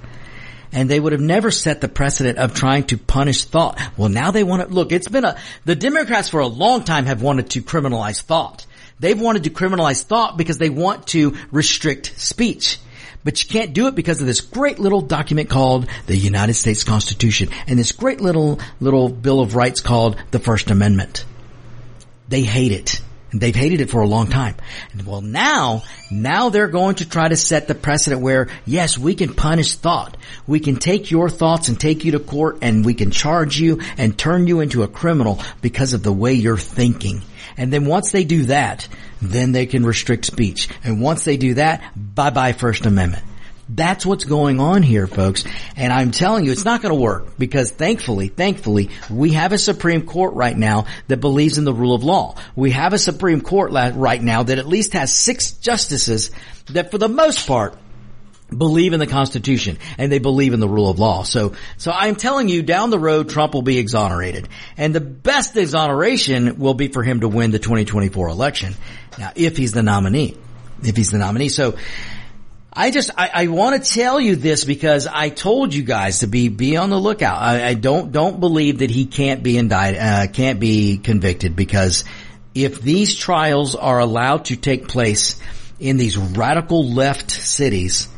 and 0.76 0.90
they 0.90 1.00
would 1.00 1.12
have 1.12 1.22
never 1.22 1.50
set 1.50 1.80
the 1.80 1.88
precedent 1.88 2.36
of 2.36 2.52
trying 2.52 2.84
to 2.84 2.98
punish 2.98 3.44
thought. 3.44 3.80
Well, 3.96 4.10
now 4.10 4.30
they 4.30 4.44
want 4.44 4.68
to, 4.68 4.72
look, 4.72 4.92
it's 4.92 5.08
been 5.08 5.24
a, 5.24 5.38
the 5.64 5.74
Democrats 5.74 6.28
for 6.28 6.40
a 6.40 6.46
long 6.46 6.84
time 6.84 7.06
have 7.06 7.22
wanted 7.22 7.50
to 7.52 7.62
criminalize 7.62 8.20
thought. 8.20 8.66
They've 9.00 9.18
wanted 9.18 9.44
to 9.44 9.50
criminalize 9.50 10.02
thought 10.02 10.36
because 10.36 10.58
they 10.58 10.68
want 10.68 11.06
to 11.08 11.34
restrict 11.50 12.20
speech. 12.20 12.78
But 13.24 13.42
you 13.42 13.48
can't 13.48 13.72
do 13.72 13.86
it 13.86 13.94
because 13.94 14.20
of 14.20 14.26
this 14.26 14.42
great 14.42 14.78
little 14.78 15.00
document 15.00 15.48
called 15.48 15.88
the 16.06 16.16
United 16.16 16.54
States 16.54 16.84
Constitution 16.84 17.48
and 17.66 17.78
this 17.78 17.92
great 17.92 18.20
little, 18.20 18.60
little 18.78 19.08
Bill 19.08 19.40
of 19.40 19.56
Rights 19.56 19.80
called 19.80 20.22
the 20.30 20.38
First 20.38 20.70
Amendment. 20.70 21.24
They 22.28 22.42
hate 22.42 22.72
it. 22.72 23.00
They've 23.32 23.54
hated 23.54 23.80
it 23.80 23.90
for 23.90 24.00
a 24.00 24.06
long 24.06 24.28
time. 24.28 24.54
And 24.92 25.04
Well, 25.04 25.20
now, 25.20 25.82
now 26.10 26.48
they're 26.48 26.68
going 26.68 26.96
to 26.96 27.08
try 27.08 27.28
to 27.28 27.36
set 27.36 27.66
the 27.66 27.74
precedent 27.74 28.22
where, 28.22 28.48
yes, 28.64 28.96
we 28.96 29.14
can 29.14 29.34
punish 29.34 29.74
thought. 29.74 30.16
We 30.46 30.60
can 30.60 30.76
take 30.76 31.10
your 31.10 31.28
thoughts 31.28 31.68
and 31.68 31.78
take 31.78 32.04
you 32.04 32.12
to 32.12 32.20
court 32.20 32.58
and 32.62 32.84
we 32.84 32.94
can 32.94 33.10
charge 33.10 33.58
you 33.58 33.80
and 33.98 34.16
turn 34.16 34.46
you 34.46 34.60
into 34.60 34.84
a 34.84 34.88
criminal 34.88 35.40
because 35.60 35.92
of 35.92 36.02
the 36.02 36.12
way 36.12 36.34
you're 36.34 36.56
thinking. 36.56 37.22
And 37.56 37.72
then 37.72 37.86
once 37.86 38.12
they 38.12 38.24
do 38.24 38.44
that, 38.44 38.86
then 39.20 39.52
they 39.52 39.66
can 39.66 39.84
restrict 39.84 40.24
speech. 40.24 40.68
And 40.84 41.00
once 41.00 41.24
they 41.24 41.36
do 41.36 41.54
that, 41.54 41.82
bye 41.96 42.30
bye 42.30 42.52
First 42.52 42.86
Amendment. 42.86 43.24
That's 43.68 44.06
what's 44.06 44.24
going 44.24 44.60
on 44.60 44.82
here, 44.82 45.06
folks. 45.06 45.44
And 45.76 45.92
I'm 45.92 46.12
telling 46.12 46.44
you, 46.44 46.52
it's 46.52 46.64
not 46.64 46.82
going 46.82 46.94
to 46.94 47.00
work 47.00 47.36
because 47.36 47.72
thankfully, 47.72 48.28
thankfully, 48.28 48.90
we 49.10 49.32
have 49.32 49.52
a 49.52 49.58
Supreme 49.58 50.06
Court 50.06 50.34
right 50.34 50.56
now 50.56 50.86
that 51.08 51.16
believes 51.16 51.58
in 51.58 51.64
the 51.64 51.74
rule 51.74 51.94
of 51.94 52.04
law. 52.04 52.36
We 52.54 52.70
have 52.70 52.92
a 52.92 52.98
Supreme 52.98 53.40
Court 53.40 53.72
right 53.72 54.22
now 54.22 54.44
that 54.44 54.58
at 54.58 54.68
least 54.68 54.92
has 54.92 55.12
six 55.12 55.52
justices 55.52 56.30
that 56.66 56.92
for 56.92 56.98
the 56.98 57.08
most 57.08 57.46
part 57.46 57.76
believe 58.56 58.92
in 58.92 59.00
the 59.00 59.06
Constitution 59.08 59.78
and 59.98 60.12
they 60.12 60.20
believe 60.20 60.54
in 60.54 60.60
the 60.60 60.68
rule 60.68 60.88
of 60.88 61.00
law. 61.00 61.24
So, 61.24 61.54
so 61.76 61.90
I'm 61.90 62.14
telling 62.14 62.48
you 62.48 62.62
down 62.62 62.90
the 62.90 62.98
road, 62.98 63.28
Trump 63.28 63.54
will 63.54 63.62
be 63.62 63.78
exonerated 63.78 64.48
and 64.76 64.94
the 64.94 65.00
best 65.00 65.56
exoneration 65.56 66.60
will 66.60 66.74
be 66.74 66.86
for 66.86 67.02
him 67.02 67.20
to 67.20 67.28
win 67.28 67.50
the 67.50 67.58
2024 67.58 68.28
election. 68.28 68.74
Now, 69.18 69.32
if 69.34 69.56
he's 69.56 69.72
the 69.72 69.82
nominee, 69.82 70.36
if 70.84 70.96
he's 70.96 71.10
the 71.10 71.18
nominee. 71.18 71.48
So, 71.48 71.74
I 72.78 72.90
just 72.90 73.10
I, 73.16 73.30
I 73.32 73.46
want 73.46 73.82
to 73.82 73.90
tell 73.90 74.20
you 74.20 74.36
this 74.36 74.64
because 74.64 75.06
I 75.06 75.30
told 75.30 75.72
you 75.72 75.82
guys 75.82 76.18
to 76.18 76.26
be 76.26 76.48
be 76.48 76.76
on 76.76 76.90
the 76.90 77.00
lookout. 77.00 77.40
I, 77.40 77.68
I 77.68 77.74
don't 77.74 78.12
don't 78.12 78.38
believe 78.38 78.80
that 78.80 78.90
he 78.90 79.06
can't 79.06 79.42
be 79.42 79.56
indicted, 79.56 80.00
uh, 80.00 80.26
can't 80.30 80.60
be 80.60 80.98
convicted 80.98 81.56
because 81.56 82.04
if 82.54 82.82
these 82.82 83.14
trials 83.14 83.74
are 83.74 83.98
allowed 83.98 84.46
to 84.46 84.56
take 84.56 84.88
place 84.88 85.40
in 85.80 85.96
these 85.96 86.18
radical 86.18 86.86
left 86.86 87.30
cities, 87.30 88.08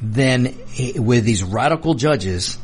then 0.00 0.56
with 0.96 1.24
these 1.24 1.44
radical 1.44 1.94
judges, 1.94 2.58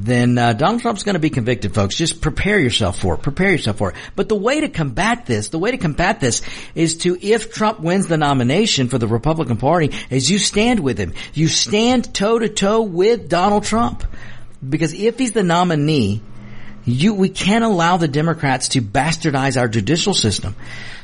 then 0.00 0.38
uh, 0.38 0.52
Donald 0.52 0.82
Trump's 0.82 1.02
going 1.02 1.14
to 1.14 1.20
be 1.20 1.30
convicted, 1.30 1.74
folks. 1.74 1.94
Just 1.94 2.20
prepare 2.20 2.58
yourself 2.58 2.98
for 2.98 3.14
it. 3.14 3.22
Prepare 3.22 3.50
yourself 3.50 3.78
for 3.78 3.90
it. 3.90 3.96
But 4.16 4.28
the 4.28 4.36
way 4.36 4.60
to 4.60 4.68
combat 4.68 5.26
this, 5.26 5.48
the 5.48 5.58
way 5.58 5.70
to 5.70 5.78
combat 5.78 6.20
this 6.20 6.42
is 6.74 6.98
to, 6.98 7.16
if 7.20 7.52
Trump 7.52 7.80
wins 7.80 8.06
the 8.06 8.16
nomination 8.16 8.88
for 8.88 8.98
the 8.98 9.08
Republican 9.08 9.56
Party, 9.56 9.90
is 10.10 10.30
you 10.30 10.38
stand 10.38 10.80
with 10.80 10.98
him. 10.98 11.14
You 11.34 11.48
stand 11.48 12.14
toe 12.14 12.38
to 12.38 12.48
toe 12.48 12.82
with 12.82 13.28
Donald 13.28 13.64
Trump. 13.64 14.04
Because 14.66 14.94
if 14.94 15.18
he's 15.18 15.32
the 15.32 15.42
nominee, 15.42 16.22
you, 16.84 17.14
we 17.14 17.28
can't 17.28 17.64
allow 17.64 17.96
the 17.96 18.08
Democrats 18.08 18.68
to 18.70 18.82
bastardize 18.82 19.60
our 19.60 19.68
judicial 19.68 20.14
system. 20.14 20.54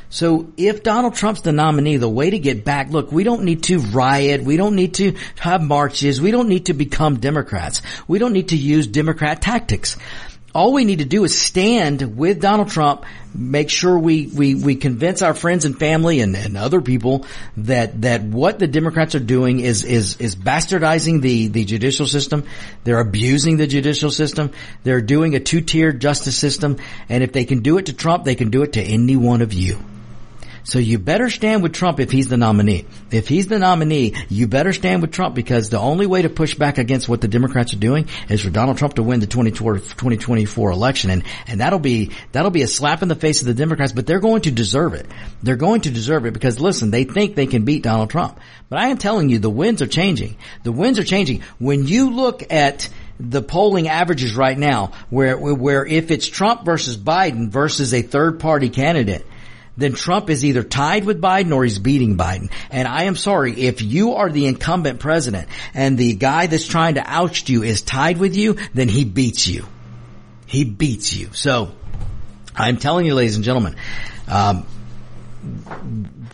So 0.09 0.51
if 0.57 0.81
Donald 0.81 1.13
Trump's 1.13 1.41
the 1.41 1.51
nominee, 1.51 1.97
the 1.97 2.09
way 2.09 2.31
to 2.31 2.39
get 2.39 2.65
back, 2.65 2.89
look, 2.89 3.11
we 3.11 3.23
don't 3.23 3.43
need 3.43 3.63
to 3.63 3.77
riot. 3.77 4.43
We 4.43 4.57
don't 4.57 4.75
need 4.75 4.95
to 4.95 5.15
have 5.37 5.61
marches. 5.61 6.19
We 6.19 6.31
don't 6.31 6.49
need 6.49 6.65
to 6.65 6.73
become 6.73 7.19
Democrats. 7.19 7.83
We 8.07 8.17
don't 8.17 8.33
need 8.33 8.49
to 8.49 8.57
use 8.57 8.87
Democrat 8.87 9.39
tactics. 9.41 9.97
All 10.51 10.73
we 10.73 10.83
need 10.83 10.97
to 10.97 11.05
do 11.05 11.23
is 11.25 11.39
stand 11.39 12.17
with 12.17 12.41
Donald 12.41 12.69
Trump, 12.69 13.05
make 13.35 13.69
sure 13.69 13.99
we, 13.99 14.25
we, 14.25 14.55
we 14.55 14.75
convince 14.77 15.21
our 15.21 15.35
friends 15.35 15.63
and 15.65 15.77
family 15.77 16.21
and, 16.21 16.35
and 16.35 16.57
other 16.57 16.81
people 16.81 17.27
that, 17.57 18.01
that 18.01 18.23
what 18.23 18.57
the 18.57 18.65
Democrats 18.65 19.13
are 19.13 19.19
doing 19.19 19.59
is, 19.59 19.85
is, 19.85 20.17
is 20.17 20.35
bastardizing 20.35 21.21
the, 21.21 21.49
the 21.49 21.65
judicial 21.65 22.07
system. 22.07 22.45
They're 22.83 22.99
abusing 22.99 23.57
the 23.57 23.67
judicial 23.67 24.09
system. 24.09 24.49
They're 24.83 25.01
doing 25.01 25.35
a 25.35 25.39
two-tiered 25.39 26.01
justice 26.01 26.35
system. 26.35 26.77
And 27.09 27.23
if 27.23 27.31
they 27.31 27.45
can 27.45 27.59
do 27.59 27.77
it 27.77 27.85
to 27.85 27.93
Trump, 27.93 28.23
they 28.23 28.35
can 28.35 28.49
do 28.49 28.63
it 28.63 28.73
to 28.73 28.81
any 28.81 29.17
one 29.17 29.43
of 29.43 29.53
you. 29.53 29.77
So 30.63 30.79
you 30.79 30.99
better 30.99 31.29
stand 31.29 31.63
with 31.63 31.73
Trump 31.73 31.99
if 31.99 32.11
he's 32.11 32.27
the 32.27 32.37
nominee. 32.37 32.85
If 33.11 33.27
he's 33.27 33.47
the 33.47 33.59
nominee, 33.59 34.15
you 34.29 34.47
better 34.47 34.73
stand 34.73 35.01
with 35.01 35.11
Trump 35.11 35.35
because 35.35 35.69
the 35.69 35.79
only 35.79 36.05
way 36.05 36.21
to 36.21 36.29
push 36.29 36.55
back 36.55 36.77
against 36.77 37.09
what 37.09 37.21
the 37.21 37.27
Democrats 37.27 37.73
are 37.73 37.79
doing 37.79 38.07
is 38.29 38.41
for 38.41 38.49
Donald 38.49 38.77
Trump 38.77 38.95
to 38.95 39.03
win 39.03 39.19
the 39.19 39.27
2024 39.27 40.71
election. 40.71 41.09
And, 41.09 41.23
and 41.47 41.61
that'll 41.61 41.79
be, 41.79 42.11
that'll 42.31 42.51
be 42.51 42.61
a 42.61 42.67
slap 42.67 43.01
in 43.01 43.07
the 43.07 43.15
face 43.15 43.41
of 43.41 43.47
the 43.47 43.53
Democrats, 43.53 43.91
but 43.91 44.05
they're 44.05 44.19
going 44.19 44.41
to 44.43 44.51
deserve 44.51 44.93
it. 44.93 45.07
They're 45.43 45.55
going 45.55 45.81
to 45.81 45.91
deserve 45.91 46.25
it 46.25 46.33
because 46.33 46.59
listen, 46.59 46.91
they 46.91 47.03
think 47.03 47.35
they 47.35 47.47
can 47.47 47.65
beat 47.65 47.83
Donald 47.83 48.09
Trump. 48.09 48.39
But 48.69 48.79
I 48.79 48.87
am 48.87 48.97
telling 48.97 49.29
you, 49.29 49.39
the 49.39 49.49
winds 49.49 49.81
are 49.81 49.87
changing. 49.87 50.37
The 50.63 50.71
winds 50.71 50.99
are 50.99 51.03
changing. 51.03 51.41
When 51.57 51.87
you 51.87 52.11
look 52.11 52.51
at 52.51 52.89
the 53.19 53.41
polling 53.41 53.87
averages 53.87 54.35
right 54.35 54.57
now, 54.57 54.91
where, 55.09 55.37
where 55.37 55.85
if 55.85 56.09
it's 56.11 56.27
Trump 56.27 56.63
versus 56.63 56.97
Biden 56.97 57.49
versus 57.49 57.93
a 57.93 58.01
third 58.01 58.39
party 58.39 58.69
candidate, 58.69 59.25
then 59.79 59.93
Trump 59.93 60.29
is 60.29 60.45
either 60.45 60.63
tied 60.63 61.05
with 61.05 61.21
Biden 61.21 61.55
or 61.55 61.63
he's 61.63 61.79
beating 61.79 62.17
Biden. 62.17 62.51
And 62.69 62.87
I 62.87 63.03
am 63.03 63.15
sorry, 63.15 63.53
if 63.53 63.81
you 63.81 64.15
are 64.15 64.29
the 64.29 64.45
incumbent 64.45 64.99
president 64.99 65.47
and 65.73 65.97
the 65.97 66.13
guy 66.13 66.47
that's 66.47 66.67
trying 66.67 66.95
to 66.95 67.03
oust 67.05 67.49
you 67.49 67.63
is 67.63 67.81
tied 67.81 68.17
with 68.17 68.35
you, 68.35 68.57
then 68.73 68.89
he 68.89 69.05
beats 69.05 69.47
you. 69.47 69.65
He 70.45 70.65
beats 70.65 71.15
you. 71.15 71.29
So, 71.33 71.71
I'm 72.55 72.77
telling 72.77 73.05
you, 73.05 73.15
ladies 73.15 73.35
and 73.35 73.45
gentlemen, 73.45 73.75
um, 74.27 74.65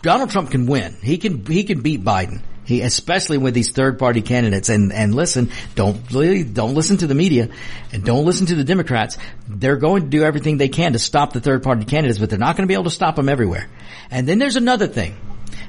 Donald 0.02 0.32
Trump 0.32 0.52
can 0.52 0.66
win. 0.66 0.96
He 1.02 1.18
can, 1.18 1.46
he 1.46 1.64
can 1.64 1.82
beat 1.82 2.04
Biden. 2.04 2.42
He, 2.66 2.82
especially 2.82 3.38
with 3.38 3.54
these 3.54 3.72
third 3.72 4.00
party 4.00 4.22
candidates 4.22 4.70
and, 4.70 4.92
and 4.92 5.14
listen, 5.14 5.52
don't 5.76 6.02
don't 6.10 6.74
listen 6.74 6.98
to 6.98 7.08
the 7.08 7.14
media 7.14 7.50
and 7.94 8.04
don't 8.04 8.26
listen 8.26 8.48
to 8.48 8.56
the 8.56 8.64
Democrats. 8.64 9.18
They're 9.48 9.78
going 9.78 10.04
to 10.04 10.10
do 10.10 10.24
everything 10.24 10.58
they 10.58 10.70
can 10.70 10.94
to 10.94 11.00
stop 11.00 11.32
the 11.32 11.40
third 11.40 11.62
party 11.62 11.86
candidates, 11.86 12.20
but 12.20 12.30
they're 12.30 12.40
not 12.40 12.58
going 12.58 12.64
to 12.64 12.68
be 12.68 12.74
able 12.74 12.86
to 12.86 12.90
stop 12.90 13.16
them 13.16 13.30
everywhere. 13.30 13.70
And 14.10 14.28
then 14.28 14.40
there's 14.40 14.56
another 14.56 14.88
thing. 14.88 15.16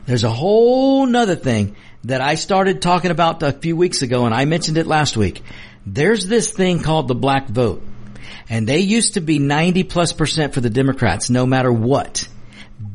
There's 0.06 0.24
a 0.24 0.30
whole 0.30 1.04
nother 1.06 1.36
thing 1.36 1.76
that 2.04 2.20
I 2.20 2.36
started 2.36 2.80
talking 2.80 3.10
about 3.10 3.42
a 3.42 3.52
few 3.52 3.76
weeks 3.76 4.02
ago 4.02 4.24
and 4.24 4.34
I 4.34 4.46
mentioned 4.46 4.78
it 4.78 4.86
last 4.86 5.16
week. 5.16 5.42
There's 5.84 6.26
this 6.26 6.50
thing 6.50 6.80
called 6.80 7.08
the 7.08 7.14
black 7.14 7.48
vote. 7.48 7.82
And 8.48 8.66
they 8.66 8.78
used 8.78 9.14
to 9.14 9.20
be 9.20 9.38
90 9.38 9.84
plus 9.84 10.12
percent 10.12 10.54
for 10.54 10.60
the 10.60 10.70
Democrats, 10.70 11.30
no 11.30 11.46
matter 11.46 11.72
what. 11.72 12.28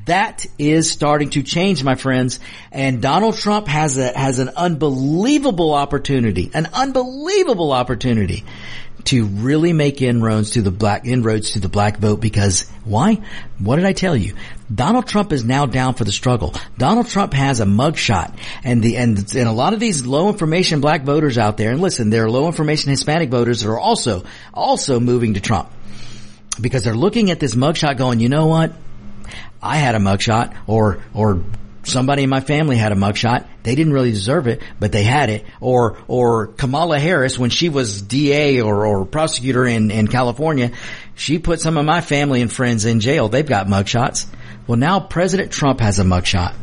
That 0.05 0.45
is 0.57 0.89
starting 0.89 1.29
to 1.31 1.43
change, 1.43 1.83
my 1.83 1.95
friends. 1.95 2.39
And 2.71 3.01
Donald 3.01 3.37
Trump 3.37 3.67
has 3.67 3.97
a, 3.97 4.17
has 4.17 4.39
an 4.39 4.49
unbelievable 4.55 5.73
opportunity, 5.73 6.49
an 6.53 6.67
unbelievable 6.73 7.71
opportunity 7.71 8.43
to 9.05 9.25
really 9.25 9.73
make 9.73 10.01
inroads 10.01 10.51
to 10.51 10.61
the 10.61 10.71
black, 10.71 11.05
inroads 11.05 11.51
to 11.51 11.59
the 11.59 11.69
black 11.69 11.97
vote 11.97 12.21
because 12.21 12.69
why? 12.83 13.19
What 13.59 13.77
did 13.77 13.85
I 13.85 13.93
tell 13.93 14.15
you? 14.15 14.35
Donald 14.73 15.07
Trump 15.07 15.31
is 15.31 15.43
now 15.43 15.65
down 15.65 15.95
for 15.95 16.03
the 16.03 16.11
struggle. 16.11 16.53
Donald 16.77 17.07
Trump 17.07 17.33
has 17.33 17.59
a 17.59 17.65
mugshot 17.65 18.37
and 18.63 18.81
the, 18.81 18.97
and, 18.97 19.17
and 19.17 19.47
a 19.47 19.51
lot 19.51 19.73
of 19.73 19.79
these 19.79 20.05
low 20.05 20.29
information 20.29 20.81
black 20.81 21.03
voters 21.03 21.37
out 21.37 21.57
there, 21.57 21.71
and 21.71 21.81
listen, 21.81 22.09
there 22.09 22.25
are 22.25 22.29
low 22.29 22.47
information 22.47 22.91
Hispanic 22.91 23.29
voters 23.29 23.61
that 23.61 23.69
are 23.69 23.79
also, 23.79 24.23
also 24.53 24.99
moving 24.99 25.33
to 25.33 25.41
Trump 25.41 25.69
because 26.59 26.83
they're 26.83 26.95
looking 26.95 27.31
at 27.31 27.39
this 27.39 27.55
mugshot 27.55 27.97
going, 27.97 28.19
you 28.19 28.29
know 28.29 28.47
what? 28.47 28.73
I 29.61 29.77
had 29.77 29.95
a 29.95 29.99
mugshot 29.99 30.55
or, 30.67 31.03
or 31.13 31.43
somebody 31.83 32.23
in 32.23 32.29
my 32.29 32.41
family 32.41 32.77
had 32.77 32.91
a 32.91 32.95
mugshot. 32.95 33.45
They 33.63 33.75
didn't 33.75 33.93
really 33.93 34.11
deserve 34.11 34.47
it, 34.47 34.61
but 34.79 34.91
they 34.91 35.03
had 35.03 35.29
it. 35.29 35.45
Or, 35.59 35.97
or 36.07 36.47
Kamala 36.47 36.99
Harris, 36.99 37.37
when 37.37 37.49
she 37.49 37.69
was 37.69 38.01
DA 38.01 38.61
or, 38.61 38.85
or 38.85 39.05
prosecutor 39.05 39.65
in, 39.65 39.91
in 39.91 40.07
California, 40.07 40.71
she 41.15 41.39
put 41.39 41.61
some 41.61 41.77
of 41.77 41.85
my 41.85 42.01
family 42.01 42.41
and 42.41 42.51
friends 42.51 42.85
in 42.85 42.99
jail. 42.99 43.29
They've 43.29 43.45
got 43.45 43.67
mugshots. 43.67 44.25
Well, 44.67 44.77
now 44.77 44.99
President 44.99 45.51
Trump 45.51 45.79
has 45.79 45.99
a 45.99 46.03
mugshot. 46.03 46.55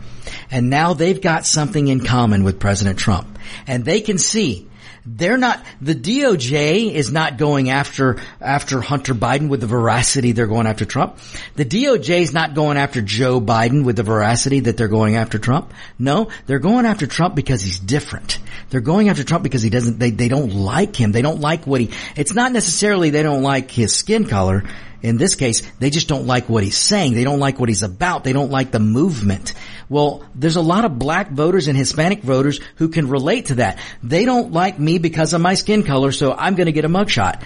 And 0.50 0.70
now 0.70 0.94
they've 0.94 1.20
got 1.20 1.46
something 1.46 1.88
in 1.88 2.00
common 2.00 2.44
with 2.44 2.58
President 2.58 2.98
Trump. 2.98 3.38
And 3.66 3.84
they 3.84 4.00
can 4.00 4.18
see 4.18 4.67
they're 5.16 5.38
not, 5.38 5.64
the 5.80 5.94
DOJ 5.94 6.92
is 6.92 7.10
not 7.10 7.38
going 7.38 7.70
after, 7.70 8.20
after 8.40 8.80
Hunter 8.80 9.14
Biden 9.14 9.48
with 9.48 9.60
the 9.60 9.66
veracity 9.66 10.32
they're 10.32 10.46
going 10.46 10.66
after 10.66 10.84
Trump. 10.84 11.18
The 11.56 11.64
DOJ 11.64 12.20
is 12.20 12.34
not 12.34 12.54
going 12.54 12.76
after 12.76 13.00
Joe 13.00 13.40
Biden 13.40 13.84
with 13.84 13.96
the 13.96 14.02
veracity 14.02 14.60
that 14.60 14.76
they're 14.76 14.88
going 14.88 15.16
after 15.16 15.38
Trump. 15.38 15.72
No, 15.98 16.28
they're 16.46 16.58
going 16.58 16.84
after 16.84 17.06
Trump 17.06 17.34
because 17.34 17.62
he's 17.62 17.78
different. 17.78 18.38
They're 18.70 18.80
going 18.80 19.08
after 19.08 19.24
Trump 19.24 19.42
because 19.42 19.62
he 19.62 19.70
doesn't, 19.70 19.98
they, 19.98 20.10
they 20.10 20.28
don't 20.28 20.52
like 20.54 20.94
him. 20.94 21.12
They 21.12 21.22
don't 21.22 21.40
like 21.40 21.66
what 21.66 21.80
he, 21.80 21.90
it's 22.16 22.34
not 22.34 22.52
necessarily 22.52 23.10
they 23.10 23.22
don't 23.22 23.42
like 23.42 23.70
his 23.70 23.94
skin 23.94 24.26
color. 24.26 24.64
In 25.02 25.16
this 25.16 25.34
case, 25.34 25.62
they 25.78 25.90
just 25.90 26.08
don't 26.08 26.26
like 26.26 26.48
what 26.48 26.64
he's 26.64 26.76
saying. 26.76 27.14
They 27.14 27.24
don't 27.24 27.38
like 27.38 27.60
what 27.60 27.68
he's 27.68 27.82
about. 27.82 28.24
They 28.24 28.32
don't 28.32 28.50
like 28.50 28.72
the 28.72 28.80
movement. 28.80 29.54
Well, 29.88 30.24
there's 30.34 30.56
a 30.56 30.60
lot 30.60 30.84
of 30.84 30.98
black 30.98 31.30
voters 31.30 31.68
and 31.68 31.78
Hispanic 31.78 32.22
voters 32.22 32.60
who 32.76 32.88
can 32.88 33.08
relate 33.08 33.46
to 33.46 33.56
that. 33.56 33.78
They 34.02 34.24
don't 34.24 34.52
like 34.52 34.78
me 34.78 34.98
because 34.98 35.32
of 35.34 35.40
my 35.40 35.54
skin 35.54 35.84
color, 35.84 36.12
so 36.12 36.32
I'm 36.32 36.56
going 36.56 36.66
to 36.66 36.72
get 36.72 36.84
a 36.84 36.88
mugshot. 36.88 37.42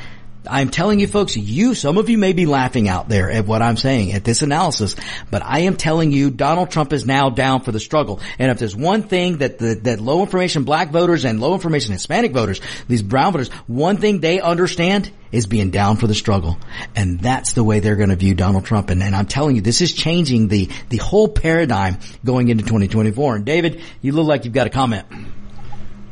I'm 0.48 0.70
telling 0.70 0.98
you 0.98 1.06
folks, 1.06 1.36
you, 1.36 1.74
some 1.74 1.98
of 1.98 2.08
you 2.10 2.18
may 2.18 2.32
be 2.32 2.46
laughing 2.46 2.88
out 2.88 3.08
there 3.08 3.30
at 3.30 3.46
what 3.46 3.62
I'm 3.62 3.76
saying, 3.76 4.12
at 4.12 4.24
this 4.24 4.42
analysis, 4.42 4.96
but 5.30 5.42
I 5.42 5.60
am 5.60 5.76
telling 5.76 6.10
you 6.10 6.30
Donald 6.30 6.70
Trump 6.70 6.92
is 6.92 7.06
now 7.06 7.30
down 7.30 7.62
for 7.62 7.70
the 7.70 7.78
struggle. 7.78 8.20
And 8.38 8.50
if 8.50 8.58
there's 8.58 8.74
one 8.74 9.04
thing 9.04 9.38
that 9.38 9.58
the, 9.58 9.74
that 9.82 10.00
low 10.00 10.20
information 10.20 10.64
black 10.64 10.90
voters 10.90 11.24
and 11.24 11.40
low 11.40 11.54
information 11.54 11.92
Hispanic 11.92 12.32
voters, 12.32 12.60
these 12.88 13.02
brown 13.02 13.32
voters, 13.32 13.50
one 13.66 13.98
thing 13.98 14.20
they 14.20 14.40
understand 14.40 15.10
is 15.30 15.46
being 15.46 15.70
down 15.70 15.96
for 15.96 16.06
the 16.06 16.14
struggle. 16.14 16.58
And 16.96 17.20
that's 17.20 17.52
the 17.52 17.62
way 17.62 17.80
they're 17.80 17.96
going 17.96 18.10
to 18.10 18.16
view 18.16 18.34
Donald 18.34 18.64
Trump. 18.64 18.90
And, 18.90 19.02
and 19.02 19.14
I'm 19.14 19.26
telling 19.26 19.56
you, 19.56 19.62
this 19.62 19.80
is 19.80 19.92
changing 19.92 20.48
the, 20.48 20.68
the 20.88 20.98
whole 20.98 21.28
paradigm 21.28 21.98
going 22.24 22.48
into 22.48 22.64
2024. 22.64 23.36
And 23.36 23.44
David, 23.44 23.80
you 24.00 24.12
look 24.12 24.26
like 24.26 24.44
you've 24.44 24.54
got 24.54 24.66
a 24.66 24.70
comment. 24.70 25.06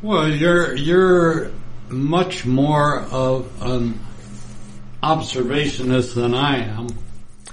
Well, 0.01 0.29
you're, 0.29 0.75
you're 0.75 1.51
much 1.89 2.45
more 2.45 3.01
of 3.01 3.51
an 3.61 3.99
observationist 5.01 6.15
than 6.15 6.33
I 6.33 6.65
am. 6.65 6.87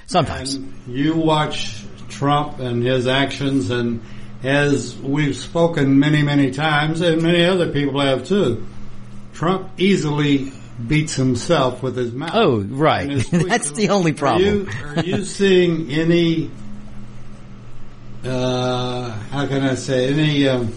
Sometimes. 0.07 0.55
And 0.55 0.75
you 0.87 1.17
watch 1.17 1.83
Trump 2.09 2.59
and 2.59 2.83
his 2.83 3.07
actions 3.07 3.71
and 3.71 4.01
as 4.43 4.97
we've 4.97 5.37
spoken 5.37 5.99
many, 5.99 6.23
many 6.23 6.51
times 6.51 7.01
and 7.01 7.23
many 7.23 7.45
other 7.45 7.73
people 7.73 8.01
have 8.01 8.27
too, 8.27 8.67
Trump 9.33 9.69
easily 9.79 10.53
beats 10.87 11.15
himself 11.15 11.83
with 11.83 11.97
his 11.97 12.13
mouth. 12.13 12.31
Oh, 12.35 12.61
right. 12.61 13.09
That's 13.31 13.73
the 13.73 13.89
only 13.91 14.13
problem. 14.13 14.69
Are 14.69 14.73
you, 14.73 14.97
are 14.97 15.05
you 15.19 15.25
seeing 15.25 15.91
any, 15.91 16.51
uh, 18.25 19.11
how 19.11 19.47
can 19.47 19.63
I 19.63 19.75
say, 19.75 20.13
any, 20.13 20.49
um, 20.49 20.73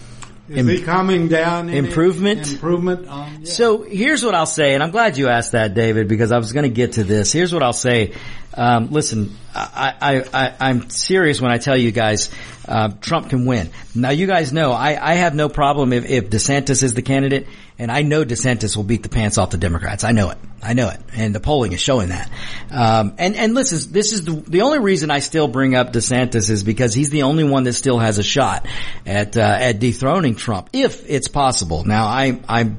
is 0.52 0.58
Im- 0.58 0.68
he 0.68 0.82
coming 0.82 1.28
down? 1.28 1.70
Improvement? 1.70 2.52
Improvement 2.52 3.08
on, 3.08 3.42
yeah. 3.42 3.50
So 3.50 3.84
here's 3.84 4.24
what 4.24 4.36
I'll 4.36 4.46
say, 4.46 4.74
and 4.74 4.84
I'm 4.84 4.92
glad 4.92 5.18
you 5.18 5.30
asked 5.30 5.54
that, 5.54 5.74
David, 5.74 6.08
because 6.08 6.32
I 6.32 6.38
was 6.38 6.52
going 6.52 6.64
to 6.64 6.70
get 6.70 6.94
to 6.94 7.04
this. 7.04 7.32
Here's 7.32 7.54
what 7.54 7.64
I'll 7.64 7.74
say. 7.74 8.14
Um, 8.54 8.92
listen, 8.92 9.38
I, 9.56 9.94
I, 10.02 10.24
I, 10.34 10.54
I'm 10.60 10.90
serious 10.90 11.40
when 11.40 11.52
I 11.52 11.58
tell 11.58 11.78
you 11.78 11.92
guys, 11.92 12.30
uh, 12.68 12.90
Trump 13.00 13.30
can 13.30 13.46
win. 13.46 13.70
Now 13.96 14.10
you 14.10 14.28
guys 14.28 14.52
know 14.52 14.72
I, 14.72 15.12
I 15.12 15.14
have 15.16 15.34
no 15.36 15.48
problem 15.48 15.94
if, 15.94 16.06
if 16.06 16.30
DeSantis 16.30 16.84
is 16.84 16.94
the 16.94 17.02
candidate, 17.02 17.48
and 17.82 17.92
I 17.92 18.04
know 18.04 18.24
DeSantis 18.24 18.78
will 18.78 18.84
beat 18.84 19.02
the 19.02 19.10
pants 19.10 19.38
off 19.38 19.50
the 19.50 19.58
Democrats. 19.58 20.04
I 20.04 20.12
know 20.12 20.30
it. 20.30 20.38
I 20.62 20.74
know 20.74 20.90
it, 20.90 21.00
and 21.16 21.34
the 21.34 21.40
polling 21.40 21.74
is 21.74 21.82
showing 21.82 22.10
that. 22.10 22.30
Um, 22.70 23.16
and 23.18 23.36
and 23.36 23.56
listen, 23.56 23.92
this 23.92 24.14
is 24.14 24.24
the 24.24 24.34
the 24.34 24.62
only 24.62 24.78
reason 24.80 25.10
I 25.10 25.20
still 25.20 25.48
bring 25.48 25.76
up 25.76 25.92
DeSantis 25.92 26.52
is 26.52 26.64
because 26.64 26.94
he's 26.94 27.10
the 27.10 27.24
only 27.24 27.44
one 27.44 27.64
that 27.64 27.74
still 27.74 27.98
has 27.98 28.20
a 28.20 28.24
shot 28.24 28.68
at 29.06 29.36
uh, 29.36 29.42
at 29.42 29.80
dethroning 29.80 30.36
Trump, 30.36 30.70
if 30.74 31.10
it's 31.10 31.28
possible. 31.28 31.84
Now 31.84 32.06
I 32.06 32.40
I'm 32.48 32.78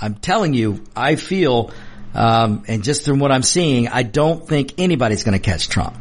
I'm 0.00 0.16
telling 0.16 0.52
you, 0.54 0.82
I 0.96 1.14
feel 1.16 1.70
Um, 2.14 2.64
and 2.68 2.84
just 2.84 3.06
from 3.06 3.20
what 3.20 3.32
I'm 3.32 3.42
seeing, 3.42 3.88
I 3.88 4.02
don't 4.02 4.46
think 4.46 4.74
anybody's 4.78 5.24
going 5.24 5.32
to 5.32 5.50
catch 5.50 5.68
Trump. 5.68 5.96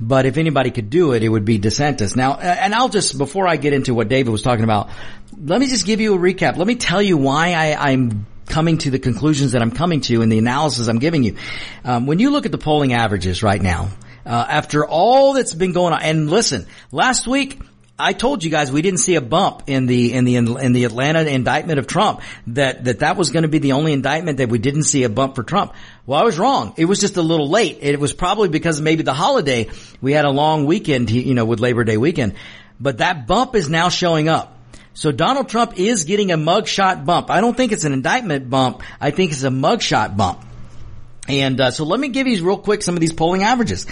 But 0.00 0.26
if 0.26 0.36
anybody 0.36 0.70
could 0.70 0.90
do 0.90 1.12
it, 1.12 1.22
it 1.22 1.28
would 1.28 1.44
be 1.44 1.58
DeSantis. 1.58 2.14
Now, 2.14 2.34
and 2.36 2.74
I'll 2.74 2.88
just, 2.88 3.18
before 3.18 3.48
I 3.48 3.56
get 3.56 3.72
into 3.72 3.94
what 3.94 4.08
David 4.08 4.30
was 4.30 4.42
talking 4.42 4.64
about, 4.64 4.90
let 5.36 5.60
me 5.60 5.66
just 5.66 5.86
give 5.86 6.00
you 6.00 6.14
a 6.14 6.18
recap. 6.18 6.56
Let 6.56 6.66
me 6.66 6.76
tell 6.76 7.02
you 7.02 7.16
why 7.16 7.52
I, 7.54 7.90
I'm 7.90 8.26
coming 8.46 8.78
to 8.78 8.90
the 8.90 8.98
conclusions 8.98 9.52
that 9.52 9.62
I'm 9.62 9.72
coming 9.72 10.00
to 10.02 10.22
and 10.22 10.30
the 10.30 10.38
analysis 10.38 10.88
I'm 10.88 11.00
giving 11.00 11.24
you. 11.24 11.36
Um, 11.84 12.06
when 12.06 12.18
you 12.18 12.30
look 12.30 12.46
at 12.46 12.52
the 12.52 12.58
polling 12.58 12.92
averages 12.92 13.42
right 13.42 13.60
now, 13.60 13.90
uh, 14.24 14.46
after 14.48 14.86
all 14.86 15.32
that's 15.32 15.54
been 15.54 15.72
going 15.72 15.92
on, 15.92 16.02
and 16.02 16.30
listen, 16.30 16.66
last 16.92 17.26
week, 17.26 17.60
I 18.00 18.12
told 18.12 18.44
you 18.44 18.50
guys 18.50 18.70
we 18.70 18.80
didn't 18.80 19.00
see 19.00 19.16
a 19.16 19.20
bump 19.20 19.64
in 19.66 19.86
the 19.86 20.12
in 20.12 20.24
the 20.24 20.36
in 20.36 20.72
the 20.72 20.84
Atlanta 20.84 21.22
indictment 21.24 21.80
of 21.80 21.88
Trump 21.88 22.20
that 22.46 22.84
that 22.84 23.00
that 23.00 23.16
was 23.16 23.30
going 23.30 23.42
to 23.42 23.48
be 23.48 23.58
the 23.58 23.72
only 23.72 23.92
indictment 23.92 24.38
that 24.38 24.48
we 24.48 24.58
didn't 24.58 24.84
see 24.84 25.02
a 25.02 25.08
bump 25.08 25.34
for 25.34 25.42
Trump. 25.42 25.74
Well, 26.06 26.20
I 26.20 26.22
was 26.22 26.38
wrong. 26.38 26.74
It 26.76 26.84
was 26.84 27.00
just 27.00 27.16
a 27.16 27.22
little 27.22 27.48
late. 27.48 27.78
It 27.80 27.98
was 27.98 28.12
probably 28.12 28.50
because 28.50 28.80
maybe 28.80 29.02
the 29.02 29.14
holiday 29.14 29.68
we 30.00 30.12
had 30.12 30.24
a 30.24 30.30
long 30.30 30.64
weekend, 30.64 31.10
you 31.10 31.34
know, 31.34 31.44
with 31.44 31.58
Labor 31.58 31.82
Day 31.82 31.96
weekend. 31.96 32.34
But 32.78 32.98
that 32.98 33.26
bump 33.26 33.56
is 33.56 33.68
now 33.68 33.88
showing 33.88 34.28
up. 34.28 34.56
So 34.94 35.10
Donald 35.10 35.48
Trump 35.48 35.78
is 35.78 36.04
getting 36.04 36.30
a 36.30 36.36
mugshot 36.36 37.04
bump. 37.04 37.30
I 37.30 37.40
don't 37.40 37.56
think 37.56 37.72
it's 37.72 37.84
an 37.84 37.92
indictment 37.92 38.48
bump. 38.48 38.82
I 39.00 39.10
think 39.10 39.32
it's 39.32 39.44
a 39.44 39.48
mugshot 39.48 40.16
bump. 40.16 40.44
And 41.28 41.60
uh, 41.60 41.70
so 41.72 41.84
let 41.84 42.00
me 42.00 42.08
give 42.08 42.26
you 42.26 42.44
real 42.44 42.58
quick 42.58 42.82
some 42.82 42.94
of 42.94 43.00
these 43.00 43.12
polling 43.12 43.42
averages. 43.42 43.86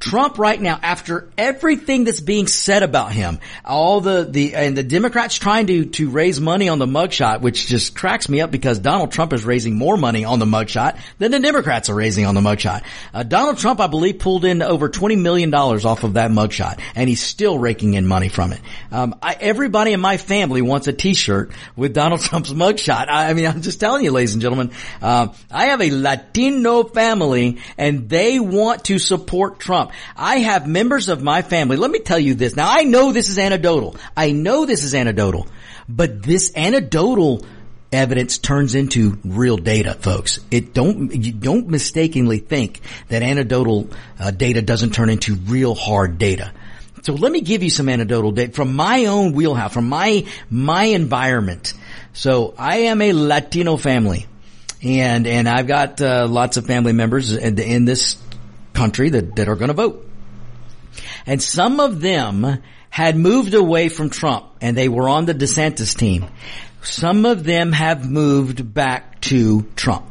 Trump 0.00 0.38
right 0.38 0.60
now, 0.60 0.78
after 0.82 1.28
everything 1.36 2.04
that's 2.04 2.20
being 2.20 2.46
said 2.46 2.82
about 2.82 3.12
him, 3.12 3.38
all 3.64 4.00
the, 4.00 4.24
the, 4.24 4.54
and 4.54 4.76
the 4.76 4.82
Democrats 4.82 5.36
trying 5.36 5.66
to, 5.66 5.84
to 5.84 6.08
raise 6.08 6.40
money 6.40 6.70
on 6.70 6.78
the 6.78 6.86
mugshot, 6.86 7.42
which 7.42 7.66
just 7.66 7.94
cracks 7.94 8.28
me 8.28 8.40
up 8.40 8.50
because 8.50 8.78
Donald 8.78 9.12
Trump 9.12 9.34
is 9.34 9.44
raising 9.44 9.76
more 9.76 9.98
money 9.98 10.24
on 10.24 10.38
the 10.38 10.46
mugshot 10.46 10.98
than 11.18 11.30
the 11.30 11.38
Democrats 11.38 11.90
are 11.90 11.94
raising 11.94 12.24
on 12.24 12.34
the 12.34 12.40
mugshot. 12.40 12.82
Uh, 13.12 13.22
Donald 13.22 13.58
Trump, 13.58 13.78
I 13.78 13.88
believe, 13.88 14.18
pulled 14.18 14.46
in 14.46 14.62
over 14.62 14.88
$20 14.88 15.20
million 15.20 15.54
off 15.54 16.02
of 16.02 16.14
that 16.14 16.30
mugshot 16.30 16.80
and 16.94 17.08
he's 17.08 17.22
still 17.22 17.58
raking 17.58 17.92
in 17.92 18.06
money 18.06 18.30
from 18.30 18.52
it. 18.52 18.60
Um, 18.90 19.14
I, 19.20 19.36
everybody 19.38 19.92
in 19.92 20.00
my 20.00 20.16
family 20.16 20.62
wants 20.62 20.88
a 20.88 20.94
t-shirt 20.94 21.52
with 21.76 21.92
Donald 21.92 22.20
Trump's 22.22 22.52
mugshot. 22.52 23.08
I, 23.08 23.28
I 23.28 23.34
mean, 23.34 23.46
I'm 23.46 23.60
just 23.60 23.80
telling 23.80 24.02
you, 24.02 24.12
ladies 24.12 24.32
and 24.32 24.40
gentlemen, 24.40 24.70
uh, 25.02 25.28
I 25.50 25.66
have 25.66 25.82
a 25.82 25.90
Latino 25.90 26.84
family 26.84 27.58
and 27.76 28.08
they 28.08 28.40
want 28.40 28.84
to 28.84 28.98
support 28.98 29.60
Trump. 29.60 29.89
I 30.16 30.38
have 30.38 30.66
members 30.66 31.08
of 31.08 31.22
my 31.22 31.42
family. 31.42 31.76
Let 31.76 31.90
me 31.90 31.98
tell 31.98 32.18
you 32.18 32.34
this. 32.34 32.56
Now 32.56 32.68
I 32.70 32.82
know 32.82 33.12
this 33.12 33.28
is 33.28 33.38
anecdotal. 33.38 33.96
I 34.16 34.32
know 34.32 34.66
this 34.66 34.84
is 34.84 34.94
anecdotal, 34.94 35.46
but 35.88 36.22
this 36.22 36.52
anecdotal 36.56 37.44
evidence 37.92 38.38
turns 38.38 38.74
into 38.74 39.18
real 39.24 39.56
data, 39.56 39.94
folks. 39.94 40.38
It 40.50 40.72
don't, 40.72 41.12
you 41.12 41.32
don't 41.32 41.68
mistakenly 41.68 42.38
think 42.38 42.80
that 43.08 43.22
anecdotal 43.22 43.90
uh, 44.18 44.30
data 44.30 44.62
doesn't 44.62 44.94
turn 44.94 45.10
into 45.10 45.34
real 45.34 45.74
hard 45.74 46.18
data. 46.18 46.52
So 47.02 47.14
let 47.14 47.32
me 47.32 47.40
give 47.40 47.62
you 47.62 47.70
some 47.70 47.88
anecdotal 47.88 48.32
data 48.32 48.52
from 48.52 48.76
my 48.76 49.06
own 49.06 49.32
wheelhouse, 49.32 49.72
from 49.72 49.88
my, 49.88 50.26
my 50.50 50.84
environment. 50.84 51.72
So 52.12 52.54
I 52.58 52.78
am 52.78 53.00
a 53.00 53.12
Latino 53.12 53.76
family 53.76 54.26
and, 54.82 55.26
and 55.26 55.48
I've 55.48 55.66
got 55.66 56.00
uh, 56.00 56.26
lots 56.28 56.56
of 56.56 56.66
family 56.66 56.92
members 56.92 57.32
in, 57.32 57.58
in 57.58 57.84
this 57.84 58.16
country 58.72 59.10
that, 59.10 59.36
that 59.36 59.48
are 59.48 59.56
going 59.56 59.68
to 59.68 59.74
vote. 59.74 60.08
And 61.26 61.42
some 61.42 61.80
of 61.80 62.00
them 62.00 62.62
had 62.88 63.16
moved 63.16 63.54
away 63.54 63.88
from 63.88 64.10
Trump 64.10 64.46
and 64.60 64.76
they 64.76 64.88
were 64.88 65.08
on 65.08 65.24
the 65.24 65.34
DeSantis 65.34 65.96
team. 65.96 66.26
Some 66.82 67.24
of 67.24 67.44
them 67.44 67.72
have 67.72 68.08
moved 68.08 68.74
back 68.74 69.20
to 69.22 69.62
Trump. 69.76 70.06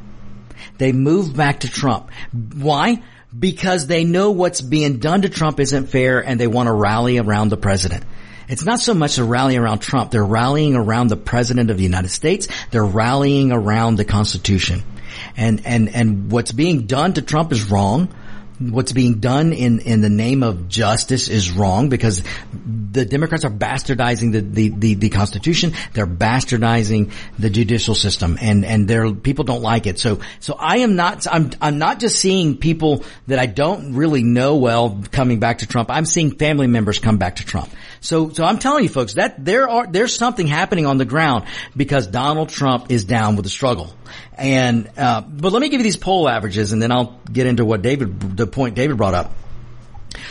They 0.78 0.94
moved 0.94 1.36
back 1.36 1.62
to 1.62 1.70
Trump. 1.70 2.10
Why? 2.32 3.04
Because 3.38 3.88
they 3.88 4.06
know 4.06 4.32
what's 4.32 4.62
being 4.62 5.00
done 5.00 5.24
to 5.24 5.30
Trump 5.30 5.60
isn't 5.60 5.88
fair 5.88 6.24
and 6.24 6.40
they 6.40 6.48
want 6.48 6.68
to 6.68 6.74
rally 6.74 7.18
around 7.18 7.50
the 7.50 7.58
president. 7.58 8.06
It's 8.48 8.66
not 8.66 8.80
so 8.80 8.94
much 8.94 9.18
a 9.18 9.24
rally 9.24 9.58
around 9.58 9.80
Trump. 9.80 10.10
They're 10.10 10.24
rallying 10.26 10.76
around 10.76 11.10
the 11.10 11.18
president 11.18 11.70
of 11.70 11.78
the 11.78 11.84
United 11.84 12.10
States. 12.10 12.48
They're 12.72 12.84
rallying 12.84 13.52
around 13.52 13.98
the 13.98 14.06
Constitution. 14.06 14.84
And, 15.36 15.66
and, 15.66 15.94
and 15.94 16.32
what's 16.32 16.52
being 16.52 16.88
done 16.88 17.14
to 17.14 17.22
Trump 17.22 17.52
is 17.52 17.70
wrong 17.70 18.10
what's 18.60 18.92
being 18.92 19.20
done 19.20 19.54
in, 19.54 19.80
in 19.80 20.02
the 20.02 20.10
name 20.10 20.44
of 20.44 20.68
justice 20.68 21.30
is 21.30 21.52
wrong 21.52 21.90
because 21.90 22.24
the 22.54 23.06
Democrats 23.06 23.46
are 23.46 23.52
bastardizing 23.52 24.34
the, 24.34 24.42
the, 24.42 24.70
the, 24.70 24.94
the 24.96 25.10
Constitution. 25.10 25.74
They're 25.94 26.08
bastardizing 26.08 27.12
the 27.38 27.50
judicial 27.50 27.96
system 27.96 28.38
and, 28.42 28.66
and 28.66 28.88
they 28.88 29.14
people 29.14 29.46
don't 29.46 29.62
like 29.62 29.88
it. 29.88 29.98
So, 30.00 30.20
so 30.40 30.56
I 30.60 30.80
am 30.80 30.96
not, 30.96 31.26
I'm, 31.32 31.52
I'm 31.62 31.78
not 31.78 32.00
just 32.00 32.20
seeing 32.20 32.58
people 32.58 33.04
that 33.28 33.40
I 33.40 33.46
don't 33.46 33.96
really 33.96 34.24
know 34.24 34.58
well 34.58 35.04
coming 35.12 35.40
back 35.40 35.60
to 35.60 35.68
Trump. 35.68 35.90
I'm 35.90 36.06
seeing 36.06 36.36
family 36.36 36.68
members 36.68 37.00
come 37.00 37.18
back 37.18 37.38
to 37.38 37.46
Trump. 37.46 37.70
So, 38.02 38.30
so 38.30 38.44
I'm 38.44 38.60
telling 38.60 38.84
you 38.84 38.90
folks 38.90 39.14
that 39.14 39.44
there 39.44 39.70
are, 39.70 39.88
there's 39.88 40.16
something 40.16 40.48
happening 40.48 40.86
on 40.86 40.98
the 40.98 41.06
ground 41.06 41.46
because 41.76 42.08
Donald 42.08 42.50
Trump 42.50 42.92
is 42.92 43.06
down 43.06 43.36
with 43.36 43.44
the 43.44 43.50
struggle. 43.50 43.94
And, 44.38 44.90
uh, 44.98 45.22
but 45.22 45.52
let 45.52 45.62
me 45.62 45.70
give 45.70 45.80
you 45.80 45.84
these 45.84 45.98
poll 45.98 46.30
averages 46.30 46.72
and 46.72 46.82
then 46.82 46.92
I'll 46.92 47.20
get 47.32 47.48
into 47.48 47.66
what 47.66 47.82
David, 47.82 48.38
the 48.38 48.48
point 48.48 48.76
David 48.76 48.98
brought 48.98 49.14
up. 49.14 49.34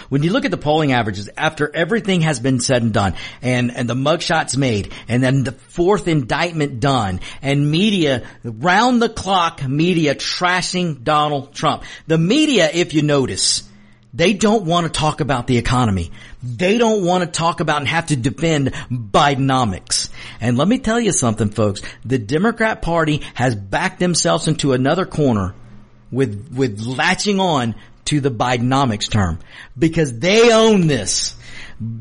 When 0.08 0.22
you 0.22 0.32
look 0.32 0.44
at 0.44 0.50
the 0.50 0.56
polling 0.56 0.92
averages, 0.92 1.28
after 1.36 1.74
everything 1.74 2.22
has 2.22 2.40
been 2.40 2.60
said 2.60 2.82
and 2.82 2.92
done, 2.92 3.14
and, 3.42 3.74
and 3.74 3.88
the 3.88 3.94
mugshots 3.94 4.56
made, 4.56 4.92
and 5.08 5.22
then 5.22 5.44
the 5.44 5.52
fourth 5.52 6.08
indictment 6.08 6.80
done, 6.80 7.20
and 7.42 7.70
media, 7.70 8.26
round 8.42 9.00
the 9.02 9.08
clock 9.08 9.66
media 9.66 10.14
trashing 10.14 11.04
Donald 11.04 11.54
Trump. 11.54 11.84
The 12.06 12.18
media, 12.18 12.70
if 12.72 12.94
you 12.94 13.02
notice, 13.02 13.68
they 14.14 14.32
don't 14.32 14.64
want 14.64 14.86
to 14.86 14.92
talk 14.92 15.20
about 15.20 15.46
the 15.46 15.58
economy. 15.58 16.10
They 16.42 16.78
don't 16.78 17.04
want 17.04 17.24
to 17.24 17.30
talk 17.30 17.60
about 17.60 17.78
and 17.78 17.88
have 17.88 18.06
to 18.06 18.16
defend 18.16 18.72
Bidenomics. 18.90 20.08
And 20.41 20.57
let 20.57 20.68
me 20.68 20.78
tell 20.78 21.01
you 21.01 21.12
something, 21.12 21.51
folks. 21.51 21.82
The 22.05 22.18
Democrat 22.18 22.82
Party 22.82 23.22
has 23.34 23.55
backed 23.55 23.99
themselves 23.99 24.49
into 24.49 24.72
another 24.72 25.05
corner 25.05 25.55
with, 26.11 26.53
with 26.55 26.80
latching 26.80 27.41
on 27.41 27.74
to 28.07 28.20
the 28.20 28.30
Bidenomics 28.30 29.11
term 29.11 29.39
because 29.78 30.18
they 30.18 30.53
own 30.53 30.86
this. 30.86 31.34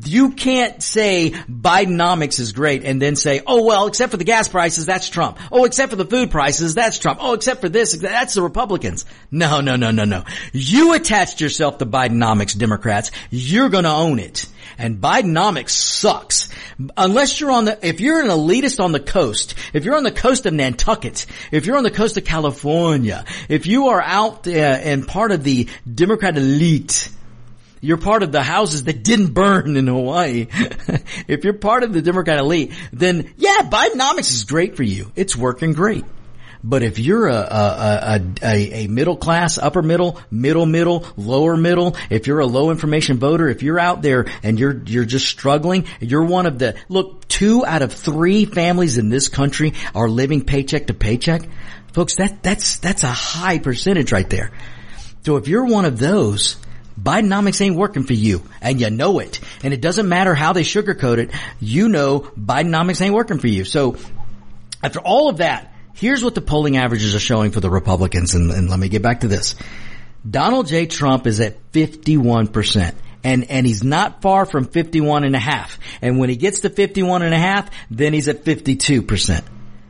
You 0.04 0.30
can't 0.30 0.82
say 0.82 1.30
Bidenomics 1.30 2.40
is 2.40 2.52
great 2.52 2.84
and 2.84 3.00
then 3.00 3.16
say, 3.16 3.42
oh 3.46 3.64
well, 3.64 3.86
except 3.86 4.10
for 4.10 4.16
the 4.16 4.24
gas 4.24 4.48
prices, 4.48 4.86
that's 4.86 5.08
Trump. 5.08 5.38
Oh, 5.52 5.64
except 5.64 5.90
for 5.90 5.96
the 5.96 6.04
food 6.04 6.30
prices, 6.30 6.74
that's 6.74 6.98
Trump. 6.98 7.20
Oh, 7.22 7.34
except 7.34 7.60
for 7.60 7.68
this, 7.68 7.96
that's 7.96 8.34
the 8.34 8.42
Republicans. 8.42 9.04
No, 9.30 9.60
no, 9.60 9.76
no, 9.76 9.90
no, 9.90 10.04
no. 10.04 10.24
You 10.52 10.94
attached 10.94 11.40
yourself 11.40 11.78
to 11.78 11.86
Bidenomics, 11.86 12.58
Democrats. 12.58 13.10
You're 13.30 13.68
gonna 13.68 13.94
own 13.94 14.18
it. 14.18 14.46
And 14.78 15.00
Bidenomics 15.00 15.70
sucks. 15.70 16.48
Unless 16.96 17.40
you're 17.40 17.50
on 17.50 17.64
the, 17.64 17.86
if 17.86 18.00
you're 18.00 18.20
an 18.20 18.28
elitist 18.28 18.82
on 18.82 18.92
the 18.92 19.00
coast, 19.00 19.54
if 19.72 19.84
you're 19.84 19.96
on 19.96 20.04
the 20.04 20.12
coast 20.12 20.46
of 20.46 20.54
Nantucket, 20.54 21.26
if 21.50 21.66
you're 21.66 21.76
on 21.76 21.82
the 21.82 21.90
coast 21.90 22.16
of 22.16 22.24
California, 22.24 23.24
if 23.48 23.66
you 23.66 23.88
are 23.88 24.00
out 24.00 24.46
uh, 24.46 24.50
and 24.50 25.06
part 25.06 25.32
of 25.32 25.42
the 25.42 25.68
Democrat 25.92 26.36
elite, 26.36 27.10
you're 27.80 27.98
part 27.98 28.22
of 28.22 28.32
the 28.32 28.42
houses 28.42 28.84
that 28.84 29.02
didn't 29.02 29.34
burn 29.34 29.76
in 29.76 29.86
Hawaii. 29.86 30.46
if 31.28 31.44
you're 31.44 31.54
part 31.54 31.82
of 31.82 31.92
the 31.92 32.02
Democrat 32.02 32.38
elite, 32.38 32.72
then 32.92 33.32
yeah, 33.36 33.68
Bidenomics 33.70 34.32
is 34.32 34.44
great 34.44 34.76
for 34.76 34.82
you. 34.82 35.12
It's 35.16 35.36
working 35.36 35.72
great. 35.72 36.04
But 36.62 36.82
if 36.82 36.98
you're 36.98 37.28
a, 37.28 37.36
a, 37.36 38.20
a, 38.42 38.84
a, 38.84 38.86
middle 38.88 39.16
class, 39.16 39.58
upper 39.58 39.80
middle, 39.80 40.20
middle 40.30 40.66
middle, 40.66 41.06
lower 41.16 41.56
middle, 41.56 41.96
if 42.10 42.26
you're 42.26 42.40
a 42.40 42.46
low 42.46 42.70
information 42.70 43.18
voter, 43.18 43.48
if 43.48 43.62
you're 43.62 43.78
out 43.78 44.02
there 44.02 44.26
and 44.42 44.58
you're, 44.58 44.82
you're 44.86 45.04
just 45.04 45.26
struggling, 45.26 45.86
you're 46.00 46.24
one 46.24 46.46
of 46.46 46.58
the, 46.58 46.74
look, 46.88 47.28
two 47.28 47.64
out 47.64 47.82
of 47.82 47.92
three 47.92 48.44
families 48.44 48.98
in 48.98 49.08
this 49.08 49.28
country 49.28 49.74
are 49.94 50.08
living 50.08 50.44
paycheck 50.44 50.88
to 50.88 50.94
paycheck. 50.94 51.48
Folks, 51.92 52.16
that, 52.16 52.42
that's, 52.42 52.78
that's 52.78 53.04
a 53.04 53.08
high 53.08 53.60
percentage 53.60 54.10
right 54.10 54.28
there. 54.28 54.50
So 55.24 55.36
if 55.36 55.46
you're 55.46 55.66
one 55.66 55.84
of 55.84 55.98
those, 55.98 56.56
Bidenomics 57.00 57.60
ain't 57.60 57.76
working 57.76 58.02
for 58.02 58.14
you 58.14 58.42
and 58.60 58.80
you 58.80 58.90
know 58.90 59.18
it. 59.20 59.40
And 59.62 59.72
it 59.72 59.80
doesn't 59.80 60.08
matter 60.08 60.34
how 60.34 60.52
they 60.52 60.62
sugarcoat 60.62 61.18
it. 61.18 61.30
You 61.60 61.88
know 61.88 62.20
Bidenomics 62.20 63.00
ain't 63.00 63.14
working 63.14 63.38
for 63.38 63.46
you. 63.46 63.64
So 63.64 63.96
after 64.82 65.00
all 65.00 65.28
of 65.28 65.38
that, 65.38 65.72
here's 65.94 66.24
what 66.24 66.34
the 66.34 66.40
polling 66.40 66.76
averages 66.76 67.14
are 67.14 67.20
showing 67.20 67.50
for 67.50 67.60
the 67.60 67.70
Republicans. 67.70 68.34
And, 68.34 68.50
and 68.50 68.68
let 68.68 68.78
me 68.78 68.88
get 68.88 69.02
back 69.02 69.20
to 69.20 69.28
this. 69.28 69.54
Donald 70.28 70.66
J. 70.66 70.86
Trump 70.86 71.26
is 71.26 71.40
at 71.40 71.72
51%. 71.72 72.94
And, 73.24 73.50
and 73.50 73.66
he's 73.66 73.82
not 73.82 74.22
far 74.22 74.46
from 74.46 74.64
51 74.64 75.24
and 75.24 75.34
a 75.34 75.40
half. 75.40 75.78
And 76.00 76.18
when 76.18 76.30
he 76.30 76.36
gets 76.36 76.60
to 76.60 76.70
51 76.70 77.22
and 77.22 77.34
a 77.34 77.38
half, 77.38 77.68
then 77.90 78.12
he's 78.12 78.28
at 78.28 78.44
52%. 78.44 79.44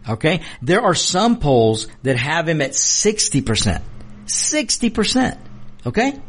Okay? 0.09 0.41
There 0.63 0.83
are 0.83 0.95
some 0.95 1.39
polls 1.39 1.89
that 2.03 2.17
have 2.17 2.49
him 2.49 2.63
at 2.63 2.71
60%. 2.71 3.83
60%. 4.25 5.39
Okay? 5.87 6.21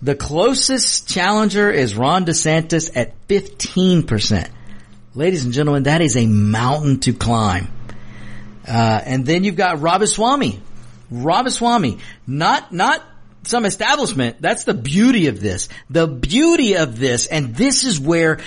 The 0.00 0.14
closest 0.14 1.08
challenger 1.08 1.70
is 1.70 1.96
Ron 1.96 2.24
DeSantis 2.24 2.90
at 2.94 3.26
15%. 3.28 4.50
Ladies 5.14 5.44
and 5.44 5.52
gentlemen, 5.52 5.84
that 5.84 6.00
is 6.00 6.16
a 6.16 6.26
mountain 6.26 7.00
to 7.00 7.12
climb. 7.12 7.68
Uh, 8.66 9.00
and 9.04 9.26
then 9.26 9.44
you've 9.44 9.56
got 9.56 9.80
Ramaswamy 9.80 10.60
Ramaswamy, 11.10 11.98
not, 12.26 12.72
not 12.72 13.02
some 13.44 13.64
establishment. 13.64 14.36
That's 14.40 14.64
the 14.64 14.74
beauty 14.74 15.28
of 15.28 15.40
this. 15.40 15.68
The 15.88 16.06
beauty 16.06 16.76
of 16.76 16.98
this, 16.98 17.26
and 17.26 17.54
this 17.54 17.84
is 17.84 17.98
where 17.98 18.40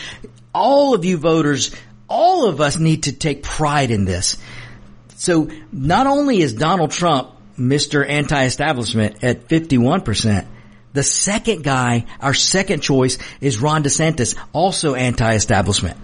all 0.53 0.93
of 0.93 1.05
you 1.05 1.17
voters, 1.17 1.73
all 2.07 2.45
of 2.45 2.61
us 2.61 2.77
need 2.77 3.03
to 3.03 3.13
take 3.13 3.43
pride 3.43 3.89
in 3.89 4.05
this. 4.05 4.37
So 5.15 5.49
not 5.71 6.07
only 6.07 6.41
is 6.41 6.53
Donald 6.53 6.91
Trump 6.91 7.31
Mr. 7.57 8.07
Anti-Establishment 8.07 9.23
at 9.23 9.47
51%, 9.47 10.45
the 10.93 11.03
second 11.03 11.63
guy, 11.63 12.05
our 12.19 12.33
second 12.33 12.81
choice 12.81 13.17
is 13.39 13.61
Ron 13.61 13.83
DeSantis, 13.83 14.37
also 14.53 14.95
anti-establishment. 14.95 15.97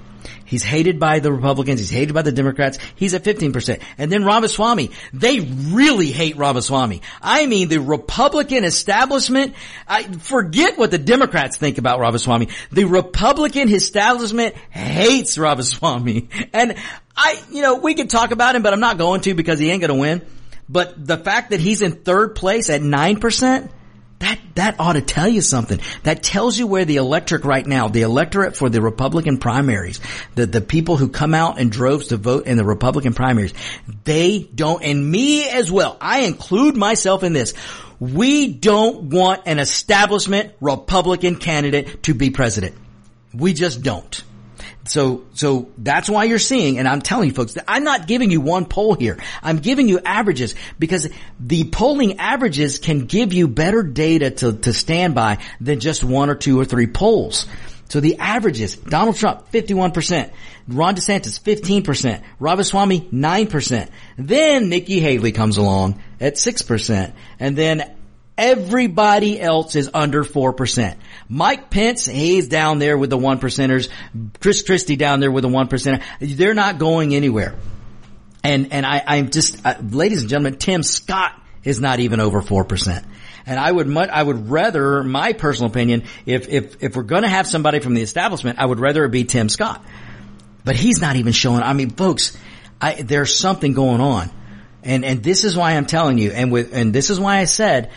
He's 0.47 0.63
hated 0.63 0.97
by 0.97 1.19
the 1.19 1.31
Republicans. 1.31 1.81
He's 1.81 1.89
hated 1.89 2.13
by 2.13 2.21
the 2.21 2.31
Democrats. 2.31 2.79
He's 2.95 3.13
at 3.13 3.25
15%. 3.25 3.81
And 3.97 4.09
then 4.09 4.23
Ramaswamy. 4.23 4.91
They 5.11 5.41
really 5.41 6.09
hate 6.09 6.38
Ramaswamy. 6.38 7.01
I 7.21 7.45
mean, 7.47 7.67
the 7.67 7.79
Republican 7.79 8.63
establishment, 8.63 9.55
I 9.89 10.03
forget 10.03 10.77
what 10.77 10.89
the 10.89 10.97
Democrats 10.97 11.57
think 11.57 11.79
about 11.79 11.99
Ramaswamy. 11.99 12.47
The 12.71 12.85
Republican 12.85 13.69
establishment 13.69 14.55
hates 14.71 15.38
Ramaswamy. 15.38 16.29
And 16.53 16.75
I, 17.15 17.39
you 17.51 17.61
know, 17.61 17.75
we 17.75 17.93
could 17.93 18.09
talk 18.09 18.31
about 18.31 18.55
him, 18.55 18.63
but 18.63 18.71
I'm 18.71 18.79
not 18.79 18.97
going 18.97 19.21
to 19.21 19.33
because 19.33 19.59
he 19.59 19.69
ain't 19.69 19.81
going 19.81 19.93
to 19.93 19.99
win. 19.99 20.25
But 20.69 21.05
the 21.05 21.17
fact 21.17 21.49
that 21.49 21.59
he's 21.59 21.81
in 21.81 21.91
third 21.91 22.35
place 22.35 22.69
at 22.69 22.81
9%, 22.81 23.69
that, 24.20 24.39
that 24.55 24.80
ought 24.80 24.93
to 24.93 25.01
tell 25.01 25.28
you 25.28 25.41
something. 25.41 25.80
That 26.03 26.24
tells 26.24 26.57
you 26.57 26.65
where 26.65 26.86
the 26.86 26.95
electorate 26.95 27.45
right 27.45 27.65
now, 27.65 27.88
the 27.88 28.01
electorate 28.01 28.57
for 28.57 28.70
the 28.70 28.82
Republican 28.82 29.38
primaries, 29.38 29.99
the, 30.36 30.45
the 30.45 30.61
people 30.61 30.97
who 30.97 31.09
come 31.09 31.34
out 31.34 31.59
in 31.59 31.70
droves 31.70 32.07
to 32.07 32.18
vote 32.18 32.47
in 32.47 32.57
the 32.57 32.65
Republican 32.65 33.13
primaries, 33.13 33.53
they 34.03 34.39
don't, 34.39 34.84
and 34.84 35.09
me 35.09 35.47
as 35.49 35.72
well, 35.72 35.97
I 36.01 36.22
include 36.22 36.76
myself 36.76 37.24
in 37.24 37.34
this. 37.34 37.53
We 37.99 38.47
don't 38.47 39.09
want 39.09 39.43
an 39.45 39.59
establishment 39.59 40.53
Republican 40.61 41.36
candidate 41.36 42.03
to 42.03 42.13
be 42.13 42.30
president. 42.30 42.76
We 43.34 43.53
just 43.53 43.84
don't. 43.84 44.24
So, 44.88 45.25
so 45.33 45.69
that's 45.77 46.09
why 46.09 46.25
you're 46.25 46.39
seeing, 46.39 46.79
and 46.79 46.88
I'm 46.88 47.01
telling 47.01 47.29
you 47.29 47.35
folks, 47.35 47.57
I'm 47.67 47.83
not 47.83 48.07
giving 48.07 48.31
you 48.31 48.41
one 48.41 48.65
poll 48.65 48.95
here. 48.95 49.17
I'm 49.43 49.57
giving 49.57 49.88
you 49.88 49.99
averages 49.99 50.55
because 50.79 51.09
the 51.39 51.65
polling 51.65 52.19
averages 52.19 52.79
can 52.79 53.05
give 53.05 53.33
you 53.33 53.47
better 53.47 53.83
data 53.83 54.31
to, 54.31 54.53
to 54.53 54.73
stand 54.73 55.15
by 55.15 55.39
than 55.59 55.79
just 55.79 56.03
one 56.03 56.29
or 56.29 56.35
two 56.35 56.59
or 56.59 56.65
three 56.65 56.88
polls. 56.88 57.47
So 57.89 58.01
the 58.01 58.17
averages, 58.17 58.75
Donald 58.75 59.15
Trump, 59.15 59.49
51%, 59.51 60.31
Ron 60.67 60.95
DeSantis, 60.95 61.41
15%, 61.41 62.21
Ramaswamy, 62.39 63.01
9%. 63.01 63.89
Then 64.17 64.69
Nikki 64.69 64.99
Haley 64.99 65.31
comes 65.31 65.57
along 65.57 66.01
at 66.19 66.33
6%. 66.33 67.13
And 67.39 67.57
then 67.57 67.96
Everybody 68.38 69.41
else 69.41 69.75
is 69.75 69.89
under 69.93 70.23
4%. 70.23 70.95
Mike 71.27 71.69
Pence, 71.71 72.05
he's 72.05 72.47
down 72.47 72.77
there 72.77 72.97
with 72.97 73.09
the 73.09 73.17
one 73.17 73.39
percenters. 73.39 73.89
Chris 74.39 74.61
Christie 74.61 74.95
down 74.95 75.19
there 75.19 75.31
with 75.31 75.41
the 75.41 75.49
one 75.49 75.67
percenter. 75.67 76.03
They're 76.19 76.53
not 76.53 76.77
going 76.77 77.15
anywhere. 77.15 77.55
And, 78.43 78.71
and 78.71 78.85
I, 78.85 79.03
I'm 79.05 79.31
just, 79.31 79.65
uh, 79.65 79.75
ladies 79.81 80.21
and 80.21 80.29
gentlemen, 80.29 80.57
Tim 80.57 80.83
Scott 80.83 81.33
is 81.63 81.81
not 81.81 81.99
even 81.99 82.19
over 82.19 82.41
4%. 82.41 83.03
And 83.47 83.59
I 83.59 83.71
would 83.71 83.88
much, 83.88 84.09
I 84.09 84.21
would 84.21 84.49
rather, 84.49 85.03
my 85.03 85.33
personal 85.33 85.71
opinion, 85.71 86.03
if, 86.25 86.47
if, 86.47 86.83
if 86.83 86.95
we're 86.95 87.03
gonna 87.03 87.29
have 87.29 87.47
somebody 87.47 87.79
from 87.79 87.93
the 87.93 88.01
establishment, 88.01 88.59
I 88.59 88.65
would 88.65 88.79
rather 88.79 89.03
it 89.05 89.09
be 89.09 89.23
Tim 89.23 89.49
Scott. 89.49 89.83
But 90.63 90.75
he's 90.75 91.01
not 91.01 91.15
even 91.15 91.33
showing, 91.33 91.63
I 91.63 91.73
mean, 91.73 91.89
folks, 91.89 92.38
I, 92.79 93.01
there's 93.01 93.35
something 93.35 93.73
going 93.73 94.01
on. 94.01 94.29
And, 94.83 95.03
and 95.03 95.23
this 95.23 95.43
is 95.43 95.57
why 95.57 95.73
I'm 95.73 95.85
telling 95.85 96.17
you, 96.17 96.31
and 96.31 96.51
with, 96.51 96.73
and 96.73 96.93
this 96.93 97.09
is 97.09 97.19
why 97.19 97.38
I 97.38 97.45
said, 97.45 97.91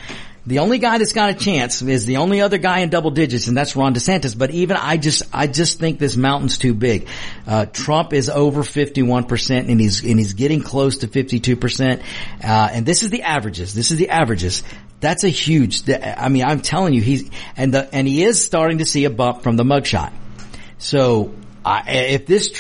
the 0.47 0.61
only 0.61 0.79
guy 0.79 0.99
that's 0.99 1.13
got 1.13 1.31
a 1.31 1.35
chance 1.35 1.83
is 1.83 2.07
the 2.07 2.17
only 2.17 2.41
other 2.41 2.57
guy 2.57 2.81
in 2.81 2.89
double 2.89 3.11
digits, 3.11 3.47
and 3.47 3.57
that's 3.57 3.77
Ron 3.77 3.95
DeSantis. 3.95 4.37
But 4.37 4.51
even 4.51 4.77
I 4.77 4.97
just, 4.97 5.23
I 5.33 5.47
just 5.47 5.79
think 5.79 5.99
this 5.99 6.17
mountain's 6.17 6.57
too 6.57 6.73
big. 6.73 7.09
Uh, 7.47 7.67
Trump 7.67 8.13
is 8.13 8.31
over 8.31 8.63
51% 8.63 9.69
and 9.69 9.81
he's, 9.81 10.03
and 10.03 10.19
he's 10.19 10.33
getting 10.33 10.63
close 10.63 10.99
to 10.99 11.09
52%. 11.09 12.01
Uh, 12.01 12.03
and 12.43 12.87
this 12.87 13.03
is 13.03 13.11
the 13.11 13.23
averages. 13.23 13.75
This 13.75 13.91
is 13.91 13.99
the 13.99 14.09
averages. 14.09 14.63
That's 15.01 15.25
a 15.25 15.29
huge, 15.29 15.89
I 15.91 16.29
mean, 16.29 16.45
I'm 16.45 16.61
telling 16.61 16.95
you, 16.95 17.03
he's, 17.03 17.31
and 17.57 17.73
the, 17.75 17.95
and 17.95 18.09
he 18.09 18.23
is 18.23 18.45
starting 18.45 18.79
to 18.79 18.87
see 18.87 19.05
a 19.05 19.11
bump 19.11 19.43
from 19.43 19.57
the 19.57 19.65
mugshot. 19.65 20.13
So, 20.79 21.35
if 21.67 22.27
this 22.27 22.51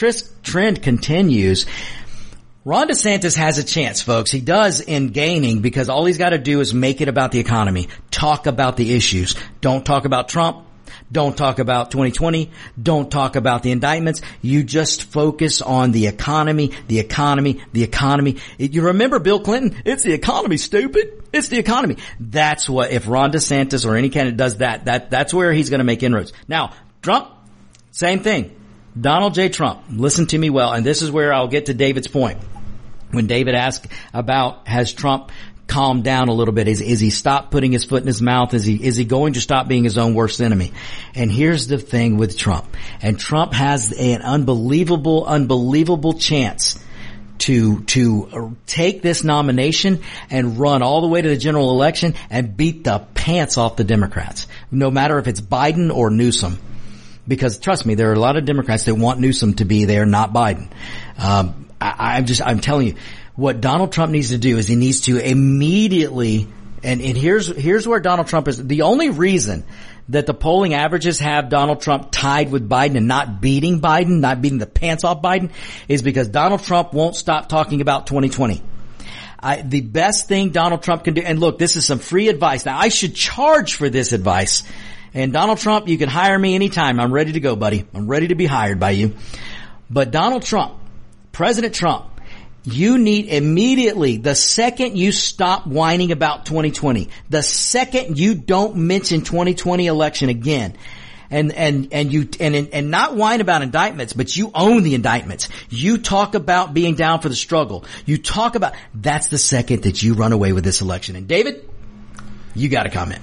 trend 0.42 0.82
continues, 0.82 1.66
Ron 2.62 2.88
DeSantis 2.88 3.36
has 3.36 3.56
a 3.56 3.64
chance, 3.64 4.02
folks. 4.02 4.30
He 4.30 4.42
does 4.42 4.80
in 4.82 5.08
gaining 5.08 5.62
because 5.62 5.88
all 5.88 6.04
he's 6.04 6.18
got 6.18 6.30
to 6.30 6.38
do 6.38 6.60
is 6.60 6.74
make 6.74 7.00
it 7.00 7.08
about 7.08 7.32
the 7.32 7.38
economy. 7.38 7.88
Talk 8.10 8.46
about 8.46 8.76
the 8.76 8.94
issues. 8.94 9.34
Don't 9.62 9.84
talk 9.84 10.04
about 10.04 10.28
Trump. 10.28 10.66
Don't 11.10 11.34
talk 11.34 11.58
about 11.58 11.90
2020. 11.90 12.50
Don't 12.80 13.10
talk 13.10 13.34
about 13.36 13.62
the 13.62 13.70
indictments. 13.70 14.20
You 14.42 14.62
just 14.62 15.04
focus 15.04 15.62
on 15.62 15.92
the 15.92 16.06
economy, 16.06 16.72
the 16.86 16.98
economy, 16.98 17.62
the 17.72 17.82
economy. 17.82 18.36
You 18.58 18.82
remember 18.82 19.20
Bill 19.20 19.40
Clinton? 19.40 19.80
It's 19.86 20.02
the 20.02 20.12
economy, 20.12 20.58
stupid. 20.58 21.24
It's 21.32 21.48
the 21.48 21.58
economy. 21.58 21.96
That's 22.18 22.68
what, 22.68 22.90
if 22.90 23.08
Ron 23.08 23.32
DeSantis 23.32 23.86
or 23.86 23.96
any 23.96 24.10
candidate 24.10 24.36
does 24.36 24.58
that, 24.58 24.84
that, 24.84 25.10
that's 25.10 25.32
where 25.32 25.50
he's 25.50 25.70
going 25.70 25.78
to 25.78 25.84
make 25.84 26.02
inroads. 26.02 26.34
Now, 26.46 26.74
Trump, 27.00 27.30
same 27.90 28.20
thing. 28.20 28.59
Donald 28.98 29.34
J. 29.34 29.48
Trump, 29.48 29.82
listen 29.90 30.26
to 30.26 30.38
me 30.38 30.50
well, 30.50 30.72
and 30.72 30.84
this 30.84 31.02
is 31.02 31.10
where 31.10 31.32
I'll 31.32 31.48
get 31.48 31.66
to 31.66 31.74
David's 31.74 32.08
point 32.08 32.38
when 33.10 33.26
David 33.26 33.54
asked 33.54 33.86
about 34.12 34.66
has 34.66 34.92
Trump 34.92 35.30
calmed 35.70 36.02
down 36.02 36.28
a 36.28 36.32
little 36.32 36.52
bit? 36.52 36.68
Is, 36.68 36.80
is 36.80 37.00
he 37.00 37.10
stopped 37.10 37.52
putting 37.52 37.72
his 37.72 37.84
foot 37.84 38.02
in 38.02 38.06
his 38.06 38.20
mouth? 38.20 38.52
Is 38.54 38.64
he, 38.64 38.74
is 38.74 38.96
he 38.96 39.04
going 39.04 39.34
to 39.34 39.40
stop 39.40 39.68
being 39.68 39.84
his 39.84 39.96
own 39.96 40.14
worst 40.14 40.40
enemy? 40.40 40.72
And 41.14 41.30
here's 41.30 41.68
the 41.68 41.78
thing 41.78 42.16
with 42.16 42.36
Trump. 42.36 42.76
And 43.00 43.18
Trump 43.18 43.52
has 43.52 43.92
an 43.92 44.22
unbelievable, 44.22 45.24
unbelievable 45.24 46.14
chance 46.14 46.78
to, 47.38 47.84
to 47.84 48.56
take 48.66 49.00
this 49.00 49.22
nomination 49.22 50.02
and 50.28 50.58
run 50.58 50.82
all 50.82 51.00
the 51.00 51.08
way 51.08 51.22
to 51.22 51.28
the 51.28 51.36
general 51.36 51.70
election 51.70 52.14
and 52.28 52.56
beat 52.56 52.84
the 52.84 52.98
pants 53.14 53.56
off 53.56 53.76
the 53.76 53.84
Democrats. 53.84 54.48
No 54.70 54.90
matter 54.90 55.18
if 55.18 55.28
it's 55.28 55.40
Biden 55.40 55.94
or 55.94 56.10
Newsom. 56.10 56.58
Because 57.30 57.60
trust 57.60 57.86
me, 57.86 57.94
there 57.94 58.10
are 58.10 58.14
a 58.14 58.18
lot 58.18 58.36
of 58.36 58.44
Democrats 58.44 58.86
that 58.86 58.94
want 58.96 59.20
Newsom 59.20 59.54
to 59.54 59.64
be 59.64 59.84
there, 59.84 60.04
not 60.04 60.32
Biden. 60.32 60.68
Um, 61.16 61.68
I, 61.80 62.16
I'm 62.16 62.26
just, 62.26 62.42
I'm 62.42 62.58
telling 62.58 62.88
you, 62.88 62.96
what 63.36 63.60
Donald 63.60 63.92
Trump 63.92 64.10
needs 64.10 64.30
to 64.30 64.38
do 64.38 64.58
is 64.58 64.66
he 64.66 64.74
needs 64.74 65.02
to 65.02 65.16
immediately, 65.16 66.48
and, 66.82 67.00
and 67.00 67.16
here's, 67.16 67.46
here's 67.46 67.86
where 67.86 68.00
Donald 68.00 68.26
Trump 68.26 68.48
is, 68.48 68.58
the 68.58 68.82
only 68.82 69.10
reason 69.10 69.64
that 70.08 70.26
the 70.26 70.34
polling 70.34 70.74
averages 70.74 71.20
have 71.20 71.50
Donald 71.50 71.80
Trump 71.80 72.08
tied 72.10 72.50
with 72.50 72.68
Biden 72.68 72.96
and 72.96 73.06
not 73.06 73.40
beating 73.40 73.80
Biden, 73.80 74.18
not 74.18 74.42
beating 74.42 74.58
the 74.58 74.66
pants 74.66 75.04
off 75.04 75.22
Biden, 75.22 75.52
is 75.86 76.02
because 76.02 76.26
Donald 76.26 76.64
Trump 76.64 76.92
won't 76.92 77.14
stop 77.14 77.48
talking 77.48 77.80
about 77.80 78.08
2020. 78.08 78.60
I, 79.38 79.62
the 79.62 79.82
best 79.82 80.26
thing 80.26 80.50
Donald 80.50 80.82
Trump 80.82 81.04
can 81.04 81.14
do, 81.14 81.22
and 81.22 81.38
look, 81.38 81.60
this 81.60 81.76
is 81.76 81.86
some 81.86 82.00
free 82.00 82.28
advice. 82.28 82.66
Now 82.66 82.76
I 82.76 82.88
should 82.88 83.14
charge 83.14 83.76
for 83.76 83.88
this 83.88 84.12
advice. 84.12 84.64
And 85.12 85.32
Donald 85.32 85.58
Trump, 85.58 85.88
you 85.88 85.98
can 85.98 86.08
hire 86.08 86.38
me 86.38 86.54
anytime. 86.54 87.00
I'm 87.00 87.12
ready 87.12 87.32
to 87.32 87.40
go, 87.40 87.56
buddy. 87.56 87.84
I'm 87.94 88.06
ready 88.06 88.28
to 88.28 88.34
be 88.34 88.46
hired 88.46 88.78
by 88.78 88.90
you. 88.90 89.16
But 89.90 90.10
Donald 90.10 90.42
Trump, 90.42 90.74
President 91.32 91.74
Trump, 91.74 92.06
you 92.64 92.98
need 92.98 93.26
immediately, 93.26 94.18
the 94.18 94.34
second 94.34 94.96
you 94.96 95.12
stop 95.12 95.66
whining 95.66 96.12
about 96.12 96.46
2020, 96.46 97.08
the 97.28 97.42
second 97.42 98.18
you 98.18 98.34
don't 98.34 98.76
mention 98.76 99.22
2020 99.22 99.86
election 99.86 100.28
again, 100.28 100.76
and, 101.30 101.52
and, 101.52 101.88
and 101.92 102.12
you, 102.12 102.28
and, 102.38 102.54
and 102.54 102.90
not 102.90 103.16
whine 103.16 103.40
about 103.40 103.62
indictments, 103.62 104.12
but 104.12 104.36
you 104.36 104.50
own 104.54 104.82
the 104.82 104.94
indictments. 104.94 105.48
You 105.70 105.98
talk 105.98 106.34
about 106.34 106.74
being 106.74 106.96
down 106.96 107.20
for 107.20 107.28
the 107.28 107.36
struggle. 107.36 107.84
You 108.04 108.18
talk 108.18 108.56
about, 108.56 108.74
that's 108.94 109.28
the 109.28 109.38
second 109.38 109.84
that 109.84 110.02
you 110.02 110.14
run 110.14 110.32
away 110.32 110.52
with 110.52 110.64
this 110.64 110.82
election. 110.82 111.16
And 111.16 111.26
David, 111.26 111.68
you 112.54 112.68
got 112.68 112.86
a 112.86 112.90
comment. 112.90 113.22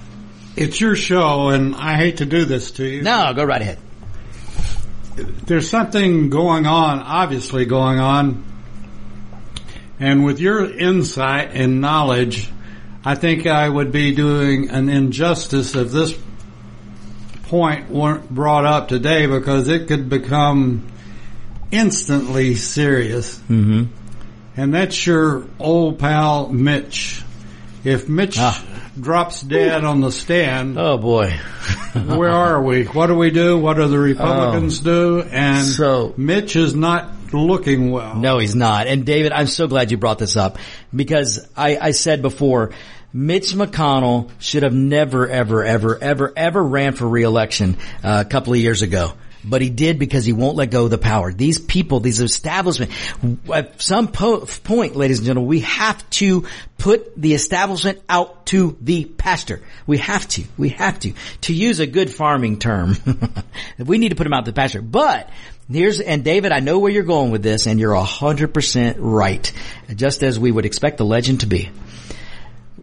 It's 0.58 0.80
your 0.80 0.96
show, 0.96 1.50
and 1.50 1.76
I 1.76 1.94
hate 1.94 2.16
to 2.16 2.26
do 2.26 2.44
this 2.44 2.72
to 2.72 2.84
you. 2.84 3.02
No, 3.02 3.32
go 3.32 3.44
right 3.44 3.62
ahead. 3.62 3.78
There's 5.14 5.70
something 5.70 6.30
going 6.30 6.66
on, 6.66 6.98
obviously 6.98 7.64
going 7.64 8.00
on, 8.00 8.44
and 10.00 10.24
with 10.24 10.40
your 10.40 10.68
insight 10.68 11.50
and 11.52 11.80
knowledge, 11.80 12.50
I 13.04 13.14
think 13.14 13.46
I 13.46 13.68
would 13.68 13.92
be 13.92 14.14
doing 14.14 14.70
an 14.70 14.88
injustice 14.88 15.76
if 15.76 15.92
this 15.92 16.18
point 17.44 17.88
weren't 17.88 18.28
brought 18.28 18.64
up 18.64 18.88
today 18.88 19.26
because 19.26 19.68
it 19.68 19.86
could 19.86 20.08
become 20.08 20.88
instantly 21.70 22.56
serious. 22.56 23.38
Mm-hmm. 23.38 23.84
And 24.56 24.74
that's 24.74 25.06
your 25.06 25.46
old 25.60 26.00
pal 26.00 26.48
Mitch. 26.48 27.22
If 27.84 28.08
Mitch 28.08 28.38
Ah. 28.40 28.77
Drops 29.00 29.42
dead 29.42 29.84
on 29.84 30.00
the 30.00 30.10
stand, 30.12 30.78
Oh 30.78 30.98
boy. 30.98 31.30
where 31.94 32.30
are 32.30 32.62
we? 32.62 32.84
What 32.84 33.06
do 33.08 33.14
we 33.16 33.30
do? 33.30 33.58
What 33.58 33.74
do 33.74 33.88
the 33.88 33.98
Republicans 33.98 34.80
do? 34.80 35.22
And 35.22 35.64
So- 35.66 36.14
Mitch 36.16 36.56
is 36.56 36.74
not 36.74 37.10
looking 37.32 37.90
well. 37.90 38.16
No, 38.16 38.38
he's 38.38 38.54
not. 38.54 38.86
And 38.86 39.04
David, 39.04 39.32
I'm 39.32 39.46
so 39.46 39.66
glad 39.68 39.90
you 39.90 39.96
brought 39.98 40.18
this 40.18 40.36
up 40.36 40.58
because 40.94 41.46
I, 41.56 41.76
I 41.78 41.90
said 41.90 42.22
before, 42.22 42.70
Mitch 43.12 43.52
McConnell 43.54 44.30
should 44.38 44.62
have 44.62 44.74
never, 44.74 45.28
ever, 45.28 45.64
ever, 45.64 45.98
ever, 45.98 46.32
ever 46.36 46.62
ran 46.62 46.92
for 46.92 47.08
reelection 47.08 47.76
uh, 48.04 48.22
a 48.26 48.28
couple 48.28 48.52
of 48.52 48.58
years 48.58 48.82
ago. 48.82 49.12
But 49.44 49.62
he 49.62 49.70
did 49.70 49.98
because 49.98 50.24
he 50.24 50.32
won't 50.32 50.56
let 50.56 50.70
go 50.70 50.84
of 50.84 50.90
the 50.90 50.98
power. 50.98 51.32
These 51.32 51.58
people, 51.58 52.00
these 52.00 52.20
establishment, 52.20 52.90
at 53.52 53.80
some 53.80 54.08
po- 54.08 54.46
point, 54.64 54.96
ladies 54.96 55.18
and 55.18 55.26
gentlemen, 55.26 55.48
we 55.48 55.60
have 55.60 56.08
to 56.10 56.46
put 56.76 57.16
the 57.16 57.34
establishment 57.34 58.00
out 58.08 58.46
to 58.46 58.76
the 58.80 59.04
pasture. 59.04 59.62
We 59.86 59.98
have 59.98 60.26
to. 60.28 60.44
We 60.56 60.70
have 60.70 60.98
to. 61.00 61.12
To 61.42 61.54
use 61.54 61.78
a 61.80 61.86
good 61.86 62.12
farming 62.12 62.58
term, 62.58 62.96
we 63.78 63.98
need 63.98 64.10
to 64.10 64.16
put 64.16 64.24
them 64.24 64.32
out 64.32 64.44
to 64.44 64.50
the 64.50 64.56
pasture. 64.56 64.82
But 64.82 65.30
Here's, 65.70 66.00
and 66.00 66.24
David, 66.24 66.50
I 66.50 66.60
know 66.60 66.78
where 66.78 66.90
you're 66.90 67.02
going 67.02 67.30
with 67.30 67.42
this 67.42 67.66
and 67.66 67.78
you're 67.78 67.92
a 67.92 68.02
hundred 68.02 68.54
percent 68.54 68.96
right. 69.00 69.52
Just 69.94 70.22
as 70.22 70.38
we 70.38 70.50
would 70.50 70.64
expect 70.64 70.96
the 70.96 71.04
legend 71.04 71.40
to 71.40 71.46
be. 71.46 71.68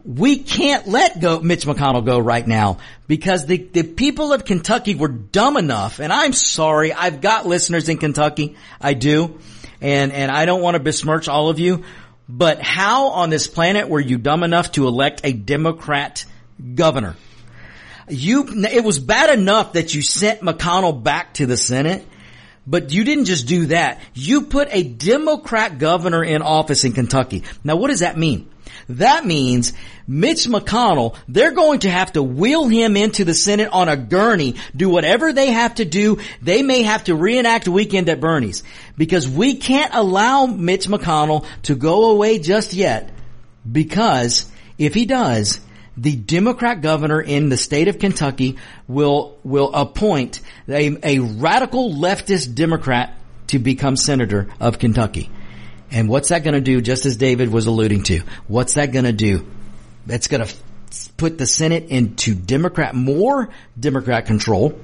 We 0.05 0.37
can't 0.37 0.87
let 0.87 1.19
go 1.19 1.39
Mitch 1.39 1.65
McConnell 1.65 2.05
go 2.05 2.19
right 2.19 2.45
now 2.45 2.77
because 3.07 3.47
the, 3.47 3.57
the 3.57 3.81
people 3.81 4.33
of 4.33 4.45
Kentucky 4.45 4.93
were 4.93 5.07
dumb 5.07 5.57
enough, 5.57 5.99
and 5.99 6.13
I'm 6.13 6.31
sorry, 6.31 6.93
I've 6.93 7.21
got 7.21 7.47
listeners 7.47 7.89
in 7.89 7.97
Kentucky. 7.97 8.55
I 8.79 8.93
do. 8.93 9.39
And, 9.81 10.11
and 10.11 10.31
I 10.31 10.45
don't 10.45 10.61
want 10.61 10.75
to 10.75 10.79
besmirch 10.79 11.27
all 11.27 11.49
of 11.49 11.59
you, 11.59 11.83
but 12.29 12.61
how 12.61 13.09
on 13.09 13.29
this 13.29 13.47
planet 13.47 13.89
were 13.89 13.99
you 13.99 14.17
dumb 14.17 14.43
enough 14.43 14.71
to 14.73 14.87
elect 14.87 15.21
a 15.23 15.33
Democrat 15.33 16.25
governor? 16.75 17.15
You, 18.07 18.47
it 18.71 18.83
was 18.83 18.99
bad 18.99 19.37
enough 19.37 19.73
that 19.73 19.93
you 19.93 20.03
sent 20.03 20.41
McConnell 20.41 21.03
back 21.03 21.33
to 21.35 21.45
the 21.45 21.57
Senate 21.57 22.05
but 22.67 22.91
you 22.91 23.03
didn't 23.03 23.25
just 23.25 23.47
do 23.47 23.67
that. 23.67 24.01
You 24.13 24.43
put 24.43 24.69
a 24.71 24.83
Democrat 24.83 25.77
governor 25.77 26.23
in 26.23 26.41
office 26.41 26.83
in 26.83 26.93
Kentucky. 26.93 27.43
Now 27.63 27.75
what 27.75 27.89
does 27.89 27.99
that 27.99 28.17
mean? 28.17 28.49
That 28.89 29.25
means 29.25 29.73
Mitch 30.07 30.47
McConnell, 30.47 31.15
they're 31.27 31.51
going 31.51 31.79
to 31.79 31.89
have 31.89 32.13
to 32.13 32.23
wheel 32.23 32.67
him 32.67 32.95
into 32.95 33.25
the 33.25 33.33
Senate 33.33 33.69
on 33.71 33.89
a 33.89 33.97
gurney, 33.97 34.55
do 34.75 34.89
whatever 34.89 35.33
they 35.33 35.51
have 35.51 35.75
to 35.75 35.85
do. 35.85 36.19
They 36.41 36.61
may 36.61 36.83
have 36.83 37.05
to 37.05 37.15
reenact 37.15 37.67
weekend 37.67 38.09
at 38.09 38.19
Bernie's 38.19 38.63
because 38.97 39.27
we 39.27 39.55
can't 39.55 39.93
allow 39.93 40.45
Mitch 40.45 40.87
McConnell 40.87 41.45
to 41.63 41.75
go 41.75 42.11
away 42.11 42.39
just 42.39 42.73
yet 42.73 43.11
because 43.69 44.49
if 44.77 44.93
he 44.93 45.05
does, 45.05 45.59
the 45.97 46.15
Democrat 46.15 46.81
governor 46.81 47.21
in 47.21 47.49
the 47.49 47.57
state 47.57 47.87
of 47.87 47.99
Kentucky 47.99 48.57
will 48.87 49.37
will 49.43 49.73
appoint 49.73 50.41
a, 50.67 50.97
a 51.03 51.19
radical 51.19 51.93
leftist 51.93 52.53
Democrat 52.53 53.17
to 53.47 53.59
become 53.59 53.95
senator 53.95 54.47
of 54.59 54.79
Kentucky. 54.79 55.29
And 55.91 56.09
what's 56.09 56.29
that 56.29 56.43
going 56.43 56.55
to 56.55 56.61
do? 56.61 56.81
Just 56.81 57.05
as 57.05 57.17
David 57.17 57.51
was 57.51 57.67
alluding 57.67 58.03
to, 58.03 58.21
what's 58.47 58.73
that 58.75 58.91
going 58.91 59.05
to 59.05 59.13
do? 59.13 59.45
That's 60.05 60.27
going 60.27 60.45
to 60.45 60.53
put 61.17 61.37
the 61.37 61.45
Senate 61.45 61.85
into 61.85 62.35
Democrat 62.35 62.95
more 62.95 63.49
Democrat 63.79 64.25
control 64.25 64.79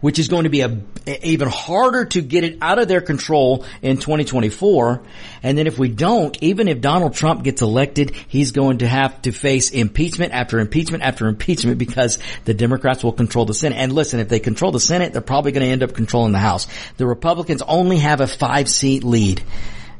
which 0.00 0.18
is 0.18 0.28
going 0.28 0.44
to 0.44 0.50
be 0.50 0.60
a, 0.60 0.78
even 1.22 1.48
harder 1.48 2.04
to 2.04 2.20
get 2.20 2.44
it 2.44 2.58
out 2.62 2.78
of 2.78 2.88
their 2.88 3.00
control 3.00 3.64
in 3.82 3.96
2024. 3.96 5.02
And 5.42 5.58
then 5.58 5.66
if 5.66 5.78
we 5.78 5.88
don't, 5.88 6.36
even 6.42 6.68
if 6.68 6.80
Donald 6.80 7.14
Trump 7.14 7.42
gets 7.42 7.62
elected, 7.62 8.14
he's 8.28 8.52
going 8.52 8.78
to 8.78 8.88
have 8.88 9.20
to 9.22 9.32
face 9.32 9.70
impeachment 9.70 10.32
after 10.32 10.58
impeachment 10.58 11.02
after 11.02 11.26
impeachment 11.28 11.78
because 11.78 12.18
the 12.44 12.54
Democrats 12.54 13.02
will 13.02 13.12
control 13.12 13.44
the 13.44 13.54
Senate. 13.54 13.76
And 13.76 13.92
listen, 13.92 14.20
if 14.20 14.28
they 14.28 14.40
control 14.40 14.72
the 14.72 14.80
Senate, 14.80 15.12
they're 15.12 15.22
probably 15.22 15.52
going 15.52 15.64
to 15.64 15.72
end 15.72 15.82
up 15.82 15.94
controlling 15.94 16.32
the 16.32 16.38
House. 16.38 16.66
The 16.96 17.06
Republicans 17.06 17.62
only 17.62 17.98
have 17.98 18.20
a 18.20 18.26
five 18.26 18.68
seat 18.68 19.04
lead 19.04 19.42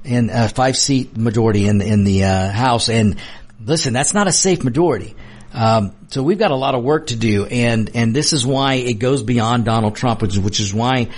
and 0.05 0.31
a 0.31 0.49
five 0.49 0.77
seat 0.77 1.17
majority 1.17 1.67
in, 1.67 1.81
in 1.81 2.05
the 2.05 2.25
uh, 2.25 2.51
House. 2.51 2.89
And 2.89 3.17
listen, 3.65 3.93
that's 3.93 4.15
not 4.15 4.29
a 4.29 4.33
safe 4.33 4.65
majority. 4.65 5.15
Um, 5.53 5.95
so 6.09 6.23
we've 6.23 6.39
got 6.39 6.51
a 6.51 6.57
lot 6.57 6.75
of 6.75 6.83
work 6.83 7.09
to 7.09 7.17
do, 7.17 7.47
and 7.47 7.91
and 7.95 8.15
this 8.15 8.33
is 8.33 8.45
why 8.45 8.75
it 8.75 8.95
goes 8.95 9.23
beyond 9.23 9.65
Donald 9.65 9.95
Trump, 9.95 10.21
which, 10.21 10.37
which 10.37 10.59
is 10.59 10.75
why 10.75 11.11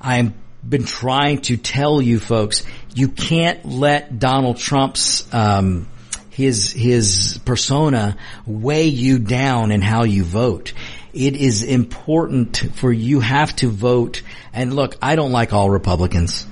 I've 0.00 0.32
been 0.66 0.84
trying 0.84 1.42
to 1.42 1.58
tell 1.58 2.00
you 2.00 2.18
folks, 2.18 2.64
you 2.94 3.08
can't 3.08 3.64
let 3.66 4.18
Donald 4.18 4.56
Trump's 4.56 5.32
um, 5.34 5.86
his 6.30 6.72
his 6.72 7.38
persona 7.44 8.16
weigh 8.46 8.86
you 8.86 9.18
down 9.18 9.70
in 9.70 9.82
how 9.82 10.04
you 10.04 10.24
vote. 10.24 10.72
It 11.12 11.36
is 11.36 11.62
important 11.62 12.56
for 12.74 12.90
you 12.90 13.20
have 13.20 13.54
to 13.56 13.68
vote. 13.68 14.22
And 14.52 14.74
look, 14.74 14.96
I 15.00 15.14
don't 15.14 15.30
like 15.30 15.52
all 15.52 15.70
Republicans 15.70 16.46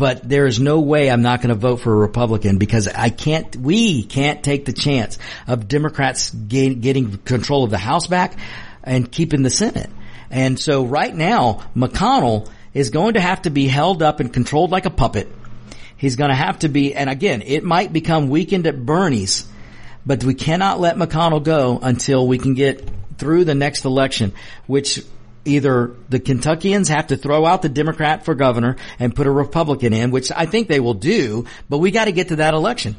but 0.00 0.26
there 0.26 0.46
is 0.46 0.58
no 0.58 0.80
way 0.80 1.10
I'm 1.10 1.20
not 1.20 1.42
going 1.42 1.50
to 1.50 1.60
vote 1.60 1.80
for 1.80 1.92
a 1.92 1.96
Republican 1.96 2.56
because 2.56 2.88
I 2.88 3.10
can't, 3.10 3.54
we 3.54 4.02
can't 4.02 4.42
take 4.42 4.64
the 4.64 4.72
chance 4.72 5.18
of 5.46 5.68
Democrats 5.68 6.30
gain, 6.30 6.80
getting 6.80 7.18
control 7.18 7.64
of 7.64 7.70
the 7.70 7.76
House 7.76 8.06
back 8.06 8.38
and 8.82 9.12
keeping 9.12 9.42
the 9.42 9.50
Senate. 9.50 9.90
And 10.30 10.58
so 10.58 10.86
right 10.86 11.14
now, 11.14 11.66
McConnell 11.76 12.48
is 12.72 12.88
going 12.88 13.12
to 13.14 13.20
have 13.20 13.42
to 13.42 13.50
be 13.50 13.68
held 13.68 14.02
up 14.02 14.20
and 14.20 14.32
controlled 14.32 14.70
like 14.70 14.86
a 14.86 14.90
puppet. 14.90 15.28
He's 15.98 16.16
going 16.16 16.30
to 16.30 16.34
have 16.36 16.60
to 16.60 16.70
be, 16.70 16.94
and 16.94 17.10
again, 17.10 17.42
it 17.42 17.62
might 17.62 17.92
become 17.92 18.30
weekend 18.30 18.66
at 18.66 18.86
Bernie's, 18.86 19.46
but 20.06 20.24
we 20.24 20.32
cannot 20.32 20.80
let 20.80 20.96
McConnell 20.96 21.44
go 21.44 21.78
until 21.82 22.26
we 22.26 22.38
can 22.38 22.54
get 22.54 22.88
through 23.18 23.44
the 23.44 23.54
next 23.54 23.84
election, 23.84 24.32
which 24.66 25.04
either 25.44 25.92
the 26.08 26.20
Kentuckians 26.20 26.88
have 26.88 27.08
to 27.08 27.16
throw 27.16 27.46
out 27.46 27.62
the 27.62 27.68
Democrat 27.68 28.24
for 28.24 28.34
governor 28.34 28.76
and 28.98 29.14
put 29.14 29.26
a 29.26 29.30
Republican 29.30 29.92
in, 29.92 30.10
which 30.10 30.30
I 30.34 30.46
think 30.46 30.68
they 30.68 30.80
will 30.80 30.94
do, 30.94 31.46
but 31.68 31.78
we 31.78 31.90
got 31.90 32.06
to 32.06 32.12
get 32.12 32.28
to 32.28 32.36
that 32.36 32.54
election. 32.54 32.96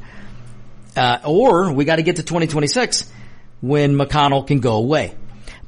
Uh, 0.96 1.18
or 1.24 1.72
we 1.72 1.84
got 1.84 1.96
to 1.96 2.02
get 2.02 2.16
to 2.16 2.22
2026 2.22 3.10
when 3.60 3.96
McConnell 3.96 4.46
can 4.46 4.60
go 4.60 4.76
away. 4.76 5.14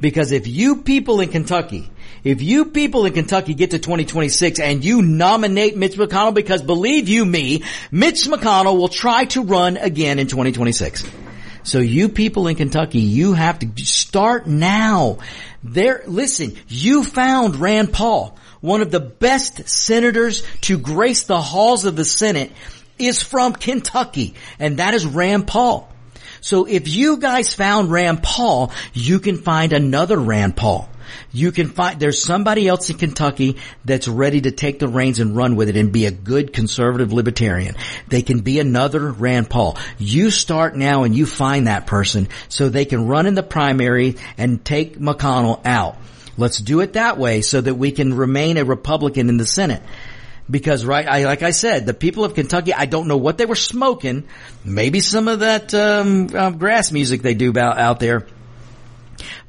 Because 0.00 0.32
if 0.32 0.46
you 0.46 0.82
people 0.82 1.20
in 1.20 1.30
Kentucky, 1.30 1.90
if 2.24 2.42
you 2.42 2.66
people 2.66 3.06
in 3.06 3.12
Kentucky 3.12 3.54
get 3.54 3.70
to 3.70 3.78
2026 3.78 4.58
and 4.58 4.84
you 4.84 5.00
nominate 5.00 5.76
Mitch 5.76 5.94
McConnell, 5.94 6.34
because 6.34 6.62
believe 6.62 7.08
you 7.08 7.24
me, 7.24 7.62
Mitch 7.90 8.26
McConnell 8.26 8.76
will 8.76 8.88
try 8.88 9.24
to 9.26 9.42
run 9.42 9.76
again 9.76 10.18
in 10.18 10.26
2026. 10.26 11.04
So 11.64 11.78
you 11.80 12.10
people 12.10 12.46
in 12.46 12.56
Kentucky, 12.56 13.00
you 13.00 13.32
have 13.32 13.58
to 13.58 13.84
start 13.84 14.46
now. 14.46 15.18
There, 15.62 16.02
listen, 16.06 16.56
you 16.68 17.02
found 17.02 17.56
Rand 17.56 17.92
Paul, 17.92 18.36
one 18.60 18.82
of 18.82 18.90
the 18.90 19.00
best 19.00 19.68
senators 19.68 20.42
to 20.62 20.78
grace 20.78 21.24
the 21.24 21.40
halls 21.40 21.86
of 21.86 21.96
the 21.96 22.04
Senate 22.04 22.52
is 22.98 23.22
from 23.22 23.54
Kentucky, 23.54 24.34
and 24.58 24.76
that 24.76 24.94
is 24.94 25.06
Rand 25.06 25.46
Paul. 25.46 25.90
So 26.40 26.66
if 26.66 26.86
you 26.86 27.16
guys 27.16 27.54
found 27.54 27.90
Rand 27.90 28.22
Paul, 28.22 28.70
you 28.92 29.18
can 29.18 29.38
find 29.38 29.72
another 29.72 30.18
Rand 30.18 30.56
Paul. 30.56 30.88
You 31.32 31.52
can 31.52 31.68
find, 31.68 31.98
there's 31.98 32.22
somebody 32.22 32.68
else 32.68 32.90
in 32.90 32.98
Kentucky 32.98 33.56
that's 33.84 34.08
ready 34.08 34.40
to 34.42 34.50
take 34.50 34.78
the 34.78 34.88
reins 34.88 35.20
and 35.20 35.36
run 35.36 35.56
with 35.56 35.68
it 35.68 35.76
and 35.76 35.92
be 35.92 36.06
a 36.06 36.10
good 36.10 36.52
conservative 36.52 37.12
libertarian. 37.12 37.74
They 38.08 38.22
can 38.22 38.40
be 38.40 38.60
another 38.60 39.10
Rand 39.10 39.50
Paul. 39.50 39.78
You 39.98 40.30
start 40.30 40.76
now 40.76 41.04
and 41.04 41.14
you 41.14 41.26
find 41.26 41.66
that 41.66 41.86
person 41.86 42.28
so 42.48 42.68
they 42.68 42.84
can 42.84 43.06
run 43.06 43.26
in 43.26 43.34
the 43.34 43.42
primary 43.42 44.16
and 44.38 44.64
take 44.64 44.98
McConnell 44.98 45.64
out. 45.64 45.96
Let's 46.36 46.58
do 46.58 46.80
it 46.80 46.94
that 46.94 47.18
way 47.18 47.42
so 47.42 47.60
that 47.60 47.74
we 47.74 47.92
can 47.92 48.14
remain 48.14 48.56
a 48.56 48.64
Republican 48.64 49.28
in 49.28 49.36
the 49.36 49.46
Senate 49.46 49.82
because 50.50 50.84
right, 50.84 51.06
I, 51.06 51.24
like 51.24 51.42
I 51.42 51.50
said, 51.50 51.86
the 51.86 51.94
people 51.94 52.24
of 52.24 52.34
Kentucky, 52.34 52.74
I 52.74 52.86
don't 52.86 53.08
know 53.08 53.16
what 53.16 53.38
they 53.38 53.46
were 53.46 53.54
smoking. 53.54 54.24
Maybe 54.64 55.00
some 55.00 55.28
of 55.28 55.40
that 55.40 55.72
um, 55.74 56.28
uh, 56.34 56.50
grass 56.50 56.92
music 56.92 57.22
they 57.22 57.34
do 57.34 57.50
about, 57.50 57.78
out 57.78 58.00
there 58.00 58.26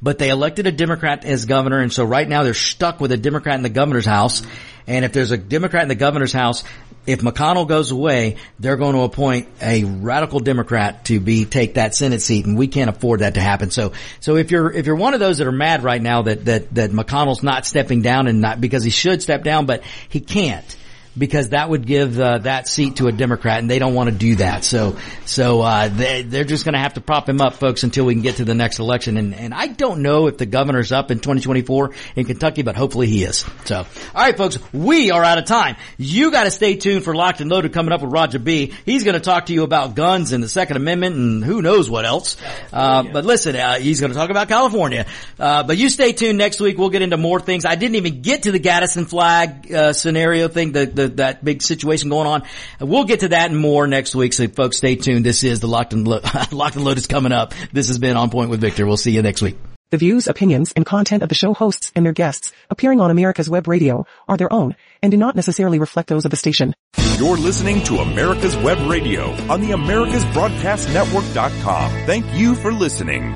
but 0.00 0.18
they 0.18 0.30
elected 0.30 0.66
a 0.66 0.72
Democrat 0.72 1.24
as 1.24 1.46
governor, 1.46 1.80
and 1.80 1.92
so 1.92 2.04
right 2.04 2.28
now 2.28 2.42
they're 2.42 2.54
stuck 2.54 3.00
with 3.00 3.12
a 3.12 3.16
Democrat 3.16 3.56
in 3.56 3.62
the 3.62 3.68
governor's 3.68 4.06
house. 4.06 4.42
And 4.86 5.04
if 5.04 5.12
there's 5.12 5.32
a 5.32 5.36
Democrat 5.36 5.82
in 5.82 5.88
the 5.88 5.96
governor's 5.96 6.32
house, 6.32 6.62
if 7.06 7.20
McConnell 7.20 7.68
goes 7.68 7.90
away, 7.90 8.36
they're 8.58 8.76
going 8.76 8.94
to 8.94 9.02
appoint 9.02 9.48
a 9.62 9.84
radical 9.84 10.40
Democrat 10.40 11.04
to 11.06 11.20
be 11.20 11.44
take 11.44 11.74
that 11.74 11.94
Senate 11.94 12.20
seat, 12.20 12.46
and 12.46 12.58
we 12.58 12.68
can't 12.68 12.90
afford 12.90 13.20
that 13.20 13.34
to 13.34 13.40
happen. 13.40 13.70
So, 13.70 13.92
so 14.20 14.36
if 14.36 14.50
you're 14.50 14.72
if 14.72 14.86
you're 14.86 14.96
one 14.96 15.14
of 15.14 15.20
those 15.20 15.38
that 15.38 15.46
are 15.46 15.52
mad 15.52 15.82
right 15.82 16.02
now 16.02 16.22
that 16.22 16.44
that 16.44 16.74
that 16.74 16.90
McConnell's 16.90 17.42
not 17.42 17.66
stepping 17.66 18.02
down 18.02 18.26
and 18.26 18.40
not 18.40 18.60
because 18.60 18.84
he 18.84 18.90
should 18.90 19.22
step 19.22 19.44
down, 19.44 19.66
but 19.66 19.82
he 20.08 20.20
can't 20.20 20.76
because 21.18 21.50
that 21.50 21.70
would 21.70 21.86
give 21.86 22.18
uh, 22.18 22.38
that 22.38 22.68
seat 22.68 22.96
to 22.96 23.06
a 23.06 23.12
Democrat, 23.12 23.58
and 23.58 23.70
they 23.70 23.78
don't 23.78 23.94
want 23.94 24.10
to 24.10 24.14
do 24.14 24.36
that. 24.36 24.64
So, 24.64 24.96
so 25.24 25.62
uh, 25.62 25.88
they, 25.88 26.22
they're 26.22 26.44
just 26.44 26.64
going 26.64 26.74
to 26.74 26.80
have 26.80 26.94
to 26.94 27.00
prop 27.00 27.28
him 27.28 27.40
up, 27.40 27.54
folks, 27.54 27.82
until 27.82 28.04
we 28.04 28.14
can 28.14 28.22
get 28.22 28.36
to 28.36 28.44
the 28.44 28.54
next 28.54 28.78
election. 28.78 29.16
And, 29.16 29.34
and 29.34 29.54
I 29.54 29.68
don't 29.68 30.02
know 30.02 30.26
if 30.26 30.38
the 30.38 30.46
governor's 30.46 30.92
up 30.92 31.10
in 31.10 31.18
2024 31.18 31.92
in 32.16 32.24
Kentucky, 32.24 32.62
but 32.62 32.76
hopefully 32.76 33.06
he 33.06 33.24
is. 33.24 33.44
So, 33.64 33.78
all 33.78 33.86
right, 34.14 34.36
folks, 34.36 34.58
we 34.72 35.10
are 35.10 35.24
out 35.24 35.38
of 35.38 35.44
time. 35.44 35.76
You 35.96 36.30
got 36.30 36.44
to 36.44 36.50
stay 36.50 36.76
tuned 36.76 37.04
for 37.04 37.14
Locked 37.14 37.40
and 37.40 37.50
Loaded 37.50 37.72
coming 37.72 37.92
up 37.92 38.02
with 38.02 38.12
Roger 38.12 38.38
B. 38.38 38.72
He's 38.84 39.04
going 39.04 39.14
to 39.14 39.20
talk 39.20 39.46
to 39.46 39.52
you 39.52 39.62
about 39.62 39.94
guns 39.94 40.32
and 40.32 40.42
the 40.42 40.48
Second 40.48 40.76
Amendment 40.76 41.16
and 41.16 41.44
who 41.44 41.62
knows 41.62 41.88
what 41.88 42.04
else. 42.04 42.36
Uh, 42.72 43.04
but 43.04 43.24
listen, 43.24 43.56
uh, 43.56 43.74
he's 43.74 44.00
going 44.00 44.12
to 44.12 44.18
talk 44.18 44.30
about 44.30 44.48
California. 44.48 45.06
Uh, 45.38 45.62
but 45.62 45.76
you 45.76 45.88
stay 45.88 46.12
tuned 46.12 46.38
next 46.38 46.60
week. 46.60 46.78
We'll 46.78 46.90
get 46.90 47.02
into 47.02 47.16
more 47.16 47.40
things. 47.40 47.64
I 47.64 47.74
didn't 47.74 47.96
even 47.96 48.22
get 48.22 48.44
to 48.44 48.52
the 48.52 48.58
Gadsden 48.58 49.06
flag 49.06 49.72
uh, 49.72 49.92
scenario 49.92 50.48
thing, 50.48 50.72
the, 50.72 50.86
the 50.86 51.05
with 51.06 51.16
that 51.18 51.44
big 51.44 51.62
situation 51.62 52.10
going 52.10 52.26
on. 52.26 52.42
We'll 52.80 53.04
get 53.04 53.20
to 53.20 53.28
that 53.28 53.50
and 53.50 53.58
more 53.58 53.86
next 53.86 54.14
week. 54.14 54.32
So 54.32 54.48
folks, 54.48 54.78
stay 54.78 54.96
tuned. 54.96 55.24
This 55.24 55.44
is 55.44 55.60
the 55.60 55.68
Locked 55.68 55.92
and, 55.92 56.06
Lo- 56.06 56.20
Locked 56.52 56.76
and 56.76 56.84
Load 56.84 56.98
is 56.98 57.06
coming 57.06 57.32
up. 57.32 57.54
This 57.72 57.88
has 57.88 57.98
been 57.98 58.16
On 58.16 58.30
Point 58.30 58.50
with 58.50 58.60
Victor. 58.60 58.86
We'll 58.86 58.96
see 58.96 59.12
you 59.12 59.22
next 59.22 59.42
week. 59.42 59.56
The 59.90 59.98
views, 59.98 60.26
opinions, 60.26 60.72
and 60.72 60.84
content 60.84 61.22
of 61.22 61.28
the 61.28 61.36
show 61.36 61.54
hosts 61.54 61.92
and 61.94 62.04
their 62.04 62.12
guests 62.12 62.50
appearing 62.68 63.00
on 63.00 63.12
America's 63.12 63.48
Web 63.48 63.68
Radio 63.68 64.04
are 64.26 64.36
their 64.36 64.52
own 64.52 64.74
and 65.00 65.12
do 65.12 65.16
not 65.16 65.36
necessarily 65.36 65.78
reflect 65.78 66.08
those 66.08 66.24
of 66.24 66.32
the 66.32 66.36
station. 66.36 66.74
You're 67.18 67.36
listening 67.36 67.84
to 67.84 67.98
America's 67.98 68.56
Web 68.56 68.78
Radio 68.90 69.30
on 69.50 69.60
the 69.60 69.70
AmericasBroadcastNetwork.com. 69.70 71.90
Thank 72.06 72.26
you 72.34 72.56
for 72.56 72.72
listening. 72.72 73.32